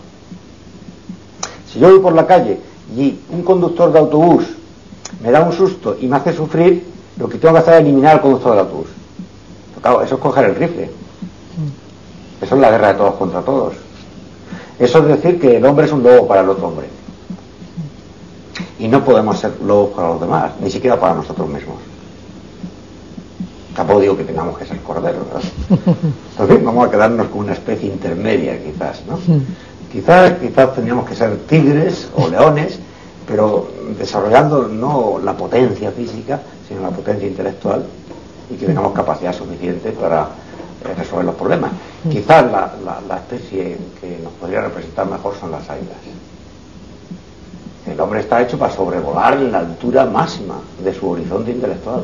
Si 1.72 1.80
yo 1.80 1.90
voy 1.90 2.00
por 2.00 2.14
la 2.14 2.28
calle 2.28 2.60
y 2.96 3.20
un 3.30 3.42
conductor 3.42 3.92
de 3.92 4.00
autobús 4.00 4.46
me 5.22 5.32
da 5.32 5.42
un 5.42 5.54
susto 5.54 5.98
y 6.00 6.08
me 6.08 6.18
hace 6.18 6.34
sufrir, 6.34 6.86
lo 7.18 7.28
que 7.28 7.38
tengo 7.38 7.54
que 7.54 7.62
hacer 7.62 7.76
es 7.76 7.80
eliminar 7.82 8.16
al 8.16 8.22
conductor 8.22 8.52
del 8.52 8.60
autobús. 8.60 8.88
claro, 9.82 10.02
eso 10.02 10.16
es 10.16 10.22
coger 10.22 10.46
el 10.46 10.56
rifle. 10.56 10.90
Eso 12.42 12.56
es 12.56 12.62
la 12.62 12.72
guerra 12.72 12.90
de 12.90 12.94
todos 12.96 13.16
contra 13.16 13.42
todos. 13.42 13.74
Eso 14.78 15.00
es 15.00 15.08
decir 15.08 15.40
que 15.40 15.58
el 15.58 15.66
hombre 15.66 15.86
es 15.86 15.92
un 15.92 16.04
lobo 16.04 16.28
para 16.28 16.42
el 16.42 16.50
otro 16.50 16.68
hombre. 16.68 16.88
Y 18.80 18.88
no 18.88 19.04
podemos 19.04 19.40
ser 19.40 19.54
lobos 19.62 19.92
para 19.96 20.10
los 20.10 20.22
demás, 20.22 20.52
ni 20.60 20.70
siquiera 20.70 21.00
para 21.00 21.16
nosotros 21.16 21.48
mismos. 21.48 21.78
Tampoco 23.76 24.02
digo 24.02 24.18
que 24.18 24.24
tengamos 24.24 24.58
que 24.58 24.66
ser 24.66 24.80
corderos, 24.82 25.26
¿verdad? 25.26 25.50
Entonces 26.32 26.64
vamos 26.64 26.88
a 26.88 26.92
quedarnos 26.92 27.28
con 27.28 27.40
una 27.42 27.54
especie 27.54 27.90
intermedia 27.90 28.62
quizás, 28.64 29.04
¿no? 29.08 29.20
Quizás, 29.92 30.34
quizás 30.40 30.74
tendríamos 30.74 31.08
que 31.08 31.16
ser 31.16 31.38
tigres 31.48 32.10
o 32.16 32.28
leones, 32.30 32.80
pero 33.28 33.68
desarrollando 33.98 34.68
no 34.68 35.20
la 35.24 35.36
potencia 35.36 35.92
física, 35.92 36.40
sino 36.68 36.82
la 36.82 36.90
potencia 36.90 37.28
intelectual 37.28 37.86
y 38.50 38.56
que 38.56 38.66
tengamos 38.68 38.94
capacidad 38.94 39.34
suficiente 39.34 39.92
para 39.92 40.24
eh, 40.84 40.94
resolver 40.96 41.26
los 41.26 41.36
problemas. 41.36 41.72
Quizás 42.10 42.52
la, 42.52 42.74
la, 43.08 43.18
especie 43.18 43.78
que 44.00 44.20
nos 44.22 44.34
podría 44.34 44.62
representar 44.62 45.08
mejor 45.08 45.34
son 45.40 45.52
las 45.52 45.68
águilas. 45.70 45.98
El 47.88 48.00
hombre 48.00 48.20
está 48.20 48.42
hecho 48.42 48.58
para 48.58 48.74
sobrevolar 48.74 49.40
la 49.40 49.60
altura 49.60 50.06
máxima 50.06 50.56
de 50.84 50.94
su 50.94 51.10
horizonte 51.10 51.52
intelectual 51.52 52.04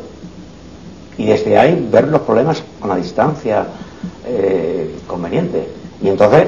y 1.19 1.25
desde 1.25 1.57
ahí 1.59 1.85
ver 1.91 2.07
los 2.07 2.21
problemas 2.21 2.63
con 2.79 2.89
la 2.89 2.95
distancia 2.95 3.67
eh, 4.25 4.97
conveniente. 5.05 5.67
Y 6.01 6.07
entonces 6.07 6.47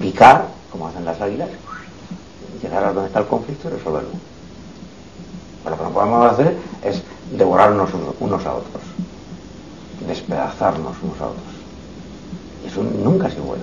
picar, 0.00 0.48
como 0.72 0.88
hacen 0.88 1.04
las 1.04 1.20
águilas, 1.20 1.48
llegar 2.60 2.82
a 2.82 2.92
donde 2.92 3.06
está 3.06 3.20
el 3.20 3.26
conflicto 3.26 3.68
y 3.68 3.70
resolverlo. 3.70 4.10
Pero 5.62 5.76
lo 5.76 5.82
que 5.82 5.88
no 5.88 5.94
podemos 5.94 6.32
hacer 6.32 6.56
es 6.84 7.00
devorarnos 7.30 7.90
unos 8.18 8.44
a 8.44 8.54
otros, 8.54 8.82
despedazarnos 10.08 10.96
unos 11.00 11.20
a 11.20 11.26
otros. 11.26 11.54
Y 12.64 12.66
eso 12.66 12.82
nunca 12.82 13.28
ha 13.28 13.30
sido 13.30 13.44
bueno. 13.44 13.62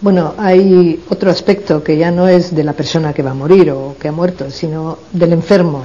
Bueno, 0.00 0.34
hay 0.38 1.04
otro 1.08 1.30
aspecto 1.30 1.84
que 1.84 1.96
ya 1.96 2.10
no 2.10 2.26
es 2.26 2.52
de 2.52 2.64
la 2.64 2.72
persona 2.72 3.12
que 3.12 3.22
va 3.22 3.30
a 3.30 3.34
morir 3.34 3.70
o 3.70 3.94
que 4.00 4.08
ha 4.08 4.12
muerto, 4.12 4.50
sino 4.50 4.98
del 5.12 5.34
enfermo 5.34 5.84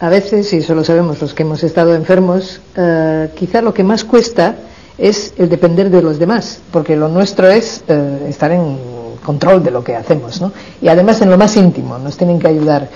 a 0.00 0.08
veces, 0.08 0.52
y 0.52 0.58
eso 0.58 0.74
lo 0.74 0.84
sabemos 0.84 1.20
los 1.20 1.34
que 1.34 1.44
hemos 1.44 1.62
estado 1.62 1.94
enfermos, 1.94 2.60
eh, 2.76 3.30
quizá 3.34 3.62
lo 3.62 3.72
que 3.72 3.84
más 3.84 4.04
cuesta 4.04 4.56
es 4.98 5.34
el 5.38 5.48
depender 5.48 5.90
de 5.90 6.02
los 6.02 6.18
demás, 6.18 6.60
porque 6.70 6.96
lo 6.96 7.08
nuestro 7.08 7.48
es 7.48 7.84
eh, 7.88 8.26
estar 8.28 8.50
en 8.50 8.76
control 9.24 9.62
de 9.62 9.70
lo 9.70 9.82
que 9.82 9.96
hacemos, 9.96 10.40
¿no? 10.40 10.52
Y 10.82 10.88
además 10.88 11.20
en 11.22 11.30
lo 11.30 11.38
más 11.38 11.56
íntimo, 11.56 11.98
nos 11.98 12.16
tienen 12.16 12.38
que 12.38 12.48
ayudar. 12.48 12.88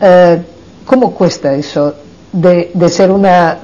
Eh, 0.00 0.42
¿Cómo 0.84 1.12
cuesta 1.14 1.54
eso 1.54 1.94
de, 2.32 2.70
ser 2.88 3.10
una, 3.10 3.58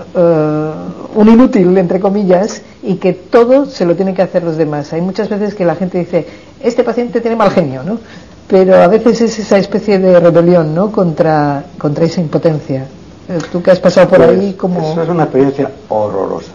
un 1.14 1.28
inútil, 1.28 1.76
entre 1.78 2.00
comillas, 2.00 2.62
y 2.82 2.96
que 2.96 3.12
todo 3.12 3.66
se 3.66 3.84
lo 3.84 3.94
tienen 3.94 4.14
que 4.14 4.22
hacer 4.22 4.42
los 4.42 4.56
demás? 4.56 4.92
Hay 4.92 5.00
muchas 5.00 5.28
veces 5.28 5.54
que 5.54 5.64
la 5.64 5.76
gente 5.76 5.98
dice, 5.98 6.26
este 6.60 6.82
paciente 6.82 7.20
tiene 7.20 7.36
mal 7.36 7.50
genio, 7.50 7.84
¿no? 7.84 8.00
Pero 8.48 8.76
a 8.76 8.88
veces 8.88 9.20
es 9.20 9.38
esa 9.38 9.58
especie 9.58 9.98
de 9.98 10.20
rebelión 10.20 10.74
¿no? 10.74 10.92
contra, 10.92 11.64
contra 11.78 12.04
esa 12.04 12.20
impotencia. 12.20 12.86
Eh, 13.28 13.38
tú 13.50 13.62
que 13.62 13.70
has 13.70 13.80
pasado 13.80 14.08
por 14.08 14.18
pues, 14.18 14.30
ahí, 14.30 14.52
como. 14.54 14.92
Eso 14.92 15.02
es 15.02 15.08
una 15.08 15.24
experiencia 15.24 15.70
horrorosa. 15.88 16.52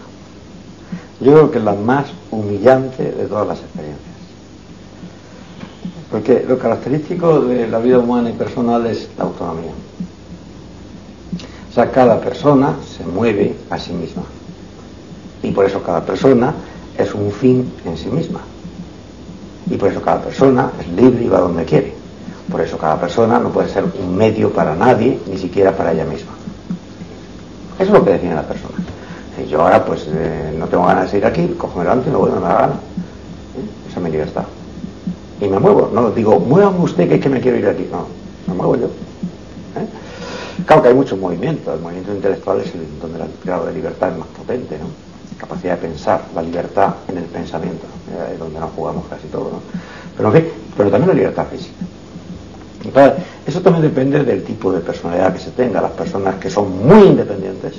Yo 1.19 1.31
creo 1.31 1.51
que 1.51 1.57
es 1.57 1.63
la 1.63 1.73
más 1.73 2.05
humillante 2.29 3.11
de 3.11 3.25
todas 3.25 3.47
las 3.47 3.59
experiencias. 3.59 4.05
Porque 6.11 6.45
lo 6.47 6.57
característico 6.57 7.41
de 7.41 7.67
la 7.67 7.79
vida 7.79 7.99
humana 7.99 8.29
y 8.29 8.33
personal 8.33 8.85
es 8.85 9.09
la 9.17 9.23
autonomía. 9.25 9.71
O 11.69 11.73
sea, 11.73 11.91
cada 11.91 12.19
persona 12.19 12.75
se 12.97 13.03
mueve 13.03 13.55
a 13.69 13.79
sí 13.79 13.93
misma. 13.93 14.23
Y 15.43 15.51
por 15.51 15.65
eso 15.65 15.81
cada 15.81 16.05
persona 16.05 16.53
es 16.97 17.13
un 17.13 17.31
fin 17.31 17.71
en 17.85 17.97
sí 17.97 18.09
misma. 18.09 18.41
Y 19.69 19.77
por 19.77 19.89
eso 19.89 20.01
cada 20.01 20.21
persona 20.21 20.71
es 20.79 20.87
libre 20.89 21.25
y 21.25 21.27
va 21.27 21.39
donde 21.39 21.65
quiere. 21.65 21.93
Por 22.49 22.61
eso 22.61 22.77
cada 22.77 22.99
persona 22.99 23.39
no 23.39 23.49
puede 23.49 23.69
ser 23.69 23.83
un 23.83 24.15
medio 24.15 24.51
para 24.51 24.75
nadie, 24.75 25.19
ni 25.27 25.37
siquiera 25.37 25.75
para 25.75 25.91
ella 25.91 26.05
misma. 26.05 26.31
Eso 27.77 27.83
es 27.83 27.99
lo 27.99 28.03
que 28.03 28.11
define 28.11 28.35
la 28.35 28.43
persona. 28.43 28.75
Yo 29.49 29.61
ahora 29.61 29.85
pues 29.85 30.07
eh, 30.07 30.55
no 30.57 30.67
tengo 30.67 30.85
ganas 30.85 31.11
de 31.11 31.19
ir 31.19 31.25
aquí, 31.25 31.47
cojo 31.57 31.79
delante 31.79 32.09
y 32.09 32.11
me 32.11 32.17
voy 32.17 32.31
me 32.31 32.39
da 32.39 32.53
gana. 32.53 32.73
¿Eh? 32.73 33.89
Esa 33.89 33.99
es 33.99 34.03
mi 34.03 34.09
libertad. 34.09 34.45
Y 35.39 35.47
me 35.47 35.59
muevo. 35.59 35.91
No 35.93 36.09
digo, 36.09 36.39
muévame 36.39 36.79
usted 36.79 37.07
que 37.07 37.15
es 37.15 37.21
que 37.21 37.29
me 37.29 37.39
quiero 37.39 37.57
ir 37.57 37.67
aquí. 37.67 37.87
No, 37.91 38.07
me 38.47 38.53
muevo 38.53 38.75
yo. 38.77 38.85
¿Eh? 38.85 39.87
Claro 40.65 40.81
que 40.81 40.87
hay 40.87 40.95
muchos 40.95 41.19
movimientos. 41.19 41.75
El 41.75 41.81
movimiento 41.81 42.13
intelectual 42.13 42.61
es 42.61 42.73
el, 42.73 42.99
donde 42.99 43.19
el 43.19 43.29
grado 43.43 43.67
de 43.67 43.73
libertad 43.73 44.11
es 44.11 44.17
más 44.17 44.27
potente, 44.29 44.77
¿no? 44.79 45.07
capacidad 45.37 45.75
de 45.75 45.87
pensar, 45.87 46.21
la 46.35 46.41
libertad 46.41 46.95
en 47.07 47.19
el 47.19 47.25
pensamiento, 47.25 47.85
es 48.33 48.39
donde 48.39 48.59
nos 48.59 48.71
jugamos 48.71 49.05
casi 49.07 49.27
todo, 49.27 49.51
¿no? 49.51 49.61
Pero, 50.15 50.35
en 50.35 50.49
pero 50.75 50.89
también 50.89 51.09
la 51.09 51.13
libertad 51.15 51.47
física. 51.47 51.85
Entonces, 52.83 53.23
eso 53.45 53.61
también 53.61 53.83
depende 53.83 54.23
del 54.23 54.43
tipo 54.43 54.71
de 54.71 54.79
personalidad 54.79 55.33
que 55.33 55.39
se 55.39 55.51
tenga. 55.51 55.81
Las 55.81 55.91
personas 55.91 56.35
que 56.35 56.49
son 56.49 56.87
muy 56.87 57.07
independientes 57.07 57.73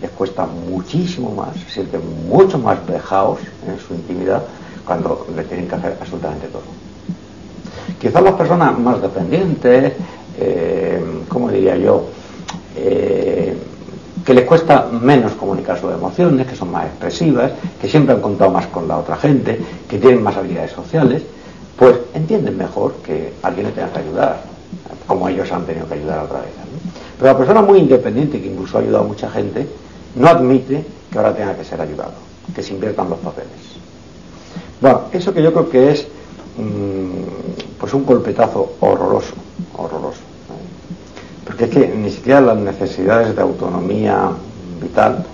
les 0.00 0.10
cuesta 0.10 0.46
muchísimo 0.46 1.30
más, 1.34 1.56
se 1.56 1.70
sienten 1.74 2.00
mucho 2.28 2.58
más 2.58 2.84
vejados 2.86 3.40
en 3.66 3.78
su 3.78 3.94
intimidad 3.94 4.42
cuando 4.84 5.26
le 5.34 5.42
tienen 5.44 5.68
que 5.68 5.74
hacer 5.74 5.96
absolutamente 6.00 6.46
todo. 6.48 6.62
Quizás 8.00 8.22
las 8.22 8.34
personas 8.34 8.78
más 8.78 9.00
dependientes, 9.00 9.94
eh, 10.38 11.02
¿cómo 11.28 11.50
diría 11.50 11.76
yo? 11.76 12.04
Eh, 12.76 13.56
que 14.26 14.34
les 14.34 14.44
cuesta 14.44 14.88
menos 14.90 15.32
comunicar 15.34 15.80
sus 15.80 15.92
emociones, 15.92 16.48
que 16.48 16.56
son 16.56 16.72
más 16.72 16.86
expresivas, 16.86 17.52
que 17.80 17.88
siempre 17.88 18.12
han 18.12 18.20
contado 18.20 18.50
más 18.50 18.66
con 18.66 18.88
la 18.88 18.98
otra 18.98 19.16
gente, 19.16 19.56
que 19.88 19.98
tienen 19.98 20.20
más 20.20 20.36
habilidades 20.36 20.72
sociales, 20.72 21.22
pues 21.78 21.94
entienden 22.12 22.58
mejor 22.58 22.94
que 23.04 23.34
alguien 23.42 23.68
le 23.68 23.72
tenga 23.72 23.92
que 23.92 24.00
ayudar, 24.00 24.42
como 25.06 25.28
ellos 25.28 25.50
han 25.52 25.64
tenido 25.64 25.86
que 25.86 25.94
ayudar 25.94 26.18
a 26.18 26.22
otra 26.24 26.40
vez. 26.40 26.50
Pero 27.16 27.32
la 27.32 27.38
persona 27.38 27.62
muy 27.62 27.78
independiente, 27.78 28.40
que 28.40 28.48
incluso 28.48 28.76
ha 28.76 28.80
ayudado 28.80 29.04
a 29.04 29.06
mucha 29.06 29.30
gente, 29.30 29.68
no 30.16 30.26
admite 30.26 30.84
que 31.12 31.18
ahora 31.18 31.32
tenga 31.32 31.54
que 31.54 31.64
ser 31.64 31.80
ayudado, 31.80 32.14
que 32.52 32.64
se 32.64 32.74
inviertan 32.74 33.08
los 33.08 33.20
papeles. 33.20 33.50
Bueno, 34.80 35.02
eso 35.12 35.32
que 35.32 35.42
yo 35.42 35.52
creo 35.52 35.70
que 35.70 35.92
es 35.92 36.08
mm, 36.58 37.78
pues 37.78 37.94
un 37.94 38.04
golpetazo 38.04 38.72
horroroso, 38.80 39.34
horroroso. 39.76 40.25
Es 41.58 41.70
que 41.70 41.88
ni 41.88 42.10
siquiera 42.10 42.40
las 42.40 42.58
necesidades 42.58 43.34
de 43.34 43.40
autonomía 43.40 44.30
vital, 44.80 45.24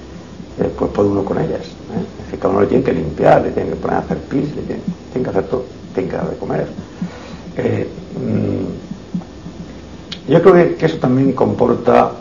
eh, 0.58 0.70
pues 0.78 0.90
puede 0.92 1.08
uno 1.08 1.24
con 1.24 1.38
ellas. 1.38 1.62
¿eh? 1.62 2.04
Es 2.18 2.24
decir, 2.26 2.38
que 2.38 2.46
a 2.46 2.50
uno 2.50 2.60
le 2.60 2.68
tiene 2.68 2.84
que 2.84 2.92
limpiar, 2.92 3.42
le 3.42 3.50
tiene 3.50 3.70
que 3.70 3.76
poner 3.76 3.96
a 3.96 4.00
hacer 4.00 4.18
pis, 4.18 4.54
le 4.54 4.62
tiene, 4.62 4.82
que 5.12 5.30
hacer 5.30 5.44
todo, 5.44 5.64
tiene 5.94 6.08
que 6.08 6.16
dar 6.16 6.30
de 6.30 6.36
comer. 6.36 6.68
Eh, 7.56 7.88
mm, 8.14 10.30
yo 10.30 10.42
creo 10.42 10.76
que 10.76 10.86
eso 10.86 10.98
también 10.98 11.32
comporta 11.32 12.12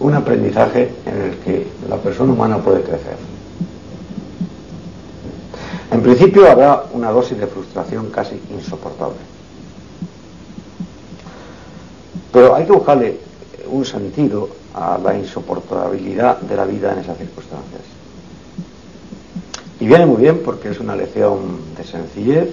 un 0.00 0.14
aprendizaje 0.14 0.90
en 1.04 1.22
el 1.22 1.36
que 1.38 1.66
la 1.88 1.96
persona 1.96 2.32
humana 2.32 2.58
puede 2.58 2.82
crecer. 2.82 3.16
En 5.90 6.02
principio 6.02 6.50
habrá 6.50 6.84
una 6.92 7.10
dosis 7.10 7.38
de 7.38 7.46
frustración 7.46 8.10
casi 8.10 8.40
insoportable. 8.50 9.35
Pero 12.32 12.54
hay 12.54 12.64
que 12.64 12.72
buscarle 12.72 13.18
un 13.70 13.84
sentido 13.84 14.48
a 14.74 14.98
la 14.98 15.16
insoportabilidad 15.16 16.38
de 16.40 16.56
la 16.56 16.64
vida 16.64 16.92
en 16.92 16.98
esas 17.00 17.16
circunstancias. 17.18 17.82
Y 19.80 19.86
viene 19.86 20.06
muy 20.06 20.22
bien 20.22 20.40
porque 20.44 20.70
es 20.70 20.80
una 20.80 20.96
lección 20.96 21.60
de 21.76 21.84
sencillez, 21.84 22.50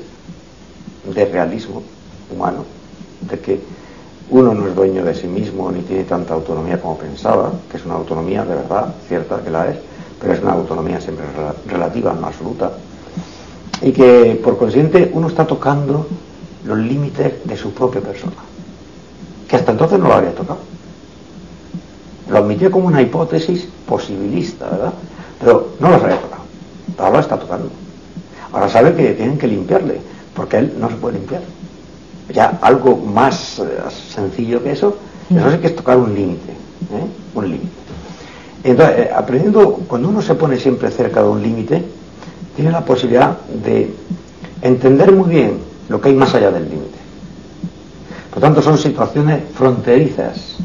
de 1.13 1.25
realismo 1.25 1.83
humano, 2.33 2.65
de 3.29 3.39
que 3.39 3.59
uno 4.29 4.53
no 4.53 4.67
es 4.67 4.75
dueño 4.75 5.03
de 5.03 5.13
sí 5.13 5.27
mismo 5.27 5.71
ni 5.71 5.81
tiene 5.81 6.03
tanta 6.05 6.33
autonomía 6.33 6.79
como 6.79 6.97
pensaba, 6.97 7.51
que 7.69 7.77
es 7.77 7.86
una 7.86 7.95
autonomía 7.95 8.43
de 8.45 8.55
verdad, 8.55 8.95
cierta 9.07 9.41
que 9.41 9.49
la 9.49 9.69
es, 9.69 9.77
pero 10.19 10.33
es 10.33 10.41
una 10.41 10.53
autonomía 10.53 10.99
siempre 10.99 11.25
relativa, 11.67 12.13
no 12.13 12.27
absoluta, 12.27 12.71
y 13.81 13.91
que 13.91 14.39
por 14.43 14.57
consiguiente 14.57 15.12
uno 15.13 15.27
está 15.27 15.45
tocando 15.45 16.07
los 16.65 16.77
límites 16.77 17.45
de 17.45 17.57
su 17.57 17.73
propia 17.73 18.01
persona 18.01 18.52
que 19.53 19.57
hasta 19.57 19.71
entonces 19.71 19.99
no 19.99 20.07
lo 20.07 20.15
había 20.15 20.33
tocado. 20.33 20.57
Lo 22.27 22.39
admitió 22.39 22.71
como 22.71 22.87
una 22.87 23.03
hipótesis 23.03 23.67
posibilista, 23.85 24.67
¿verdad? 24.67 24.93
Pero 25.39 25.73
no 25.79 25.91
los 25.91 26.01
había 26.01 26.19
tocado. 26.19 26.41
Ahora 26.97 27.19
está 27.19 27.37
tocando. 27.37 27.69
Ahora 28.51 28.67
sabe 28.67 28.95
que 28.95 29.13
tienen 29.13 29.37
que 29.37 29.45
limpiarle, 29.45 30.01
porque 30.33 30.57
él 30.57 30.73
no 30.79 30.89
se 30.89 30.95
puede 30.95 31.19
limpiar. 31.19 31.43
Ya 32.33 32.57
algo 32.63 32.97
más 32.97 33.59
eh, 33.59 33.63
sencillo 34.15 34.63
que 34.63 34.71
eso, 34.71 34.97
eso 35.29 35.51
sí 35.51 35.57
que 35.59 35.67
es 35.67 35.75
tocar 35.75 35.99
un 35.99 36.15
límite, 36.15 36.51
¿eh? 36.51 37.05
un 37.35 37.45
límite. 37.45 37.67
Entonces, 38.63 38.97
eh, 38.97 39.11
aprendiendo, 39.15 39.73
cuando 39.87 40.09
uno 40.09 40.23
se 40.23 40.33
pone 40.33 40.57
siempre 40.57 40.89
cerca 40.89 41.21
de 41.21 41.29
un 41.29 41.43
límite, 41.43 41.85
tiene 42.55 42.71
la 42.71 42.83
posibilidad 42.83 43.37
de 43.63 43.93
entender 44.63 45.11
muy 45.11 45.29
bien 45.29 45.59
lo 45.89 46.01
que 46.01 46.09
hay 46.09 46.15
más 46.15 46.33
allá 46.33 46.49
del 46.49 46.67
límite. 46.67 47.02
Por 48.34 48.41
tanto, 48.41 48.62
son 48.63 48.78
situaciones 48.78 49.43
fronterizas 49.54 50.56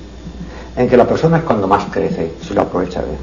en 0.74 0.88
que 0.88 0.96
la 0.96 1.06
persona 1.06 1.38
es 1.38 1.44
cuando 1.44 1.68
más 1.68 1.84
crece, 1.90 2.32
si 2.40 2.54
lo 2.54 2.62
aprovecha 2.62 3.02
bien. 3.02 3.18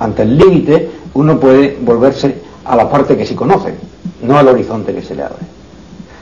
Ante 0.00 0.22
el 0.22 0.36
límite, 0.36 0.90
uno 1.14 1.38
puede 1.38 1.78
volverse 1.80 2.42
a 2.64 2.74
la 2.74 2.90
parte 2.90 3.16
que 3.16 3.24
sí 3.24 3.36
conoce, 3.36 3.74
no 4.22 4.36
al 4.36 4.48
horizonte 4.48 4.92
que 4.92 5.02
se 5.02 5.14
le 5.14 5.22
abre. 5.22 5.44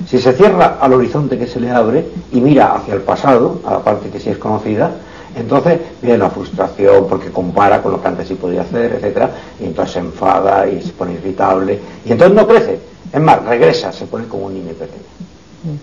Si 0.06 0.18
se 0.18 0.34
cierra 0.34 0.76
al 0.80 0.92
horizonte 0.92 1.38
que 1.38 1.46
se 1.46 1.60
le 1.60 1.70
abre 1.70 2.06
y 2.32 2.40
mira 2.40 2.74
hacia 2.74 2.94
el 2.94 3.00
pasado, 3.00 3.60
a 3.64 3.72
la 3.72 3.78
parte 3.78 4.10
que 4.10 4.20
sí 4.20 4.28
es 4.28 4.36
conocida, 4.36 4.90
entonces 5.34 5.80
viene 6.02 6.18
la 6.18 6.28
frustración 6.28 7.06
porque 7.08 7.30
compara 7.30 7.80
con 7.80 7.92
lo 7.92 8.02
que 8.02 8.08
antes 8.08 8.28
sí 8.28 8.34
podía 8.34 8.62
hacer, 8.62 8.92
etcétera, 8.92 9.30
y 9.60 9.64
entonces 9.64 9.94
se 9.94 10.00
enfada 10.00 10.68
y 10.68 10.82
se 10.82 10.90
pone 10.92 11.14
irritable, 11.14 11.80
y 12.04 12.12
entonces 12.12 12.36
no 12.36 12.46
crece. 12.46 12.78
Es 13.10 13.20
más, 13.20 13.42
regresa, 13.44 13.92
se 13.92 14.04
pone 14.04 14.26
como 14.26 14.46
un 14.46 14.54
niño 14.54 14.72
pequeño. 14.72 15.80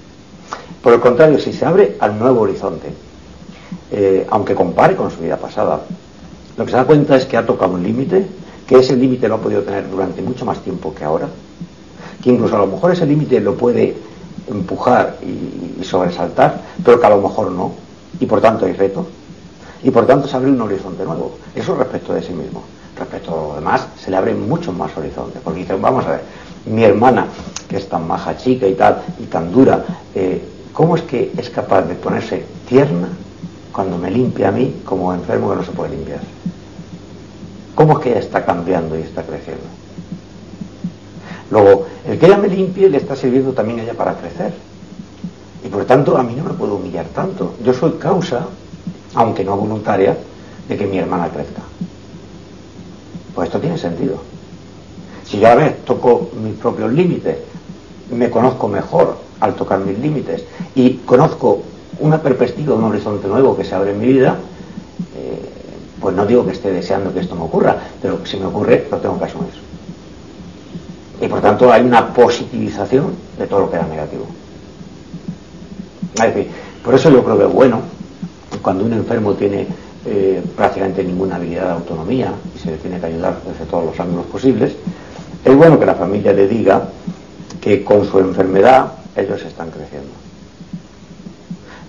Por 0.81 0.93
el 0.93 0.99
contrario, 0.99 1.39
si 1.39 1.51
se 1.53 1.65
abre 1.65 1.97
al 1.99 2.17
nuevo 2.17 2.41
horizonte, 2.41 2.93
eh, 3.91 4.25
aunque 4.29 4.55
compare 4.55 4.95
con 4.95 5.12
su 5.12 5.19
vida 5.19 5.38
pasada, 5.38 5.81
lo 6.57 6.65
que 6.65 6.71
se 6.71 6.77
da 6.77 6.85
cuenta 6.85 7.15
es 7.15 7.25
que 7.25 7.38
ha 7.38 7.45
tocado 7.45 7.73
un 7.73 7.83
límite, 7.83 8.25
que 8.67 8.77
ese 8.77 8.95
límite 8.95 9.27
lo 9.27 9.35
ha 9.35 9.41
podido 9.41 9.63
tener 9.63 9.89
durante 9.89 10.21
mucho 10.21 10.45
más 10.45 10.59
tiempo 10.59 10.93
que 10.93 11.03
ahora, 11.03 11.27
que 12.21 12.29
incluso 12.29 12.55
a 12.55 12.59
lo 12.59 12.67
mejor 12.67 12.91
ese 12.91 13.05
límite 13.05 13.39
lo 13.39 13.55
puede 13.55 13.95
empujar 14.47 15.17
y, 15.21 15.83
sobresaltar, 15.83 16.62
pero 16.83 16.99
que 16.99 17.05
a 17.05 17.09
lo 17.09 17.21
mejor 17.21 17.51
no, 17.51 17.71
y 18.19 18.25
por 18.25 18.41
tanto 18.41 18.65
hay 18.65 18.73
reto, 18.73 19.07
y 19.81 19.89
por 19.91 20.05
tanto 20.05 20.27
se 20.27 20.35
abre 20.35 20.51
un 20.51 20.62
horizonte 20.62 21.03
nuevo. 21.03 21.38
Eso 21.55 21.75
respecto 21.75 22.13
de 22.13 22.21
sí 22.21 22.33
mismo. 22.33 22.63
Respecto 22.97 23.31
a 23.31 23.47
lo 23.47 23.55
demás, 23.55 23.88
se 23.97 24.12
le 24.12 24.17
abren 24.17 24.47
muchos 24.47 24.75
más 24.75 24.95
horizontes, 24.97 25.41
porque 25.41 25.62
dicen, 25.62 25.81
vamos 25.81 26.05
a 26.05 26.12
ver, 26.12 26.21
mi 26.65 26.83
hermana, 26.83 27.27
que 27.67 27.77
es 27.77 27.88
tan 27.88 28.05
maja 28.05 28.35
chica 28.35 28.67
y 28.67 28.73
tal, 28.73 29.01
y 29.19 29.23
tan 29.23 29.51
dura, 29.51 29.83
¿cómo 30.79 30.95
es 30.95 31.01
que 31.01 31.33
es 31.37 31.49
capaz 31.49 31.81
de 31.81 31.95
ponerse 31.95 32.45
tierna 32.65 33.09
cuando 33.73 33.97
me 33.97 34.09
limpia 34.09 34.47
a 34.47 34.51
mí 34.53 34.75
como 34.85 35.13
enfermo 35.13 35.49
que 35.49 35.57
no 35.57 35.65
se 35.65 35.71
puede 35.71 35.93
limpiar? 35.93 36.21
¿Cómo 37.75 37.97
es 37.97 37.99
que 37.99 38.11
ella 38.11 38.21
está 38.21 38.45
cambiando 38.45 38.97
y 38.97 39.01
está 39.01 39.23
creciendo? 39.23 39.65
Luego, 41.51 41.85
el 42.07 42.17
que 42.17 42.27
ella 42.27 42.37
me 42.37 42.47
limpie 42.47 42.89
le 42.89 42.95
está 42.95 43.17
sirviendo 43.17 43.51
también 43.51 43.81
a 43.81 43.83
ella 43.83 43.93
para 43.93 44.13
crecer. 44.13 44.53
Y 45.65 45.67
por 45.67 45.83
tanto, 45.83 46.17
a 46.17 46.23
mí 46.23 46.33
no 46.33 46.45
me 46.45 46.53
puedo 46.53 46.75
humillar 46.75 47.07
tanto. 47.07 47.55
Yo 47.61 47.73
soy 47.73 47.91
causa, 47.99 48.47
aunque 49.15 49.43
no 49.43 49.57
voluntaria, 49.57 50.17
de 50.69 50.77
que 50.77 50.87
mi 50.87 50.97
hermana 50.97 51.27
crezca. 51.27 51.61
Pues 53.35 53.47
esto 53.47 53.59
tiene 53.59 53.77
sentido. 53.77 54.21
Si 55.25 55.41
yo 55.41 55.49
a 55.49 55.55
vez 55.55 55.83
toco 55.83 56.29
mis 56.41 56.53
propios 56.53 56.93
límites, 56.93 57.37
me 58.13 58.29
conozco 58.29 58.69
mejor 58.69 59.28
al 59.39 59.56
tocar 59.56 59.80
mis 59.80 59.97
límites 59.99 60.43
y 60.75 60.95
conozco 61.06 61.62
una 61.99 62.21
perspectiva, 62.21 62.75
un 62.75 62.84
horizonte 62.86 63.28
nuevo 63.28 63.56
que 63.56 63.63
se 63.63 63.75
abre 63.75 63.91
en 63.91 63.99
mi 63.99 64.08
vida, 64.08 64.38
eh, 65.17 65.49
pues 65.99 66.15
no 66.15 66.25
digo 66.25 66.45
que 66.45 66.52
esté 66.52 66.71
deseando 66.71 67.13
que 67.13 67.19
esto 67.19 67.36
me 67.36 67.43
ocurra, 67.43 67.75
pero 68.02 68.25
si 68.25 68.38
me 68.38 68.45
ocurre, 68.45 68.88
lo 68.89 68.97
tengo 68.97 69.17
que 69.19 69.25
asumir. 69.25 69.54
Y 71.21 71.28
por 71.28 71.41
tanto 71.41 71.71
hay 71.71 71.84
una 71.84 72.13
positivización 72.13 73.13
de 73.38 73.47
todo 73.47 73.62
lo 73.62 73.69
que 73.69 73.75
era 73.75 73.86
negativo. 73.86 74.25
Por 76.84 76.95
eso 76.95 77.10
yo 77.10 77.23
creo 77.23 77.38
que 77.38 77.45
es 77.45 77.54
bueno 77.54 77.82
cuando 78.62 78.86
un 78.86 78.93
enfermo 78.93 79.34
tiene 79.34 79.67
eh, 80.06 80.41
prácticamente 80.56 81.04
ninguna 81.04 81.36
habilidad 81.36 81.65
de 81.65 81.71
autonomía 81.71 82.34
y 82.56 82.60
se 82.60 82.71
le 82.71 82.78
tiene 82.78 82.99
que 82.99 83.06
ayudar 83.06 83.38
desde 83.45 83.65
todos 83.65 83.86
los 83.86 83.99
ángulos 83.99 84.25
posibles, 84.28 84.73
es 85.45 85.56
bueno 85.56 85.80
que 85.80 85.86
la 85.86 85.95
familia 85.95 86.34
le 86.34 86.47
diga 86.47 86.89
que 87.62 87.84
con 87.84 88.06
su 88.06 88.19
enfermedad 88.19 88.98
ellos 89.19 89.41
están 89.43 89.71
creciendo 89.71 90.12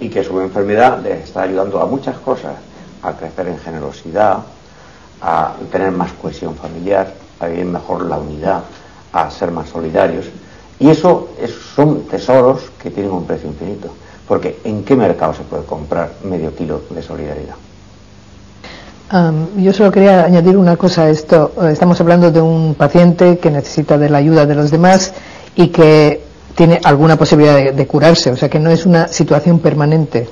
y 0.01 0.09
que 0.09 0.25
su 0.25 0.41
enfermedad 0.41 1.01
les 1.03 1.25
está 1.25 1.43
ayudando 1.43 1.81
a 1.81 1.87
muchas 1.87 2.17
cosas, 2.19 2.55
a 3.03 3.13
crecer 3.13 3.49
en 3.49 3.59
generosidad, 3.59 4.39
a 5.21 5.53
tener 5.71 5.93
más 5.93 6.13
cohesión 6.15 6.57
familiar, 6.57 7.13
a 7.39 7.47
vivir 7.47 7.67
mejor 7.67 8.07
la 8.07 8.17
unidad, 8.17 8.63
a 9.13 9.31
ser 9.31 9.51
más 9.51 9.69
solidarios. 9.69 10.27
Y 10.79 10.89
eso 10.89 11.29
son 11.75 12.05
tesoros 12.05 12.63
que 12.83 12.91
tienen 12.91 13.13
un 13.13 13.27
precio 13.27 13.49
infinito. 13.49 13.91
Porque 14.27 14.61
¿en 14.65 14.85
qué 14.85 14.97
mercado 14.97 15.35
se 15.35 15.43
puede 15.43 15.65
comprar 15.65 16.13
medio 16.25 16.55
kilo 16.55 16.83
de 16.91 17.03
solidaridad? 17.03 17.57
yo 19.57 19.73
solo 19.73 19.91
quería 19.91 20.25
añadir 20.25 20.57
una 20.57 20.77
cosa 20.77 21.03
a 21.03 21.11
esto. 21.11 21.51
Estamos 21.69 22.01
hablando 22.01 22.31
de 22.31 22.41
un 22.41 22.77
paciente 22.77 23.39
que 23.39 23.51
necesita 23.51 23.99
de 23.99 24.09
la 24.09 24.19
ayuda 24.19 24.47
de 24.47 24.55
los 24.55 24.71
demás 24.71 25.13
y 25.57 25.67
que 25.69 26.30
tiene 26.55 26.81
alguna 26.85 27.17
posibilidad 27.17 27.73
de, 27.73 27.87
curarse, 27.87 28.31
o 28.31 28.37
sea 28.37 28.49
que 28.49 28.59
no 28.59 28.71
es 28.71 28.87
una 28.87 29.09
situación 29.09 29.59
permanente. 29.59 30.29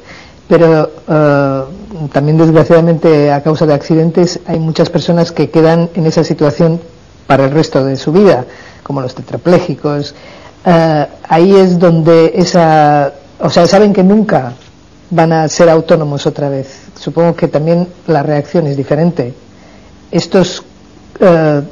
Pero 0.48 0.90
eh, 1.08 1.62
también 2.12 2.38
desgraciadamente 2.38 3.30
a 3.30 3.42
causa 3.42 3.66
de 3.66 3.74
accidentes 3.74 4.40
hay 4.46 4.58
muchas 4.58 4.88
personas 4.88 5.30
que 5.30 5.50
quedan 5.50 5.90
en 5.94 6.06
esa 6.06 6.24
situación 6.24 6.80
para 7.26 7.44
el 7.44 7.50
resto 7.50 7.84
de 7.84 7.96
su 7.96 8.12
vida, 8.12 8.46
como 8.82 9.00
los 9.02 9.14
tetraplégicos. 9.14 10.14
Eh, 10.64 11.06
ahí 11.28 11.54
es 11.54 11.78
donde 11.78 12.32
esa, 12.34 13.12
o 13.40 13.50
sea, 13.50 13.66
saben 13.66 13.92
que 13.92 14.02
nunca 14.02 14.54
van 15.10 15.32
a 15.32 15.48
ser 15.48 15.68
autónomos 15.68 16.26
otra 16.26 16.48
vez. 16.48 16.80
Supongo 16.98 17.34
que 17.34 17.48
también 17.48 17.88
la 18.06 18.22
reacción 18.22 18.66
es 18.66 18.76
diferente. 18.76 19.34
Estos, 20.10 20.62
eh, 21.20 21.62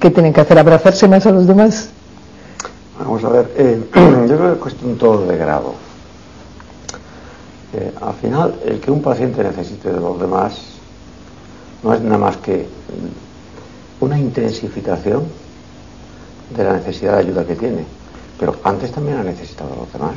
¿qué 0.00 0.10
tienen 0.10 0.32
que 0.32 0.40
hacer? 0.40 0.58
¿Abrazarse 0.58 1.06
más 1.08 1.26
a 1.26 1.30
los 1.30 1.46
demás? 1.46 1.90
Vamos 2.98 3.22
a 3.24 3.28
ver, 3.28 3.52
eh, 3.56 3.88
yo 3.94 4.36
creo 4.36 4.46
que 4.48 4.52
es 4.52 4.58
cuestión 4.58 4.98
todo 4.98 5.26
de 5.26 5.36
grado. 5.36 5.74
al 8.00 8.14
final, 8.14 8.54
el 8.64 8.80
que 8.80 8.90
un 8.90 9.02
paciente 9.02 9.42
necesite 9.42 9.92
de 9.92 10.00
los 10.00 10.18
demás 10.20 10.58
no 11.82 11.94
es 11.94 12.00
nada 12.00 12.18
más 12.18 12.36
que 12.38 12.66
una 14.00 14.18
intensificación 14.18 15.24
de 16.56 16.64
la 16.64 16.72
necesidad 16.74 17.14
de 17.14 17.18
ayuda 17.20 17.44
que 17.44 17.54
tiene. 17.54 17.84
Pero 18.38 18.56
antes 18.64 18.90
también 18.92 19.18
ha 19.18 19.22
necesitado 19.22 19.70
de 19.70 19.76
los 19.76 19.92
demás. 19.92 20.16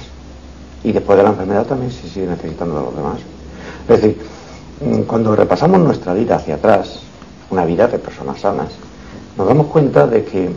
Y 0.83 0.91
después 0.91 1.17
de 1.17 1.23
la 1.23 1.29
enfermedad 1.29 1.65
también 1.65 1.91
se 1.91 2.07
sigue 2.07 2.27
necesitando 2.27 2.75
de 2.75 2.85
los 2.85 2.95
demás. 2.95 3.19
Es 3.87 4.01
decir, 4.01 4.17
mm, 4.81 5.01
cuando 5.03 5.35
repasamos 5.35 5.79
nuestra 5.79 6.13
vida 6.13 6.35
hacia 6.35 6.55
atrás, 6.55 6.99
una 7.49 7.65
vida 7.65 7.87
de 7.87 7.99
personas 7.99 8.39
sanas, 8.39 8.69
nos 9.37 9.47
damos 9.47 9.67
cuenta 9.67 10.07
de 10.07 10.23
que 10.23 10.49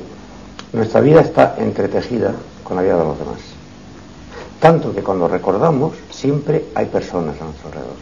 nuestra 0.74 1.00
vida 1.00 1.20
está 1.20 1.54
entretejida 1.58 2.32
con 2.64 2.76
la 2.76 2.82
vida 2.82 2.98
de 2.98 3.04
los 3.04 3.18
demás. 3.18 3.38
Tanto 4.60 4.92
que 4.94 5.02
cuando 5.02 5.28
recordamos 5.28 5.94
siempre 6.10 6.64
hay 6.74 6.86
personas 6.86 7.40
a 7.40 7.44
nuestro 7.44 7.68
alrededor. 7.68 7.96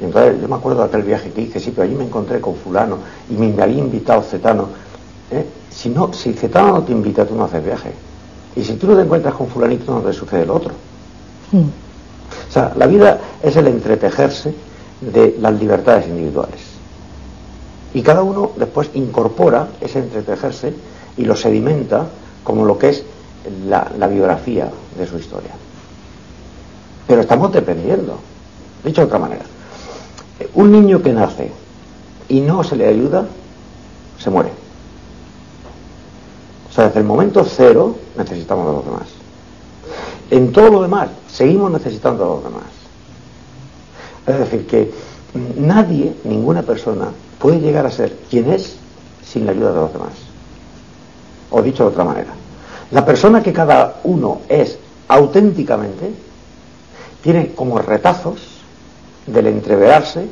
Y 0.00 0.04
entonces 0.04 0.40
yo 0.40 0.48
me 0.48 0.54
acuerdo 0.56 0.80
de 0.80 0.86
aquel 0.86 1.02
viaje 1.02 1.30
que 1.30 1.42
hice, 1.42 1.60
sí, 1.60 1.70
pero 1.70 1.82
allí 1.82 1.94
me 1.94 2.04
encontré 2.04 2.40
con 2.40 2.56
fulano 2.56 2.96
y 3.28 3.34
me 3.34 3.62
había 3.62 3.78
invitado 3.78 4.22
Cetano. 4.22 4.68
¿eh? 5.30 5.44
Si 5.70 5.90
no, 5.90 6.12
si 6.12 6.32
Cetano 6.32 6.72
no 6.72 6.82
te 6.82 6.92
invita, 6.92 7.26
tú 7.26 7.34
no 7.34 7.44
haces 7.44 7.64
viaje. 7.64 7.92
Y 8.56 8.64
si 8.64 8.74
tú 8.74 8.86
no 8.86 8.96
te 8.96 9.02
encuentras 9.02 9.34
con 9.34 9.48
fulanito, 9.48 9.92
no 9.92 10.00
te 10.00 10.12
sucede 10.12 10.42
el 10.42 10.50
otro. 10.50 10.72
Hmm. 11.50 11.68
O 12.48 12.52
sea, 12.52 12.72
la 12.76 12.86
vida 12.86 13.20
es 13.42 13.54
el 13.56 13.66
entretejerse 13.66 14.54
de 15.00 15.36
las 15.40 15.52
libertades 15.60 16.06
individuales. 16.06 16.60
Y 17.92 18.02
cada 18.02 18.22
uno 18.22 18.52
después 18.56 18.90
incorpora 18.94 19.68
ese 19.80 19.98
entretejerse 19.98 20.72
y 21.16 21.24
lo 21.24 21.36
sedimenta 21.36 22.06
como 22.44 22.64
lo 22.64 22.78
que 22.78 22.90
es 22.90 23.04
la, 23.66 23.90
la 23.98 24.06
biografía 24.06 24.70
de 24.96 25.06
su 25.06 25.18
historia. 25.18 25.52
Pero 27.06 27.20
estamos 27.20 27.52
dependiendo. 27.52 28.18
Dicho 28.84 29.02
de 29.02 29.06
otra 29.06 29.18
manera, 29.18 29.44
un 30.54 30.72
niño 30.72 31.02
que 31.02 31.12
nace 31.12 31.50
y 32.28 32.40
no 32.40 32.64
se 32.64 32.76
le 32.76 32.88
ayuda, 32.88 33.26
se 34.18 34.30
muere. 34.30 34.50
O 36.68 36.74
sea, 36.74 36.86
desde 36.86 37.00
el 37.00 37.06
momento 37.06 37.44
cero 37.44 37.96
necesitamos 38.16 38.66
de 38.66 38.72
los 38.72 38.84
demás. 38.84 39.08
En 40.30 40.52
todo 40.52 40.70
lo 40.70 40.82
demás, 40.82 41.10
seguimos 41.28 41.70
necesitando 41.70 42.24
de 42.24 42.30
los 42.30 42.44
demás. 42.44 42.64
Es 44.26 44.38
decir, 44.38 44.66
que 44.66 44.90
nadie, 45.56 46.14
ninguna 46.24 46.62
persona, 46.62 47.08
puede 47.38 47.60
llegar 47.60 47.84
a 47.86 47.90
ser 47.90 48.16
quien 48.30 48.50
es 48.50 48.76
sin 49.22 49.44
la 49.44 49.52
ayuda 49.52 49.72
de 49.72 49.80
los 49.80 49.92
demás. 49.92 50.12
O 51.52 51.62
dicho 51.62 51.84
de 51.84 51.90
otra 51.90 52.04
manera, 52.04 52.32
la 52.90 53.04
persona 53.04 53.42
que 53.42 53.52
cada 53.52 54.00
uno 54.04 54.40
es 54.48 54.78
auténticamente 55.08 56.12
tiene 57.22 57.54
como 57.54 57.78
retazos 57.78 58.40
del 59.26 59.46
entreverarse 59.46 60.26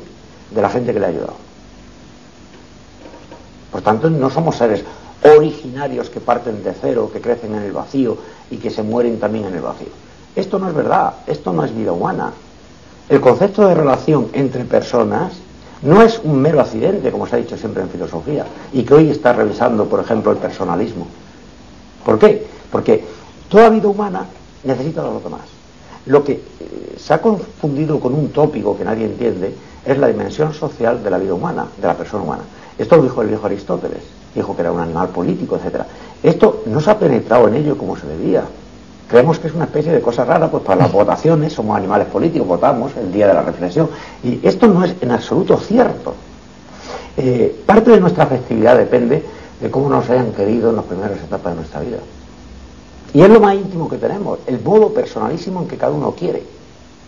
de 0.51 0.61
la 0.61 0.69
gente 0.69 0.93
que 0.93 0.99
le 0.99 1.05
ha 1.05 1.09
ayudado. 1.09 1.35
Por 3.71 3.81
tanto, 3.81 4.09
no 4.09 4.29
somos 4.29 4.57
seres 4.57 4.83
originarios 5.23 6.09
que 6.09 6.19
parten 6.19 6.63
de 6.63 6.73
cero, 6.73 7.09
que 7.13 7.21
crecen 7.21 7.55
en 7.55 7.63
el 7.63 7.71
vacío 7.71 8.17
y 8.49 8.57
que 8.57 8.69
se 8.69 8.83
mueren 8.83 9.19
también 9.19 9.45
en 9.45 9.55
el 9.55 9.61
vacío. 9.61 9.87
Esto 10.35 10.59
no 10.59 10.67
es 10.67 10.75
verdad, 10.75 11.13
esto 11.27 11.53
no 11.53 11.63
es 11.63 11.75
vida 11.75 11.91
humana. 11.91 12.33
El 13.07 13.21
concepto 13.21 13.67
de 13.67 13.75
relación 13.75 14.29
entre 14.33 14.65
personas 14.65 15.33
no 15.81 16.01
es 16.01 16.19
un 16.23 16.41
mero 16.41 16.61
accidente, 16.61 17.11
como 17.11 17.25
se 17.25 17.35
ha 17.35 17.39
dicho 17.39 17.57
siempre 17.57 17.81
en 17.81 17.89
filosofía, 17.89 18.45
y 18.71 18.83
que 18.83 18.93
hoy 18.93 19.09
está 19.09 19.33
revisando, 19.33 19.85
por 19.85 19.99
ejemplo, 19.99 20.31
el 20.31 20.37
personalismo. 20.37 21.07
¿Por 22.05 22.19
qué? 22.19 22.45
Porque 22.71 23.03
toda 23.49 23.69
vida 23.69 23.87
humana 23.87 24.25
necesita 24.63 25.03
de 25.03 25.11
los 25.11 25.23
demás. 25.23 25.41
Lo 26.05 26.23
que 26.23 26.33
eh, 26.33 26.95
se 26.97 27.13
ha 27.13 27.21
confundido 27.21 27.99
con 27.99 28.13
un 28.13 28.29
tópico 28.29 28.77
que 28.77 28.83
nadie 28.83 29.05
entiende 29.05 29.53
es 29.85 29.97
la 29.97 30.07
dimensión 30.07 30.53
social 30.53 31.03
de 31.03 31.09
la 31.09 31.17
vida 31.17 31.33
humana, 31.33 31.65
de 31.79 31.87
la 31.87 31.95
persona 31.95 32.23
humana. 32.23 32.43
Esto 32.77 32.97
lo 32.97 33.03
dijo 33.03 33.21
el 33.21 33.27
viejo 33.27 33.45
Aristóteles, 33.45 34.01
dijo 34.33 34.55
que 34.55 34.61
era 34.61 34.71
un 34.71 34.79
animal 34.79 35.09
político, 35.09 35.57
etc. 35.57 35.83
Esto 36.23 36.63
no 36.67 36.79
se 36.79 36.91
ha 36.91 36.97
penetrado 36.97 37.47
en 37.47 37.55
ello 37.55 37.77
como 37.77 37.97
se 37.97 38.07
debía. 38.07 38.43
Creemos 39.11 39.39
que 39.39 39.49
es 39.49 39.53
una 39.53 39.65
especie 39.65 39.91
de 39.91 39.99
cosa 39.99 40.23
rara, 40.23 40.49
pues 40.49 40.63
para 40.63 40.83
las 40.83 40.91
votaciones 40.93 41.51
somos 41.51 41.75
animales 41.75 42.07
políticos, 42.07 42.47
votamos 42.47 42.93
el 42.95 43.11
día 43.11 43.27
de 43.27 43.33
la 43.33 43.41
reflexión. 43.41 43.89
Y 44.23 44.39
esto 44.41 44.67
no 44.67 44.85
es 44.85 44.95
en 45.01 45.11
absoluto 45.11 45.57
cierto. 45.57 46.15
Eh, 47.17 47.61
parte 47.65 47.91
de 47.91 47.99
nuestra 47.99 48.25
festividad 48.25 48.77
depende 48.77 49.21
de 49.59 49.69
cómo 49.69 49.89
nos 49.89 50.09
hayan 50.09 50.31
querido 50.31 50.69
en 50.69 50.77
las 50.77 50.85
primeras 50.85 51.17
etapas 51.17 51.51
de 51.51 51.55
nuestra 51.57 51.81
vida. 51.81 51.97
Y 53.13 53.21
es 53.21 53.29
lo 53.29 53.41
más 53.41 53.55
íntimo 53.55 53.89
que 53.89 53.97
tenemos, 53.97 54.39
el 54.47 54.61
modo 54.61 54.93
personalísimo 54.93 55.63
en 55.63 55.67
que 55.67 55.75
cada 55.75 55.91
uno 55.91 56.13
quiere. 56.13 56.43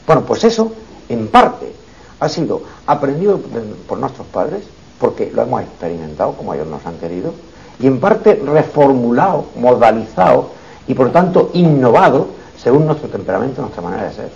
Bueno, 0.05 0.23
pues 0.23 0.43
eso, 0.43 0.73
en 1.07 1.29
parte, 1.29 1.71
ha 2.19 2.27
sido 2.27 2.63
aprendido 2.85 3.39
por 3.87 3.97
nuestros 3.97 4.27
padres, 4.27 4.63
porque 4.99 5.31
lo 5.33 5.43
hemos 5.43 5.61
experimentado 5.61 6.33
como 6.33 6.53
ellos 6.53 6.67
nos 6.67 6.85
han 6.85 6.97
querido, 6.97 7.33
y 7.79 7.87
en 7.87 8.01
parte 8.01 8.35
reformulado, 8.45 9.45
modalizado 9.55 10.49
y 10.87 10.93
por 10.93 11.07
lo 11.07 11.11
tanto 11.11 11.51
innovado 11.53 12.27
según 12.57 12.85
nuestro 12.85 13.09
temperamento, 13.09 13.61
nuestra 13.61 13.81
manera 13.81 14.03
de 14.03 14.13
ser. 14.13 14.29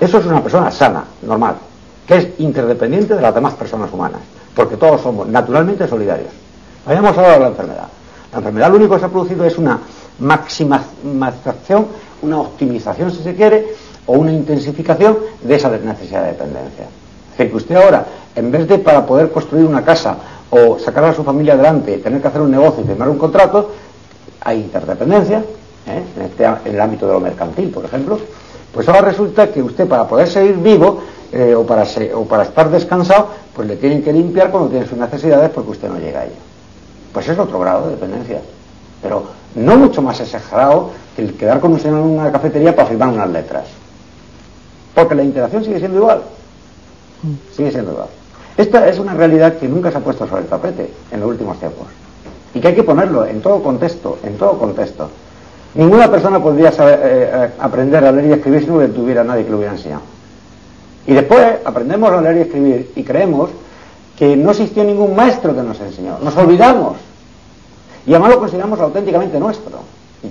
Eso 0.00 0.18
es 0.18 0.26
una 0.26 0.42
persona 0.42 0.70
sana, 0.70 1.04
normal, 1.22 1.56
que 2.06 2.16
es 2.16 2.28
interdependiente 2.38 3.14
de 3.14 3.20
las 3.20 3.34
demás 3.34 3.54
personas 3.54 3.92
humanas, 3.92 4.20
porque 4.54 4.76
todos 4.76 5.00
somos 5.00 5.26
naturalmente 5.26 5.88
solidarios. 5.88 6.30
Habíamos 6.86 7.16
hablado 7.16 7.34
de 7.34 7.40
la 7.40 7.48
enfermedad. 7.48 7.88
La 8.32 8.38
enfermedad 8.38 8.70
lo 8.70 8.76
único 8.76 8.94
que 8.94 9.00
se 9.00 9.06
ha 9.06 9.08
producido 9.08 9.44
es 9.44 9.58
una 9.58 9.80
maximización, 10.20 11.86
una 12.22 12.40
optimización, 12.40 13.10
si 13.10 13.22
se 13.22 13.34
quiere, 13.34 13.74
o 14.06 14.12
una 14.12 14.32
intensificación 14.32 15.18
de 15.42 15.54
esa 15.54 15.70
necesidad 15.70 16.22
de 16.22 16.28
dependencia. 16.28 16.84
Es 17.32 17.38
decir, 17.38 17.50
que 17.50 17.56
usted 17.56 17.76
ahora, 17.76 18.06
en 18.34 18.50
vez 18.50 18.68
de 18.68 18.78
para 18.78 19.04
poder 19.04 19.30
construir 19.30 19.64
una 19.64 19.84
casa 19.84 20.16
o 20.50 20.78
sacar 20.78 21.04
a 21.04 21.14
su 21.14 21.24
familia 21.24 21.54
adelante, 21.54 21.98
tener 21.98 22.22
que 22.22 22.28
hacer 22.28 22.40
un 22.40 22.50
negocio 22.50 22.82
y 22.82 22.86
firmar 22.86 23.08
un 23.08 23.18
contrato, 23.18 23.70
hay 24.40 24.58
interdependencia, 24.60 25.44
¿eh? 25.86 26.02
este 26.24 26.44
en, 26.44 26.74
el 26.74 26.80
ámbito 26.80 27.06
de 27.06 27.12
lo 27.12 27.20
mercantil, 27.20 27.70
por 27.70 27.84
ejemplo, 27.84 28.18
pues 28.72 28.88
ahora 28.88 29.02
resulta 29.02 29.50
que 29.50 29.62
usted 29.62 29.86
para 29.88 30.06
poder 30.06 30.28
seguir 30.28 30.56
vivo 30.56 31.00
eh, 31.32 31.54
o, 31.54 31.64
para 31.66 31.84
o 32.14 32.24
para 32.24 32.44
estar 32.44 32.70
descansado, 32.70 33.28
pues 33.54 33.66
le 33.66 33.76
tienen 33.76 34.02
que 34.02 34.12
limpiar 34.12 34.50
cuando 34.50 34.70
tiene 34.70 34.86
sus 34.86 34.98
necesidades 34.98 35.50
porque 35.50 35.70
usted 35.70 35.88
no 35.88 35.98
llega 35.98 36.20
a 36.20 36.24
ello. 36.24 36.34
Pues 37.12 37.28
es 37.28 37.38
otro 37.38 37.58
grado 37.58 37.86
de 37.86 37.90
dependencia, 37.92 38.40
pero 39.02 39.24
no 39.54 39.76
mucho 39.76 40.02
más 40.02 40.20
exagerado 40.20 40.90
que 41.16 41.22
el 41.22 41.34
quedar 41.34 41.60
con 41.60 41.72
un 41.72 41.80
señor 41.80 42.00
en 42.00 42.06
una 42.18 42.30
cafetería 42.30 42.76
para 42.76 42.88
firmar 42.88 43.08
unas 43.08 43.30
letras. 43.30 43.64
Porque 44.94 45.14
la 45.14 45.22
interacción 45.22 45.64
sigue 45.64 45.78
siendo 45.78 45.98
igual. 45.98 46.22
Sigue 47.54 47.70
siendo 47.70 47.92
igual. 47.92 48.08
Esta 48.56 48.88
es 48.88 48.98
una 48.98 49.14
realidad 49.14 49.56
que 49.56 49.68
nunca 49.68 49.90
se 49.90 49.98
ha 49.98 50.00
puesto 50.00 50.26
sobre 50.26 50.42
el 50.42 50.48
tapete 50.48 50.92
en 51.10 51.20
los 51.20 51.30
últimos 51.30 51.58
tiempos 51.58 51.86
y 52.54 52.60
que 52.60 52.68
hay 52.68 52.74
que 52.74 52.82
ponerlo 52.82 53.26
en 53.26 53.40
todo 53.40 53.62
contexto, 53.62 54.18
en 54.22 54.36
todo 54.36 54.58
contexto. 54.58 55.10
Ninguna 55.74 56.10
persona 56.10 56.42
podría 56.42 56.70
eh, 56.70 56.72
eh, 56.80 57.50
aprender 57.58 58.04
a 58.04 58.12
leer 58.12 58.30
y 58.30 58.32
escribir 58.32 58.60
si 58.62 58.66
no 58.70 58.86
tuviera 58.88 59.22
nadie 59.22 59.44
que 59.44 59.50
lo 59.50 59.58
hubiera 59.58 59.74
enseñado. 59.74 60.02
Y 61.06 61.12
después 61.14 61.58
aprendemos 61.64 62.10
a 62.10 62.20
leer 62.20 62.36
y 62.36 62.40
escribir 62.40 62.92
y 62.96 63.02
creemos 63.02 63.50
que 64.18 64.36
no 64.36 64.50
existió 64.50 64.82
ningún 64.82 65.14
maestro 65.14 65.54
que 65.54 65.62
nos 65.62 65.78
enseñó. 65.80 66.18
Nos 66.22 66.36
olvidamos. 66.36 66.96
Y 68.06 68.10
además 68.12 68.30
lo 68.30 68.38
consideramos 68.40 68.80
auténticamente 68.80 69.38
nuestro. 69.38 69.78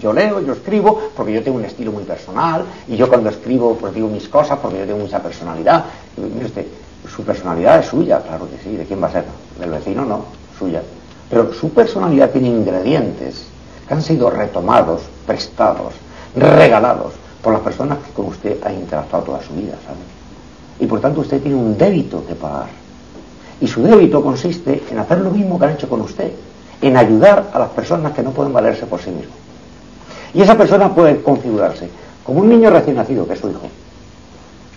Yo 0.01 0.11
leo, 0.11 0.41
yo 0.41 0.53
escribo, 0.53 0.99
porque 1.15 1.31
yo 1.31 1.41
tengo 1.41 1.57
un 1.57 1.65
estilo 1.65 1.91
muy 1.93 2.03
personal, 2.03 2.65
y 2.87 2.97
yo 2.97 3.07
cuando 3.07 3.29
escribo 3.29 3.75
pues 3.75 3.93
digo 3.93 4.09
mis 4.09 4.27
cosas 4.27 4.59
porque 4.59 4.79
yo 4.79 4.85
tengo 4.85 4.99
mucha 4.99 5.19
personalidad. 5.19 5.85
Y, 6.17 6.21
mire 6.21 6.47
usted, 6.47 6.67
su 7.07 7.23
personalidad 7.23 7.79
es 7.79 7.85
suya, 7.85 8.21
claro 8.21 8.49
que 8.49 8.57
sí, 8.61 8.75
¿de 8.75 8.83
quién 8.85 9.01
va 9.01 9.07
a 9.07 9.11
ser? 9.11 9.23
Del 9.59 9.69
vecino 9.69 10.03
no, 10.03 10.25
suya. 10.59 10.81
Pero 11.29 11.53
su 11.53 11.69
personalidad 11.71 12.31
tiene 12.31 12.47
ingredientes 12.47 13.45
que 13.87 13.93
han 13.93 14.01
sido 14.01 14.29
retomados, 14.29 15.01
prestados, 15.25 15.93
regalados 16.35 17.13
por 17.41 17.53
las 17.53 17.61
personas 17.61 17.99
que 17.99 18.11
con 18.11 18.27
usted 18.27 18.57
ha 18.63 18.71
interactuado 18.71 19.25
toda 19.25 19.43
su 19.43 19.53
vida, 19.53 19.73
¿sabe? 19.85 19.99
Y 20.79 20.85
por 20.85 20.99
tanto 20.99 21.21
usted 21.21 21.41
tiene 21.41 21.57
un 21.57 21.77
débito 21.77 22.25
que 22.25 22.35
pagar. 22.35 22.67
Y 23.59 23.67
su 23.67 23.81
débito 23.81 24.21
consiste 24.21 24.83
en 24.89 24.99
hacer 24.99 25.19
lo 25.19 25.31
mismo 25.31 25.57
que 25.57 25.65
han 25.65 25.71
hecho 25.71 25.89
con 25.89 26.01
usted, 26.01 26.31
en 26.81 26.95
ayudar 26.95 27.49
a 27.53 27.59
las 27.59 27.69
personas 27.69 28.13
que 28.13 28.21
no 28.21 28.31
pueden 28.31 28.53
valerse 28.53 28.85
por 28.85 29.01
sí 29.01 29.09
mismos. 29.09 29.35
Y 30.33 30.41
esa 30.41 30.55
persona 30.55 30.93
puede 30.93 31.21
configurarse 31.21 31.89
como 32.23 32.41
un 32.41 32.49
niño 32.49 32.69
recién 32.69 32.97
nacido, 32.97 33.25
que 33.25 33.33
es 33.33 33.39
su 33.39 33.49
hijo, 33.49 33.67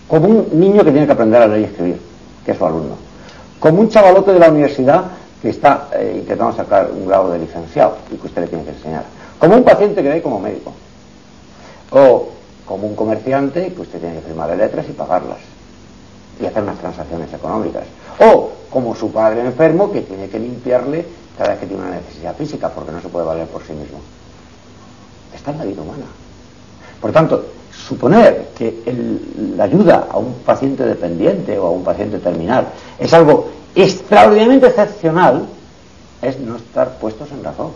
como 0.07 0.27
un 0.27 0.47
niño 0.53 0.83
que 0.83 0.91
tiene 0.91 1.05
que 1.05 1.11
aprender 1.11 1.41
a 1.41 1.47
leer 1.47 1.61
y 1.61 1.63
escribir, 1.65 2.01
que 2.45 2.51
es 2.51 2.57
su 2.57 2.65
alumno, 2.65 2.95
como 3.59 3.81
un 3.81 3.89
chavalote 3.89 4.33
de 4.33 4.39
la 4.39 4.49
universidad 4.49 5.03
que 5.41 5.49
está 5.49 5.89
eh, 5.93 6.17
intentando 6.17 6.55
sacar 6.55 6.91
un 6.91 7.07
grado 7.07 7.31
de 7.31 7.39
licenciado 7.39 7.97
y 8.11 8.15
que 8.15 8.27
usted 8.27 8.41
le 8.43 8.47
tiene 8.47 8.63
que 8.63 8.71
enseñar. 8.71 9.03
Como 9.39 9.55
un 9.55 9.63
paciente 9.63 10.03
que 10.03 10.09
ve 10.09 10.21
como 10.21 10.39
médico. 10.39 10.71
O 11.91 12.29
como 12.65 12.87
un 12.87 12.95
comerciante 12.95 13.73
que 13.73 13.81
usted 13.81 13.99
tiene 13.99 14.15
que 14.15 14.27
firmar 14.27 14.55
letras 14.55 14.85
y 14.87 14.93
pagarlas. 14.93 15.39
Y 16.39 16.45
hacer 16.45 16.61
unas 16.61 16.77
transacciones 16.77 17.33
económicas. 17.33 17.83
O 18.19 18.51
como 18.69 18.95
su 18.95 19.11
padre 19.11 19.41
enfermo 19.41 19.91
que 19.91 20.01
tiene 20.01 20.29
que 20.29 20.39
limpiarle 20.39 21.05
cada 21.37 21.51
vez 21.51 21.59
que 21.59 21.65
tiene 21.65 21.81
una 21.81 21.95
necesidad 21.95 22.35
física 22.35 22.69
porque 22.69 22.91
no 22.91 23.01
se 23.01 23.09
puede 23.09 23.25
valer 23.25 23.47
por 23.47 23.63
sí 23.63 23.73
mismo. 23.73 23.99
Está 25.33 25.51
en 25.51 25.57
la 25.57 25.65
vida 25.65 25.81
humana. 25.81 26.05
Por 27.01 27.11
tanto, 27.11 27.45
suponer 27.71 28.49
que 28.55 28.83
la 29.55 29.63
ayuda 29.63 30.07
a 30.11 30.17
un 30.17 30.33
paciente 30.45 30.85
dependiente 30.85 31.57
o 31.57 31.65
a 31.65 31.71
un 31.71 31.83
paciente 31.83 32.19
terminal 32.19 32.67
es 32.99 33.11
algo 33.13 33.49
extraordinariamente 33.75 34.67
excepcional 34.67 35.47
es 36.21 36.39
no 36.39 36.57
estar 36.57 36.97
puestos 36.97 37.31
en 37.31 37.43
razón. 37.43 37.71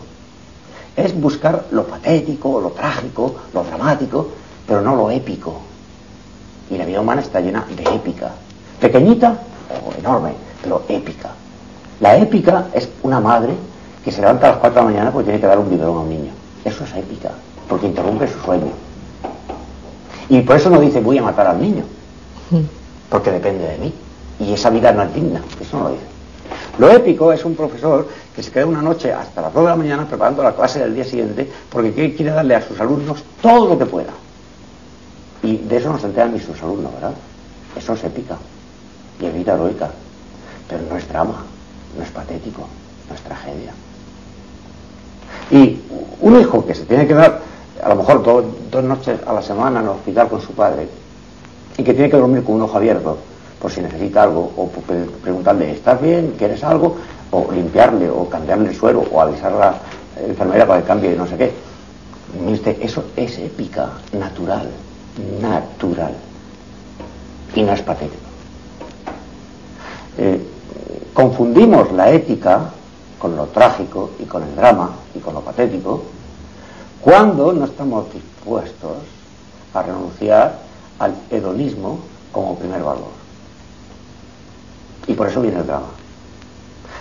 Es 0.96 1.18
buscar 1.18 1.66
lo 1.70 1.86
patético, 1.86 2.60
lo 2.60 2.70
trágico, 2.70 3.34
lo 3.52 3.64
dramático, 3.64 4.28
pero 4.66 4.80
no 4.80 4.96
lo 4.96 5.10
épico. 5.10 5.60
Y 6.70 6.78
la 6.78 6.84
vida 6.84 7.00
humana 7.00 7.20
está 7.20 7.40
llena 7.40 7.66
de 7.76 7.82
épica. 7.94 8.32
Pequeñita 8.80 9.38
o 9.86 9.98
enorme, 9.98 10.32
pero 10.62 10.82
épica. 10.88 11.30
La 12.00 12.16
épica 12.16 12.66
es 12.72 12.88
una 13.02 13.20
madre 13.20 13.54
que 14.04 14.12
se 14.12 14.20
levanta 14.20 14.46
a 14.46 14.50
las 14.50 14.58
4 14.58 14.74
de 14.74 14.84
la 14.84 14.92
mañana 14.92 15.12
porque 15.12 15.24
tiene 15.24 15.40
que 15.40 15.46
dar 15.46 15.58
un 15.58 15.68
biberón 15.68 15.96
a 15.96 16.00
un 16.00 16.08
niño. 16.08 16.32
Eso 16.64 16.84
es 16.84 16.94
épica, 16.94 17.30
porque 17.68 17.86
interrumpe 17.86 18.28
su 18.28 18.38
sueño. 18.40 18.70
Y 20.28 20.40
por 20.40 20.56
eso 20.56 20.70
no 20.70 20.80
dice 20.80 21.00
voy 21.00 21.18
a 21.18 21.22
matar 21.22 21.46
al 21.46 21.60
niño, 21.60 21.84
porque 23.08 23.30
depende 23.30 23.66
de 23.66 23.78
mí. 23.78 23.94
Y 24.38 24.52
esa 24.52 24.70
vida 24.70 24.92
no 24.92 25.02
es 25.02 25.14
digna, 25.14 25.42
eso 25.60 25.78
no 25.78 25.84
lo 25.84 25.90
dice. 25.90 26.04
Lo 26.78 26.90
épico 26.90 27.32
es 27.32 27.44
un 27.44 27.56
profesor 27.56 28.06
que 28.34 28.42
se 28.42 28.50
queda 28.50 28.66
una 28.66 28.82
noche 28.82 29.12
hasta 29.12 29.40
las 29.40 29.52
2 29.52 29.62
de 29.62 29.70
la 29.70 29.76
mañana 29.76 30.06
preparando 30.06 30.42
la 30.42 30.54
clase 30.54 30.80
del 30.80 30.94
día 30.94 31.04
siguiente 31.04 31.50
porque 31.70 32.14
quiere 32.14 32.32
darle 32.32 32.54
a 32.54 32.60
sus 32.60 32.78
alumnos 32.78 33.24
todo 33.40 33.68
lo 33.68 33.78
que 33.78 33.86
pueda. 33.86 34.12
Y 35.42 35.56
de 35.58 35.76
eso 35.76 35.90
nos 35.90 36.04
enteran 36.04 36.34
ni 36.34 36.40
sus 36.40 36.62
alumnos, 36.62 36.92
¿verdad? 36.92 37.14
Eso 37.76 37.94
es 37.94 38.04
épica 38.04 38.36
y 39.20 39.26
es 39.26 39.34
vida 39.34 39.54
heroica. 39.54 39.90
Pero 40.68 40.82
no 40.90 40.96
es 40.96 41.08
drama, 41.08 41.44
no 41.96 42.02
es 42.02 42.10
patético, 42.10 42.68
no 43.08 43.14
es 43.14 43.20
tragedia. 43.22 43.72
Y 45.50 45.80
un 46.20 46.40
hijo 46.40 46.66
que 46.66 46.74
se 46.74 46.84
tiene 46.84 47.06
que 47.06 47.14
dar 47.14 47.40
a 47.82 47.88
lo 47.88 47.96
mejor 47.96 48.22
dos 48.70 48.84
noches 48.84 49.20
a 49.26 49.32
la 49.32 49.42
semana 49.42 49.80
en 49.80 49.86
el 49.86 49.92
hospital 49.92 50.28
con 50.28 50.40
su 50.40 50.52
padre 50.52 50.88
y 51.78 51.82
que 51.84 51.92
tiene 51.94 52.10
que 52.10 52.16
dormir 52.16 52.42
con 52.42 52.56
un 52.56 52.62
ojo 52.62 52.76
abierto, 52.76 53.18
por 53.60 53.70
si 53.70 53.80
necesita 53.80 54.22
algo, 54.22 54.52
o 54.56 54.68
preguntarle, 55.22 55.72
¿estás 55.72 56.00
bien? 56.00 56.34
¿Quieres 56.36 56.62
algo? 56.62 56.96
O 57.30 57.50
limpiarle, 57.52 58.08
o 58.08 58.28
cambiarle 58.28 58.70
el 58.70 58.76
suelo, 58.76 59.04
o 59.10 59.20
avisar 59.20 59.52
a 59.52 59.58
la 59.58 59.74
enfermera 60.26 60.66
para 60.66 60.82
que 60.82 60.86
cambie 60.86 61.16
no 61.16 61.26
sé 61.26 61.36
qué. 61.36 61.52
eso 62.80 63.04
es 63.16 63.38
épica, 63.38 63.90
natural, 64.12 64.68
natural. 65.40 66.14
Y 67.54 67.62
no 67.62 67.72
es 67.72 67.82
patético. 67.82 68.22
Eh, 70.18 70.40
confundimos 71.12 71.92
la 71.92 72.10
ética 72.10 72.70
con 73.18 73.36
lo 73.36 73.46
trágico 73.46 74.10
y 74.18 74.24
con 74.24 74.42
el 74.42 74.54
drama 74.54 74.90
y 75.14 75.18
con 75.18 75.34
lo 75.34 75.40
patético 75.40 76.02
cuando 77.00 77.52
no 77.52 77.66
estamos 77.66 78.12
dispuestos 78.12 78.96
a 79.72 79.82
renunciar 79.82 80.58
al 80.98 81.14
hedonismo 81.30 82.00
como 82.32 82.58
primer 82.58 82.82
valor. 82.82 83.25
Y 85.06 85.14
por 85.14 85.28
eso 85.28 85.40
viene 85.40 85.58
el 85.58 85.66
drama. 85.66 85.86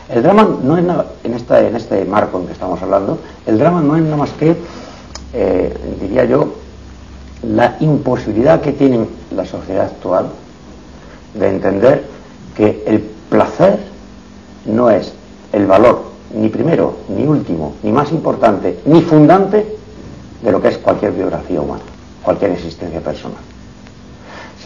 El 0.09 0.21
drama 0.21 0.47
no 0.61 0.77
es 0.77 0.83
nada, 0.83 1.05
en, 1.23 1.33
esta, 1.33 1.59
en 1.61 1.75
este 1.75 2.05
marco 2.05 2.39
en 2.39 2.47
que 2.47 2.53
estamos 2.53 2.81
hablando, 2.81 3.17
el 3.45 3.57
drama 3.57 3.81
no 3.81 3.95
es 3.95 4.03
nada 4.03 4.17
más 4.17 4.29
que, 4.31 4.55
eh, 5.33 5.73
diría 5.99 6.25
yo, 6.25 6.53
la 7.41 7.77
imposibilidad 7.79 8.61
que 8.61 8.73
tiene 8.73 9.07
la 9.35 9.45
sociedad 9.45 9.85
actual 9.85 10.27
de 11.33 11.49
entender 11.49 12.05
que 12.55 12.83
el 12.85 12.99
placer 13.29 13.79
no 14.65 14.89
es 14.89 15.13
el 15.51 15.65
valor 15.65 16.15
ni 16.33 16.49
primero, 16.49 16.97
ni 17.09 17.25
último, 17.25 17.75
ni 17.83 17.91
más 17.91 18.11
importante, 18.11 18.79
ni 18.85 19.01
fundante 19.01 19.65
de 20.41 20.51
lo 20.51 20.61
que 20.61 20.69
es 20.69 20.77
cualquier 20.77 21.13
biografía 21.13 21.61
humana, 21.61 21.83
cualquier 22.23 22.51
existencia 22.51 22.99
personal. 22.99 23.39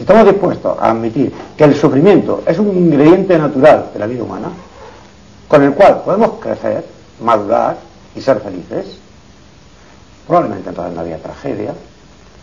Si 0.00 0.04
estamos 0.04 0.24
dispuestos 0.24 0.78
a 0.80 0.92
admitir 0.92 1.30
que 1.54 1.64
el 1.64 1.74
sufrimiento 1.74 2.42
es 2.46 2.58
un 2.58 2.68
ingrediente 2.68 3.36
natural 3.36 3.90
de 3.92 3.98
la 3.98 4.06
vida 4.06 4.22
humana, 4.22 4.48
con 5.46 5.62
el 5.62 5.74
cual 5.74 6.00
podemos 6.02 6.40
crecer, 6.40 6.86
madurar 7.22 7.76
y 8.16 8.20
ser 8.22 8.40
felices, 8.40 8.96
probablemente 10.26 10.70
entonces 10.70 10.94
no 10.94 11.02
había 11.02 11.18
tragedia, 11.18 11.74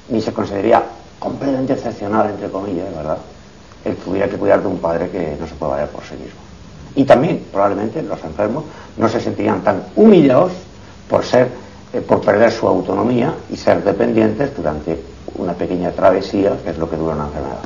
ni 0.09 0.21
se 0.21 0.31
consideraría 0.33 0.83
completamente 1.17 1.73
excepcional, 1.73 2.29
entre 2.29 2.47
comillas, 2.51 2.95
¿verdad? 2.95 3.17
El 3.83 3.95
que 3.95 4.07
hubiera 4.07 4.29
que 4.29 4.37
cuidar 4.37 4.61
de 4.61 4.67
un 4.67 4.77
padre 4.77 5.09
que 5.09 5.35
no 5.39 5.47
se 5.47 5.55
puede 5.55 5.71
valer 5.71 5.89
por 5.89 6.03
sí 6.03 6.13
mismo. 6.13 6.39
Y 6.93 7.05
también, 7.05 7.43
probablemente, 7.51 8.03
los 8.03 8.23
enfermos 8.23 8.65
no 8.97 9.09
se 9.09 9.19
sentirían 9.19 9.63
tan 9.63 9.83
humillados 9.95 10.51
por 11.09 11.25
ser, 11.25 11.47
eh, 11.91 12.01
por 12.01 12.21
perder 12.21 12.51
su 12.51 12.67
autonomía 12.67 13.33
y 13.49 13.57
ser 13.57 13.83
dependientes 13.83 14.55
durante 14.55 15.16
una 15.37 15.53
pequeña 15.53 15.91
travesía, 15.91 16.57
que 16.63 16.71
es 16.71 16.77
lo 16.77 16.89
que 16.89 16.95
dura 16.95 17.15
una 17.15 17.25
enfermedad. 17.25 17.59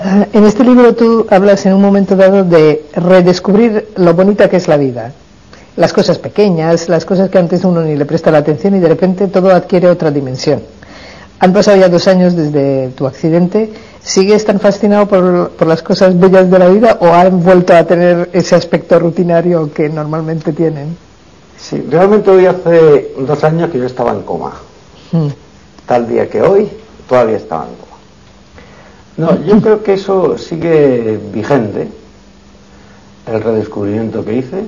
Ah, 0.00 0.26
en 0.32 0.44
este 0.44 0.62
libro 0.62 0.94
tú 0.94 1.26
hablas 1.28 1.66
en 1.66 1.72
un 1.72 1.82
momento 1.82 2.14
dado 2.14 2.44
de 2.44 2.84
redescubrir 2.94 3.88
lo 3.96 4.14
bonita 4.14 4.48
que 4.48 4.56
es 4.56 4.68
la 4.68 4.76
vida. 4.76 5.12
Las 5.76 5.92
cosas 5.92 6.18
pequeñas, 6.18 6.88
las 6.88 7.04
cosas 7.04 7.30
que 7.30 7.38
antes 7.38 7.64
uno 7.64 7.82
ni 7.82 7.96
le 7.96 8.04
presta 8.04 8.30
la 8.30 8.38
atención 8.38 8.74
y 8.76 8.80
de 8.80 8.88
repente 8.88 9.26
todo 9.28 9.50
adquiere 9.50 9.88
otra 9.88 10.10
dimensión. 10.10 10.62
Han 11.40 11.52
pasado 11.52 11.76
ya 11.76 11.88
dos 11.88 12.08
años 12.08 12.34
desde 12.34 12.88
tu 12.96 13.06
accidente. 13.06 13.72
¿Sigues 14.02 14.44
tan 14.44 14.58
fascinado 14.58 15.06
por, 15.06 15.66
las 15.66 15.82
cosas 15.82 16.18
bellas 16.18 16.50
de 16.50 16.58
la 16.58 16.68
vida 16.68 16.98
o 17.00 17.06
han 17.08 17.42
vuelto 17.42 17.74
a 17.74 17.84
tener 17.84 18.30
ese 18.32 18.54
aspecto 18.54 18.98
rutinario 18.98 19.72
que 19.72 19.88
normalmente 19.88 20.52
tienen? 20.52 20.96
Sí, 21.58 21.84
realmente 21.90 22.30
hoy 22.30 22.46
hace 22.46 23.12
dos 23.18 23.42
años 23.44 23.70
que 23.70 23.78
yo 23.78 23.86
estaba 23.86 24.12
en 24.12 24.22
coma. 24.22 24.52
Hmm. 25.12 25.28
Tal 25.88 26.06
día 26.06 26.28
que 26.28 26.42
hoy 26.42 26.70
todavía 27.08 27.38
estaba 27.38 27.66
en 27.66 27.74
coma. 27.76 27.96
No, 29.16 29.44
yo 29.46 29.58
creo 29.62 29.82
que 29.82 29.94
eso 29.94 30.36
sigue 30.36 31.18
vigente, 31.32 31.88
el 33.26 33.42
redescubrimiento 33.42 34.22
que 34.22 34.34
hice. 34.34 34.64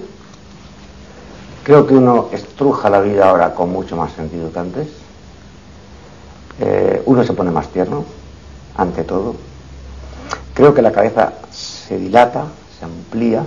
Creo 1.63 1.87
que 1.87 1.95
uno 1.95 2.31
estruja 2.33 2.89
la 2.89 3.03
vida 3.03 3.29
ahora 3.29 3.55
con 3.55 3.71
mucho 3.71 3.97
más 3.97 4.13
sentido 4.13 4.51
que 4.51 4.59
antes 4.59 4.89
eh, 6.59 7.03
uno 7.05 7.23
se 7.23 7.35
pone 7.35 7.51
más 7.51 7.69
tierno, 7.69 8.05
ante 8.77 9.05
todo. 9.05 9.37
Creo 10.55 10.73
que 10.73 10.81
la 10.81 10.91
cabeza 10.91 11.35
se 11.51 11.99
dilata, 11.99 12.47
se 12.79 12.87
amplía 12.87 13.45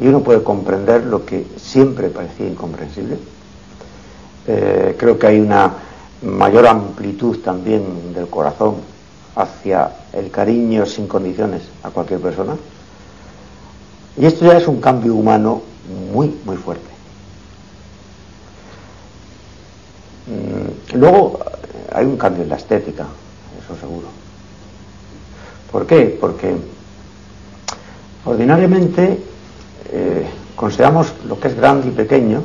y 0.00 0.08
uno 0.08 0.20
puede 0.20 0.42
comprender 0.42 1.04
lo 1.04 1.24
que 1.24 1.46
siempre 1.56 2.08
parecía 2.08 2.48
incomprensible. 2.48 3.16
Eh, 4.48 4.96
creo 4.98 5.18
que 5.18 5.26
hay 5.28 5.38
una 5.38 5.72
mayor 6.22 6.66
amplitud 6.66 7.38
también 7.38 8.12
del 8.14 8.28
corazón 8.28 8.76
hacia 9.36 9.90
el 10.12 10.30
cariño 10.30 10.84
sin 10.86 11.06
condiciones 11.06 11.62
a 11.82 11.90
cualquier 11.90 12.20
persona. 12.20 12.56
Y 14.16 14.26
esto 14.26 14.44
ya 14.44 14.58
es 14.58 14.66
un 14.66 14.80
cambio 14.80 15.14
humano 15.14 15.62
muy, 16.12 16.34
muy 16.44 16.56
fuerte. 16.56 16.90
Mm, 20.26 20.98
luego, 20.98 21.40
hay 21.92 22.04
un 22.04 22.16
cambio 22.16 22.42
en 22.42 22.50
la 22.50 22.56
estética, 22.56 23.06
eso 23.64 23.80
seguro. 23.80 24.08
¿Por 25.72 25.86
qué? 25.86 26.18
Porque 26.20 26.56
ordinariamente 28.24 29.18
eh, 29.92 30.26
consideramos 30.56 31.14
lo 31.26 31.38
que 31.38 31.48
es 31.48 31.56
grande 31.56 31.88
y 31.88 31.92
pequeño 31.92 32.42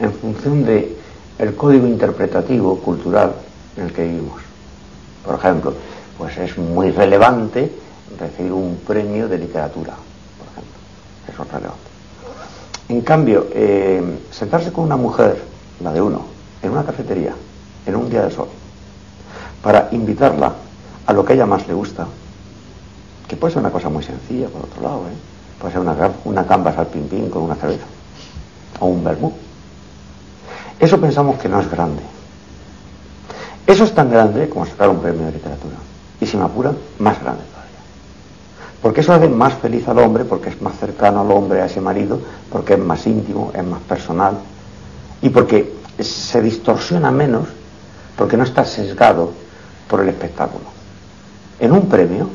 en 0.00 0.12
función 0.12 0.64
de 0.64 0.97
el 1.38 1.54
código 1.54 1.86
interpretativo 1.86 2.78
cultural 2.78 3.34
en 3.76 3.84
el 3.84 3.92
que 3.92 4.04
vivimos. 4.04 4.42
Por 5.24 5.36
ejemplo, 5.36 5.74
pues 6.16 6.36
es 6.38 6.58
muy 6.58 6.90
relevante 6.90 7.70
recibir 8.18 8.52
un 8.52 8.80
premio 8.86 9.28
de 9.28 9.38
literatura, 9.38 9.94
por 10.38 10.46
ejemplo. 10.48 10.78
Eso 11.32 11.42
es 11.42 11.48
relevante. 11.48 11.88
En 12.88 13.00
cambio, 13.02 13.46
eh, 13.52 14.18
sentarse 14.30 14.72
con 14.72 14.84
una 14.84 14.96
mujer, 14.96 15.42
la 15.80 15.92
de 15.92 16.00
uno, 16.00 16.22
en 16.62 16.70
una 16.70 16.84
cafetería, 16.84 17.34
en 17.86 17.96
un 17.96 18.10
día 18.10 18.24
de 18.24 18.30
sol, 18.30 18.48
para 19.62 19.88
invitarla 19.92 20.52
a 21.06 21.12
lo 21.12 21.24
que 21.24 21.32
a 21.32 21.36
ella 21.36 21.46
más 21.46 21.68
le 21.68 21.74
gusta, 21.74 22.06
que 23.28 23.36
puede 23.36 23.52
ser 23.52 23.60
una 23.60 23.70
cosa 23.70 23.88
muy 23.88 24.02
sencilla, 24.02 24.48
por 24.48 24.62
otro 24.62 24.82
lado, 24.82 25.02
¿eh? 25.08 25.16
puede 25.60 25.72
ser 25.72 25.82
una, 25.82 25.94
una 26.24 26.46
canvas 26.46 26.78
al 26.78 26.86
pin 26.86 27.28
con 27.28 27.42
una 27.42 27.54
cerveza, 27.54 27.84
o 28.80 28.86
un 28.86 29.04
vermú. 29.04 29.32
Eso 30.78 31.00
pensamos 31.00 31.38
que 31.38 31.48
no 31.48 31.60
es 31.60 31.70
grande. 31.70 32.02
Eso 33.66 33.84
es 33.84 33.94
tan 33.94 34.10
grande 34.10 34.48
como 34.48 34.64
sacar 34.64 34.88
un 34.88 35.00
premio 35.00 35.26
de 35.26 35.32
literatura. 35.32 35.76
Y 36.20 36.26
si 36.26 36.36
me 36.36 36.44
apuran, 36.44 36.76
más 36.98 37.20
grande 37.20 37.42
todavía. 37.44 37.78
Porque 38.80 39.00
eso 39.00 39.12
hace 39.12 39.28
más 39.28 39.54
feliz 39.54 39.86
al 39.88 39.98
hombre, 39.98 40.24
porque 40.24 40.50
es 40.50 40.62
más 40.62 40.78
cercano 40.78 41.20
al 41.20 41.30
hombre, 41.30 41.60
a 41.60 41.66
ese 41.66 41.80
marido, 41.80 42.20
porque 42.50 42.74
es 42.74 42.78
más 42.78 43.06
íntimo, 43.06 43.52
es 43.54 43.64
más 43.64 43.80
personal, 43.82 44.38
y 45.20 45.28
porque 45.30 45.74
se 45.98 46.40
distorsiona 46.40 47.10
menos, 47.10 47.48
porque 48.16 48.36
no 48.36 48.44
está 48.44 48.64
sesgado 48.64 49.32
por 49.88 50.00
el 50.00 50.08
espectáculo. 50.08 50.64
En 51.58 51.72
un 51.72 51.88
premio, 51.88 52.28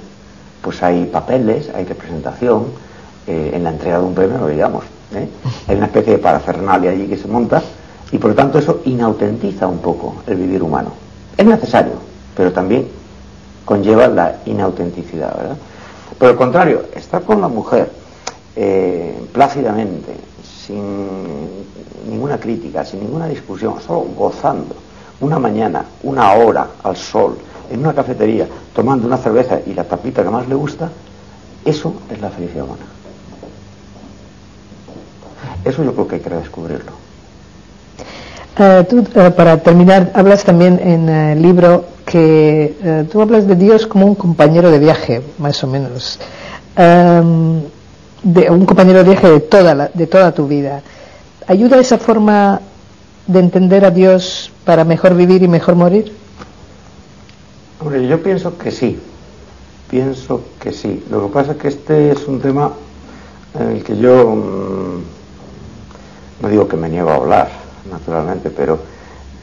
pues 0.61 0.83
hay 0.83 1.05
papeles, 1.05 1.69
hay 1.73 1.85
representación, 1.85 2.65
eh, 3.25 3.51
en 3.53 3.63
la 3.63 3.69
entrega 3.69 3.99
de 3.99 4.03
un 4.03 4.13
premio 4.13 4.37
lo 4.37 4.47
digamos, 4.47 4.83
¿eh? 5.15 5.29
hay 5.67 5.77
una 5.77 5.85
especie 5.85 6.13
de 6.13 6.19
parafernalia 6.19 6.91
allí 6.91 7.07
que 7.07 7.17
se 7.17 7.27
monta 7.27 7.63
y 8.14 8.20
por 8.20 8.30
lo 8.30 8.36
tanto 8.36 8.59
eso 8.59 8.82
inautentiza 8.86 9.68
un 9.68 9.80
poco 9.80 10.18
el 10.28 10.36
vivir 10.36 10.61
humano. 10.61 10.91
Es 11.36 11.45
necesario, 11.47 11.93
pero 12.38 12.53
también 12.53 12.88
conlleva 13.66 14.07
la 14.07 14.38
inautenticidad, 14.45 15.36
¿verdad? 15.36 15.57
Por 16.20 16.30
el 16.30 16.36
contrario, 16.36 16.84
estar 16.93 17.24
con 17.24 17.41
la 17.41 17.47
mujer 17.47 17.91
eh, 18.55 19.20
plácidamente, 19.34 20.16
sin 20.43 21.66
ninguna 22.07 22.39
crítica, 22.39 22.86
sin 22.86 22.99
ninguna 22.99 23.28
discusión, 23.28 23.82
solo 23.82 24.05
gozando, 24.16 24.76
una 25.20 25.39
mañana, 25.39 25.84
una 26.03 26.34
hora 26.34 26.68
al 26.84 26.95
sol, 26.95 27.36
en 27.72 27.80
una 27.80 27.95
cafetería, 27.95 28.47
tomando 28.76 29.07
una 29.07 29.18
cerveza 29.18 29.59
y 29.66 29.74
la 29.74 29.86
tapita 29.86 30.22
que 30.22 30.30
más 30.30 30.47
le 30.47 30.53
gusta, 30.53 30.91
eso 31.66 31.95
es 32.11 32.22
la 32.22 32.30
felicidad 32.30 32.66
humana. 32.66 32.86
Eso 35.66 35.84
yo 35.84 35.93
creo 35.93 36.07
que 36.07 36.16
hay 36.16 36.22
que 36.22 36.30
descubrirlo. 36.30 37.03
Eh, 38.58 38.86
tú, 38.88 39.04
eh, 39.16 39.32
para 39.32 39.58
terminar, 39.58 40.12
hablas 40.14 40.43
también 40.43 40.80
en 40.80 41.10
el 41.10 41.41
libro 41.41 41.86
que 42.06 42.78
eh, 42.84 43.08
tú 43.12 43.22
hablas 43.22 43.47
de 43.47 43.56
Dios 43.56 43.88
como 43.88 44.06
un 44.06 44.14
compañero 44.14 44.70
de 44.70 44.78
viaje, 44.78 45.22
más 45.39 45.64
o 45.64 45.68
menos. 45.68 46.20
Em, 46.76 47.62
de 48.22 48.49
un 48.51 48.66
compañero 48.66 48.99
de 49.04 49.10
viaje 49.10 49.30
de 49.30 49.39
toda, 49.39 49.89
de 49.91 50.08
toda 50.08 50.32
tu 50.32 50.47
vida. 50.47 50.82
¿Ayuda 51.47 51.80
esa 51.80 51.97
forma 51.97 52.62
de 53.26 53.39
entender 53.39 53.86
a 53.86 53.91
Dios 53.91 54.51
para 54.66 54.84
mejor 54.84 55.16
vivir 55.16 55.41
y 55.41 55.47
mejor 55.47 55.76
morir? 55.76 56.16
Hombre, 57.82 58.08
yo 58.08 58.22
pienso 58.22 58.58
que 58.58 58.72
sí, 58.72 58.99
pienso 59.89 60.41
que 60.60 60.72
sí. 60.72 61.04
Lo 61.10 61.26
que 61.26 61.34
pasa 61.34 61.51
es 61.54 61.58
que 61.58 61.68
este 61.70 62.12
es 62.12 62.28
un 62.28 62.39
tema 62.39 62.72
en 63.60 63.78
el 63.78 63.84
que 63.84 63.97
yo 63.97 64.36
mm, 64.36 65.01
no 66.43 66.49
digo 66.49 66.68
que 66.68 66.78
me 66.78 66.88
niego 66.88 67.10
a 67.10 67.16
hablar, 67.16 67.62
naturalmente, 67.93 68.49
pero 68.49 68.79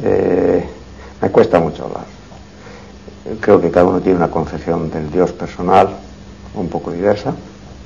eh, 0.03 0.64
me 1.20 1.30
cuesta 1.30 1.59
mucho 1.61 1.84
hablar. 1.84 2.05
Creo 3.40 3.61
que 3.61 3.70
cada 3.70 3.86
uno 3.86 4.01
tiene 4.01 4.16
una 4.16 4.30
concepción 4.30 4.90
del 4.90 5.11
Dios 5.11 5.32
personal 5.32 5.88
un 6.55 6.68
poco 6.68 6.90
diversa, 6.90 7.34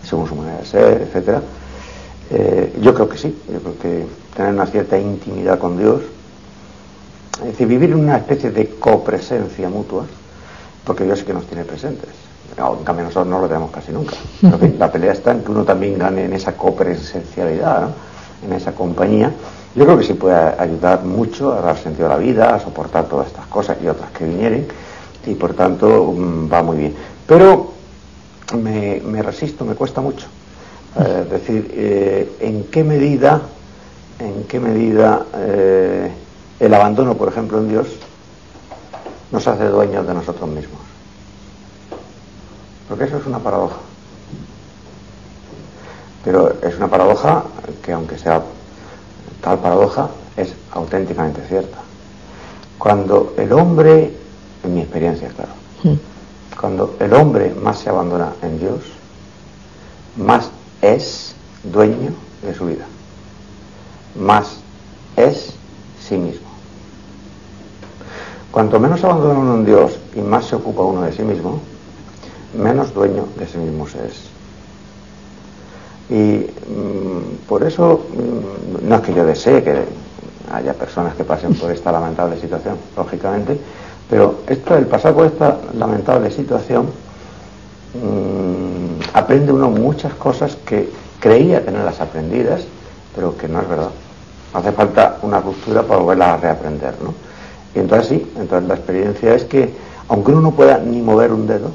según 0.03 0.29
su 0.29 0.35
manera 0.35 0.59
de 0.59 0.67
ser, 0.67 1.03
etcétera. 1.03 1.43
Eh, 2.31 2.77
yo 2.81 2.95
creo 2.95 3.09
que 3.09 3.19
sí, 3.19 3.37
yo 3.53 3.61
creo 3.61 3.79
que 3.79 4.07
tener 4.37 4.53
una 4.53 4.67
cierta 4.67 4.99
intimidad 4.99 5.59
con 5.59 5.79
Dios, 5.79 6.03
es 7.41 7.47
decir, 7.47 7.67
vivir 7.67 7.91
en 7.91 8.01
una 8.01 8.17
especie 8.17 8.51
de 8.51 8.71
copresencia 8.71 9.69
mutua, 9.69 10.07
porque 10.85 11.05
Dios 11.05 11.19
sí 11.19 11.25
que 11.25 11.35
nos 11.35 11.47
tiene 11.47 11.65
presentes. 11.65 12.11
en 12.57 12.85
cambio 12.85 13.05
nosotros 13.05 13.27
no 13.27 13.41
lo 13.41 13.49
tenemos 13.49 13.71
casi 13.71 13.93
nunca. 13.93 14.15
la 14.79 14.91
pelea 14.91 15.13
está 15.13 15.33
en 15.33 15.43
que 15.43 15.51
uno 15.51 15.65
también 15.65 15.99
gane 15.99 16.25
en 16.25 16.33
esa 16.33 16.57
copresencialidad, 16.57 17.91
en 18.45 18.53
esa 18.53 18.73
compañía. 18.73 19.33
Yo 19.75 19.85
creo 19.85 19.99
que 19.99 20.05
sí 20.05 20.15
puede 20.15 20.37
ayudar 20.37 21.03
mucho 21.03 21.53
a 21.53 21.61
dar 21.61 21.77
sentido 21.77 22.07
a 22.07 22.11
la 22.11 22.17
vida, 22.19 22.55
a 22.55 22.61
soportar 22.61 23.07
todas 23.07 23.27
estas 23.27 23.47
cosas 23.47 23.77
y 23.83 23.89
otras 23.89 24.11
que 24.13 24.25
vinieren, 24.25 24.69
y 25.27 25.35
por 25.35 25.55
tanto 25.55 26.13
mm, 26.13 26.53
va 26.53 26.63
muy 26.63 26.77
bien. 26.77 26.95
Pero 27.27 27.73
me, 28.53 29.23
resisto, 29.23 29.65
me 29.65 29.75
cuesta 29.75 30.01
mucho. 30.01 30.27
Eh, 30.97 31.23
es 31.25 31.31
decir, 31.31 31.71
eh, 31.75 32.37
¿en 32.41 32.65
qué 32.65 32.85
medida, 32.85 33.43
en 34.21 34.45
qué 34.45 34.61
medida 34.61 35.27
eh, 35.35 36.13
el 36.61 36.75
abandono, 36.75 37.17
por 37.17 37.29
ejemplo, 37.29 37.59
en 37.59 37.69
Dios 37.69 37.89
nos 39.33 39.49
hace 39.49 39.65
dueños 39.65 40.07
de 40.07 40.15
nosotros 40.15 40.49
mismos? 40.49 40.83
Porque 42.89 43.05
eso 43.05 43.17
es 43.17 43.27
una 43.27 43.41
paradoja. 43.41 43.79
Pero 46.25 46.55
es 46.63 46.77
una 46.77 46.89
paradoja 46.89 47.43
que 47.83 47.93
aunque 47.93 48.19
sea 48.19 48.41
tal 49.45 49.59
paradoja, 49.59 50.09
es 50.37 50.55
auténticamente 50.73 51.43
cierta. 51.47 51.77
Cuando 52.79 53.35
el 53.37 53.53
hombre, 53.53 54.11
en 54.65 54.75
mi 54.75 54.81
experiencia, 54.81 55.29
claro, 55.29 55.53
mm. 55.83 56.59
cuando 56.59 56.97
el 56.99 57.13
hombre 57.13 57.55
más 57.63 57.79
se 57.79 57.91
abandona 57.91 58.33
en 58.43 58.59
Dios, 58.59 58.81
más 60.17 60.51
es 60.81 61.35
dueño 61.63 62.13
de 62.43 62.55
su 62.55 62.67
vida, 62.67 62.87
más 64.19 64.57
es 65.17 65.53
sí 66.01 66.17
mismo. 66.17 66.49
Cuanto 68.51 68.81
menos 68.81 69.05
abandona 69.05 69.39
uno 69.39 69.55
en 69.57 69.67
Dios 69.67 69.99
y 70.17 70.21
más 70.21 70.47
se 70.47 70.57
ocupa 70.57 70.83
uno 70.83 71.03
de 71.03 71.13
sí 71.13 71.23
mismo, 71.23 71.61
menos 72.57 72.95
dueño 72.95 73.27
de 73.37 73.47
sí 73.47 73.59
mismo 73.59 73.87
se 73.87 74.07
es. 74.07 74.34
Y 76.11 76.15
mm, 76.15 77.47
por 77.49 77.63
eso, 77.65 78.07
mm, 78.13 78.89
no 78.89 78.97
es 78.97 79.01
que 79.03 79.15
yo 79.15 79.25
desee 79.25 79.63
que 79.63 79.85
haya 80.53 80.75
personas 80.75 81.15
que 81.15 81.25
pasen 81.25 81.55
por 81.55 81.71
esta 81.71 81.91
lamentable 81.91 82.39
situación, 82.39 82.77
lógicamente, 82.97 83.59
pero 84.09 84.41
esto, 84.47 84.77
el 84.77 84.87
pasar 84.87 85.15
por 85.15 85.27
esta 85.27 85.59
lamentable 85.75 86.31
situación, 86.31 86.87
mmm, 87.95 89.01
aprende 89.15 89.53
uno 89.53 89.71
muchas 89.71 90.13
cosas 90.15 90.57
que 90.67 90.91
creía 91.21 91.65
tenerlas 91.65 92.01
aprendidas, 92.01 92.63
pero 93.15 93.37
que 93.37 93.49
no 93.49 93.61
es 93.63 93.69
verdad. 93.69 93.91
Hace 94.53 94.73
falta 94.73 95.19
una 95.23 95.41
ruptura 95.41 95.83
para 95.83 96.01
volverlas 96.01 96.29
a 96.29 96.37
reaprender, 96.37 96.95
¿no? 97.03 97.15
Y 97.75 97.79
entonces 97.81 98.09
sí, 98.09 98.33
entonces 98.37 98.69
la 98.69 98.75
experiencia 98.75 99.35
es 99.35 99.45
que, 99.45 99.73
aunque 100.09 100.33
uno 100.33 100.43
no 100.43 100.51
pueda 100.53 100.79
ni 100.79 101.01
mover 101.01 101.33
un 101.33 101.47
dedo, 101.47 101.71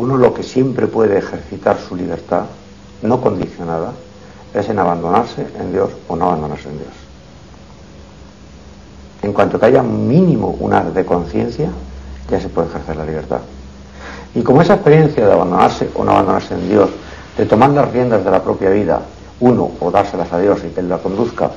uno 0.00 0.16
lo 0.16 0.32
que 0.32 0.42
siempre 0.42 0.86
puede 0.86 1.18
ejercitar 1.18 1.78
su 1.78 1.94
libertad, 1.94 2.44
no 3.02 3.20
condicionada, 3.20 3.92
es 4.54 4.68
en 4.68 4.78
abandonarse 4.78 5.46
en 5.58 5.72
Dios 5.72 5.90
o 6.08 6.16
no 6.16 6.26
abandonarse 6.26 6.70
en 6.70 6.78
Dios. 6.78 6.92
En 9.22 9.34
cuanto 9.34 9.60
que 9.60 9.66
haya 9.66 9.82
mínimo 9.82 10.56
un 10.58 10.72
ar 10.72 10.92
de 10.92 11.04
conciencia, 11.04 11.68
ya 12.30 12.40
se 12.40 12.48
puede 12.48 12.68
ejercer 12.68 12.96
la 12.96 13.04
libertad. 13.04 13.40
Y 14.34 14.42
como 14.42 14.62
esa 14.62 14.74
experiencia 14.74 15.26
de 15.26 15.32
abandonarse 15.32 15.90
o 15.94 16.02
no 16.02 16.12
abandonarse 16.12 16.54
en 16.54 16.68
Dios, 16.68 16.88
de 17.36 17.44
tomar 17.44 17.70
las 17.70 17.92
riendas 17.92 18.24
de 18.24 18.30
la 18.30 18.42
propia 18.42 18.70
vida, 18.70 19.02
uno, 19.40 19.70
o 19.80 19.90
dárselas 19.90 20.32
a 20.32 20.38
Dios 20.38 20.60
y 20.64 20.70
que 20.70 20.80
Él 20.80 20.88
la 20.88 20.98
conduzca, 20.98 21.50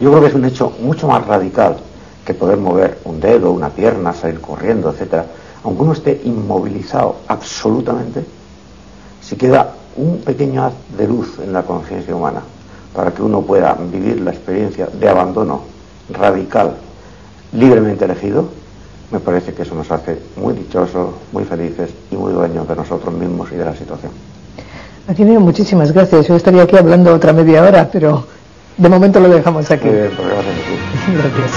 yo 0.00 0.10
creo 0.10 0.22
que 0.22 0.28
es 0.28 0.34
un 0.34 0.44
hecho 0.46 0.72
mucho 0.80 1.06
más 1.06 1.26
radical 1.26 1.76
que 2.24 2.32
poder 2.32 2.56
mover 2.56 2.98
un 3.04 3.20
dedo, 3.20 3.50
una 3.50 3.68
pierna, 3.68 4.14
salir 4.14 4.40
corriendo, 4.40 4.90
etcétera. 4.90 5.26
Aunque 5.66 5.82
uno 5.82 5.92
esté 5.94 6.20
inmovilizado 6.24 7.16
absolutamente, 7.26 8.24
si 9.20 9.34
queda 9.34 9.74
un 9.96 10.18
pequeño 10.18 10.64
haz 10.64 10.74
de 10.96 11.08
luz 11.08 11.40
en 11.42 11.52
la 11.52 11.64
conciencia 11.64 12.14
humana 12.14 12.40
para 12.94 13.10
que 13.10 13.20
uno 13.20 13.42
pueda 13.42 13.74
vivir 13.74 14.20
la 14.20 14.30
experiencia 14.30 14.86
de 14.86 15.08
abandono 15.08 15.62
radical, 16.08 16.76
libremente 17.52 18.04
elegido, 18.04 18.48
me 19.10 19.18
parece 19.18 19.54
que 19.54 19.62
eso 19.62 19.74
nos 19.74 19.90
hace 19.90 20.16
muy 20.36 20.54
dichosos, 20.54 21.10
muy 21.32 21.42
felices 21.42 21.90
y 22.12 22.16
muy 22.16 22.32
dueños 22.32 22.68
de 22.68 22.76
nosotros 22.76 23.12
mismos 23.12 23.50
y 23.50 23.56
de 23.56 23.64
la 23.64 23.74
situación. 23.74 24.12
Aquí 25.08 25.24
muchísimas 25.24 25.90
gracias. 25.90 26.28
Yo 26.28 26.36
estaría 26.36 26.62
aquí 26.62 26.76
hablando 26.76 27.12
otra 27.12 27.32
media 27.32 27.64
hora, 27.64 27.88
pero 27.92 28.24
de 28.76 28.88
momento 28.88 29.18
lo 29.18 29.28
dejamos 29.30 29.68
aquí. 29.68 29.88
Pues 29.88 30.12
gracias. 30.16 31.52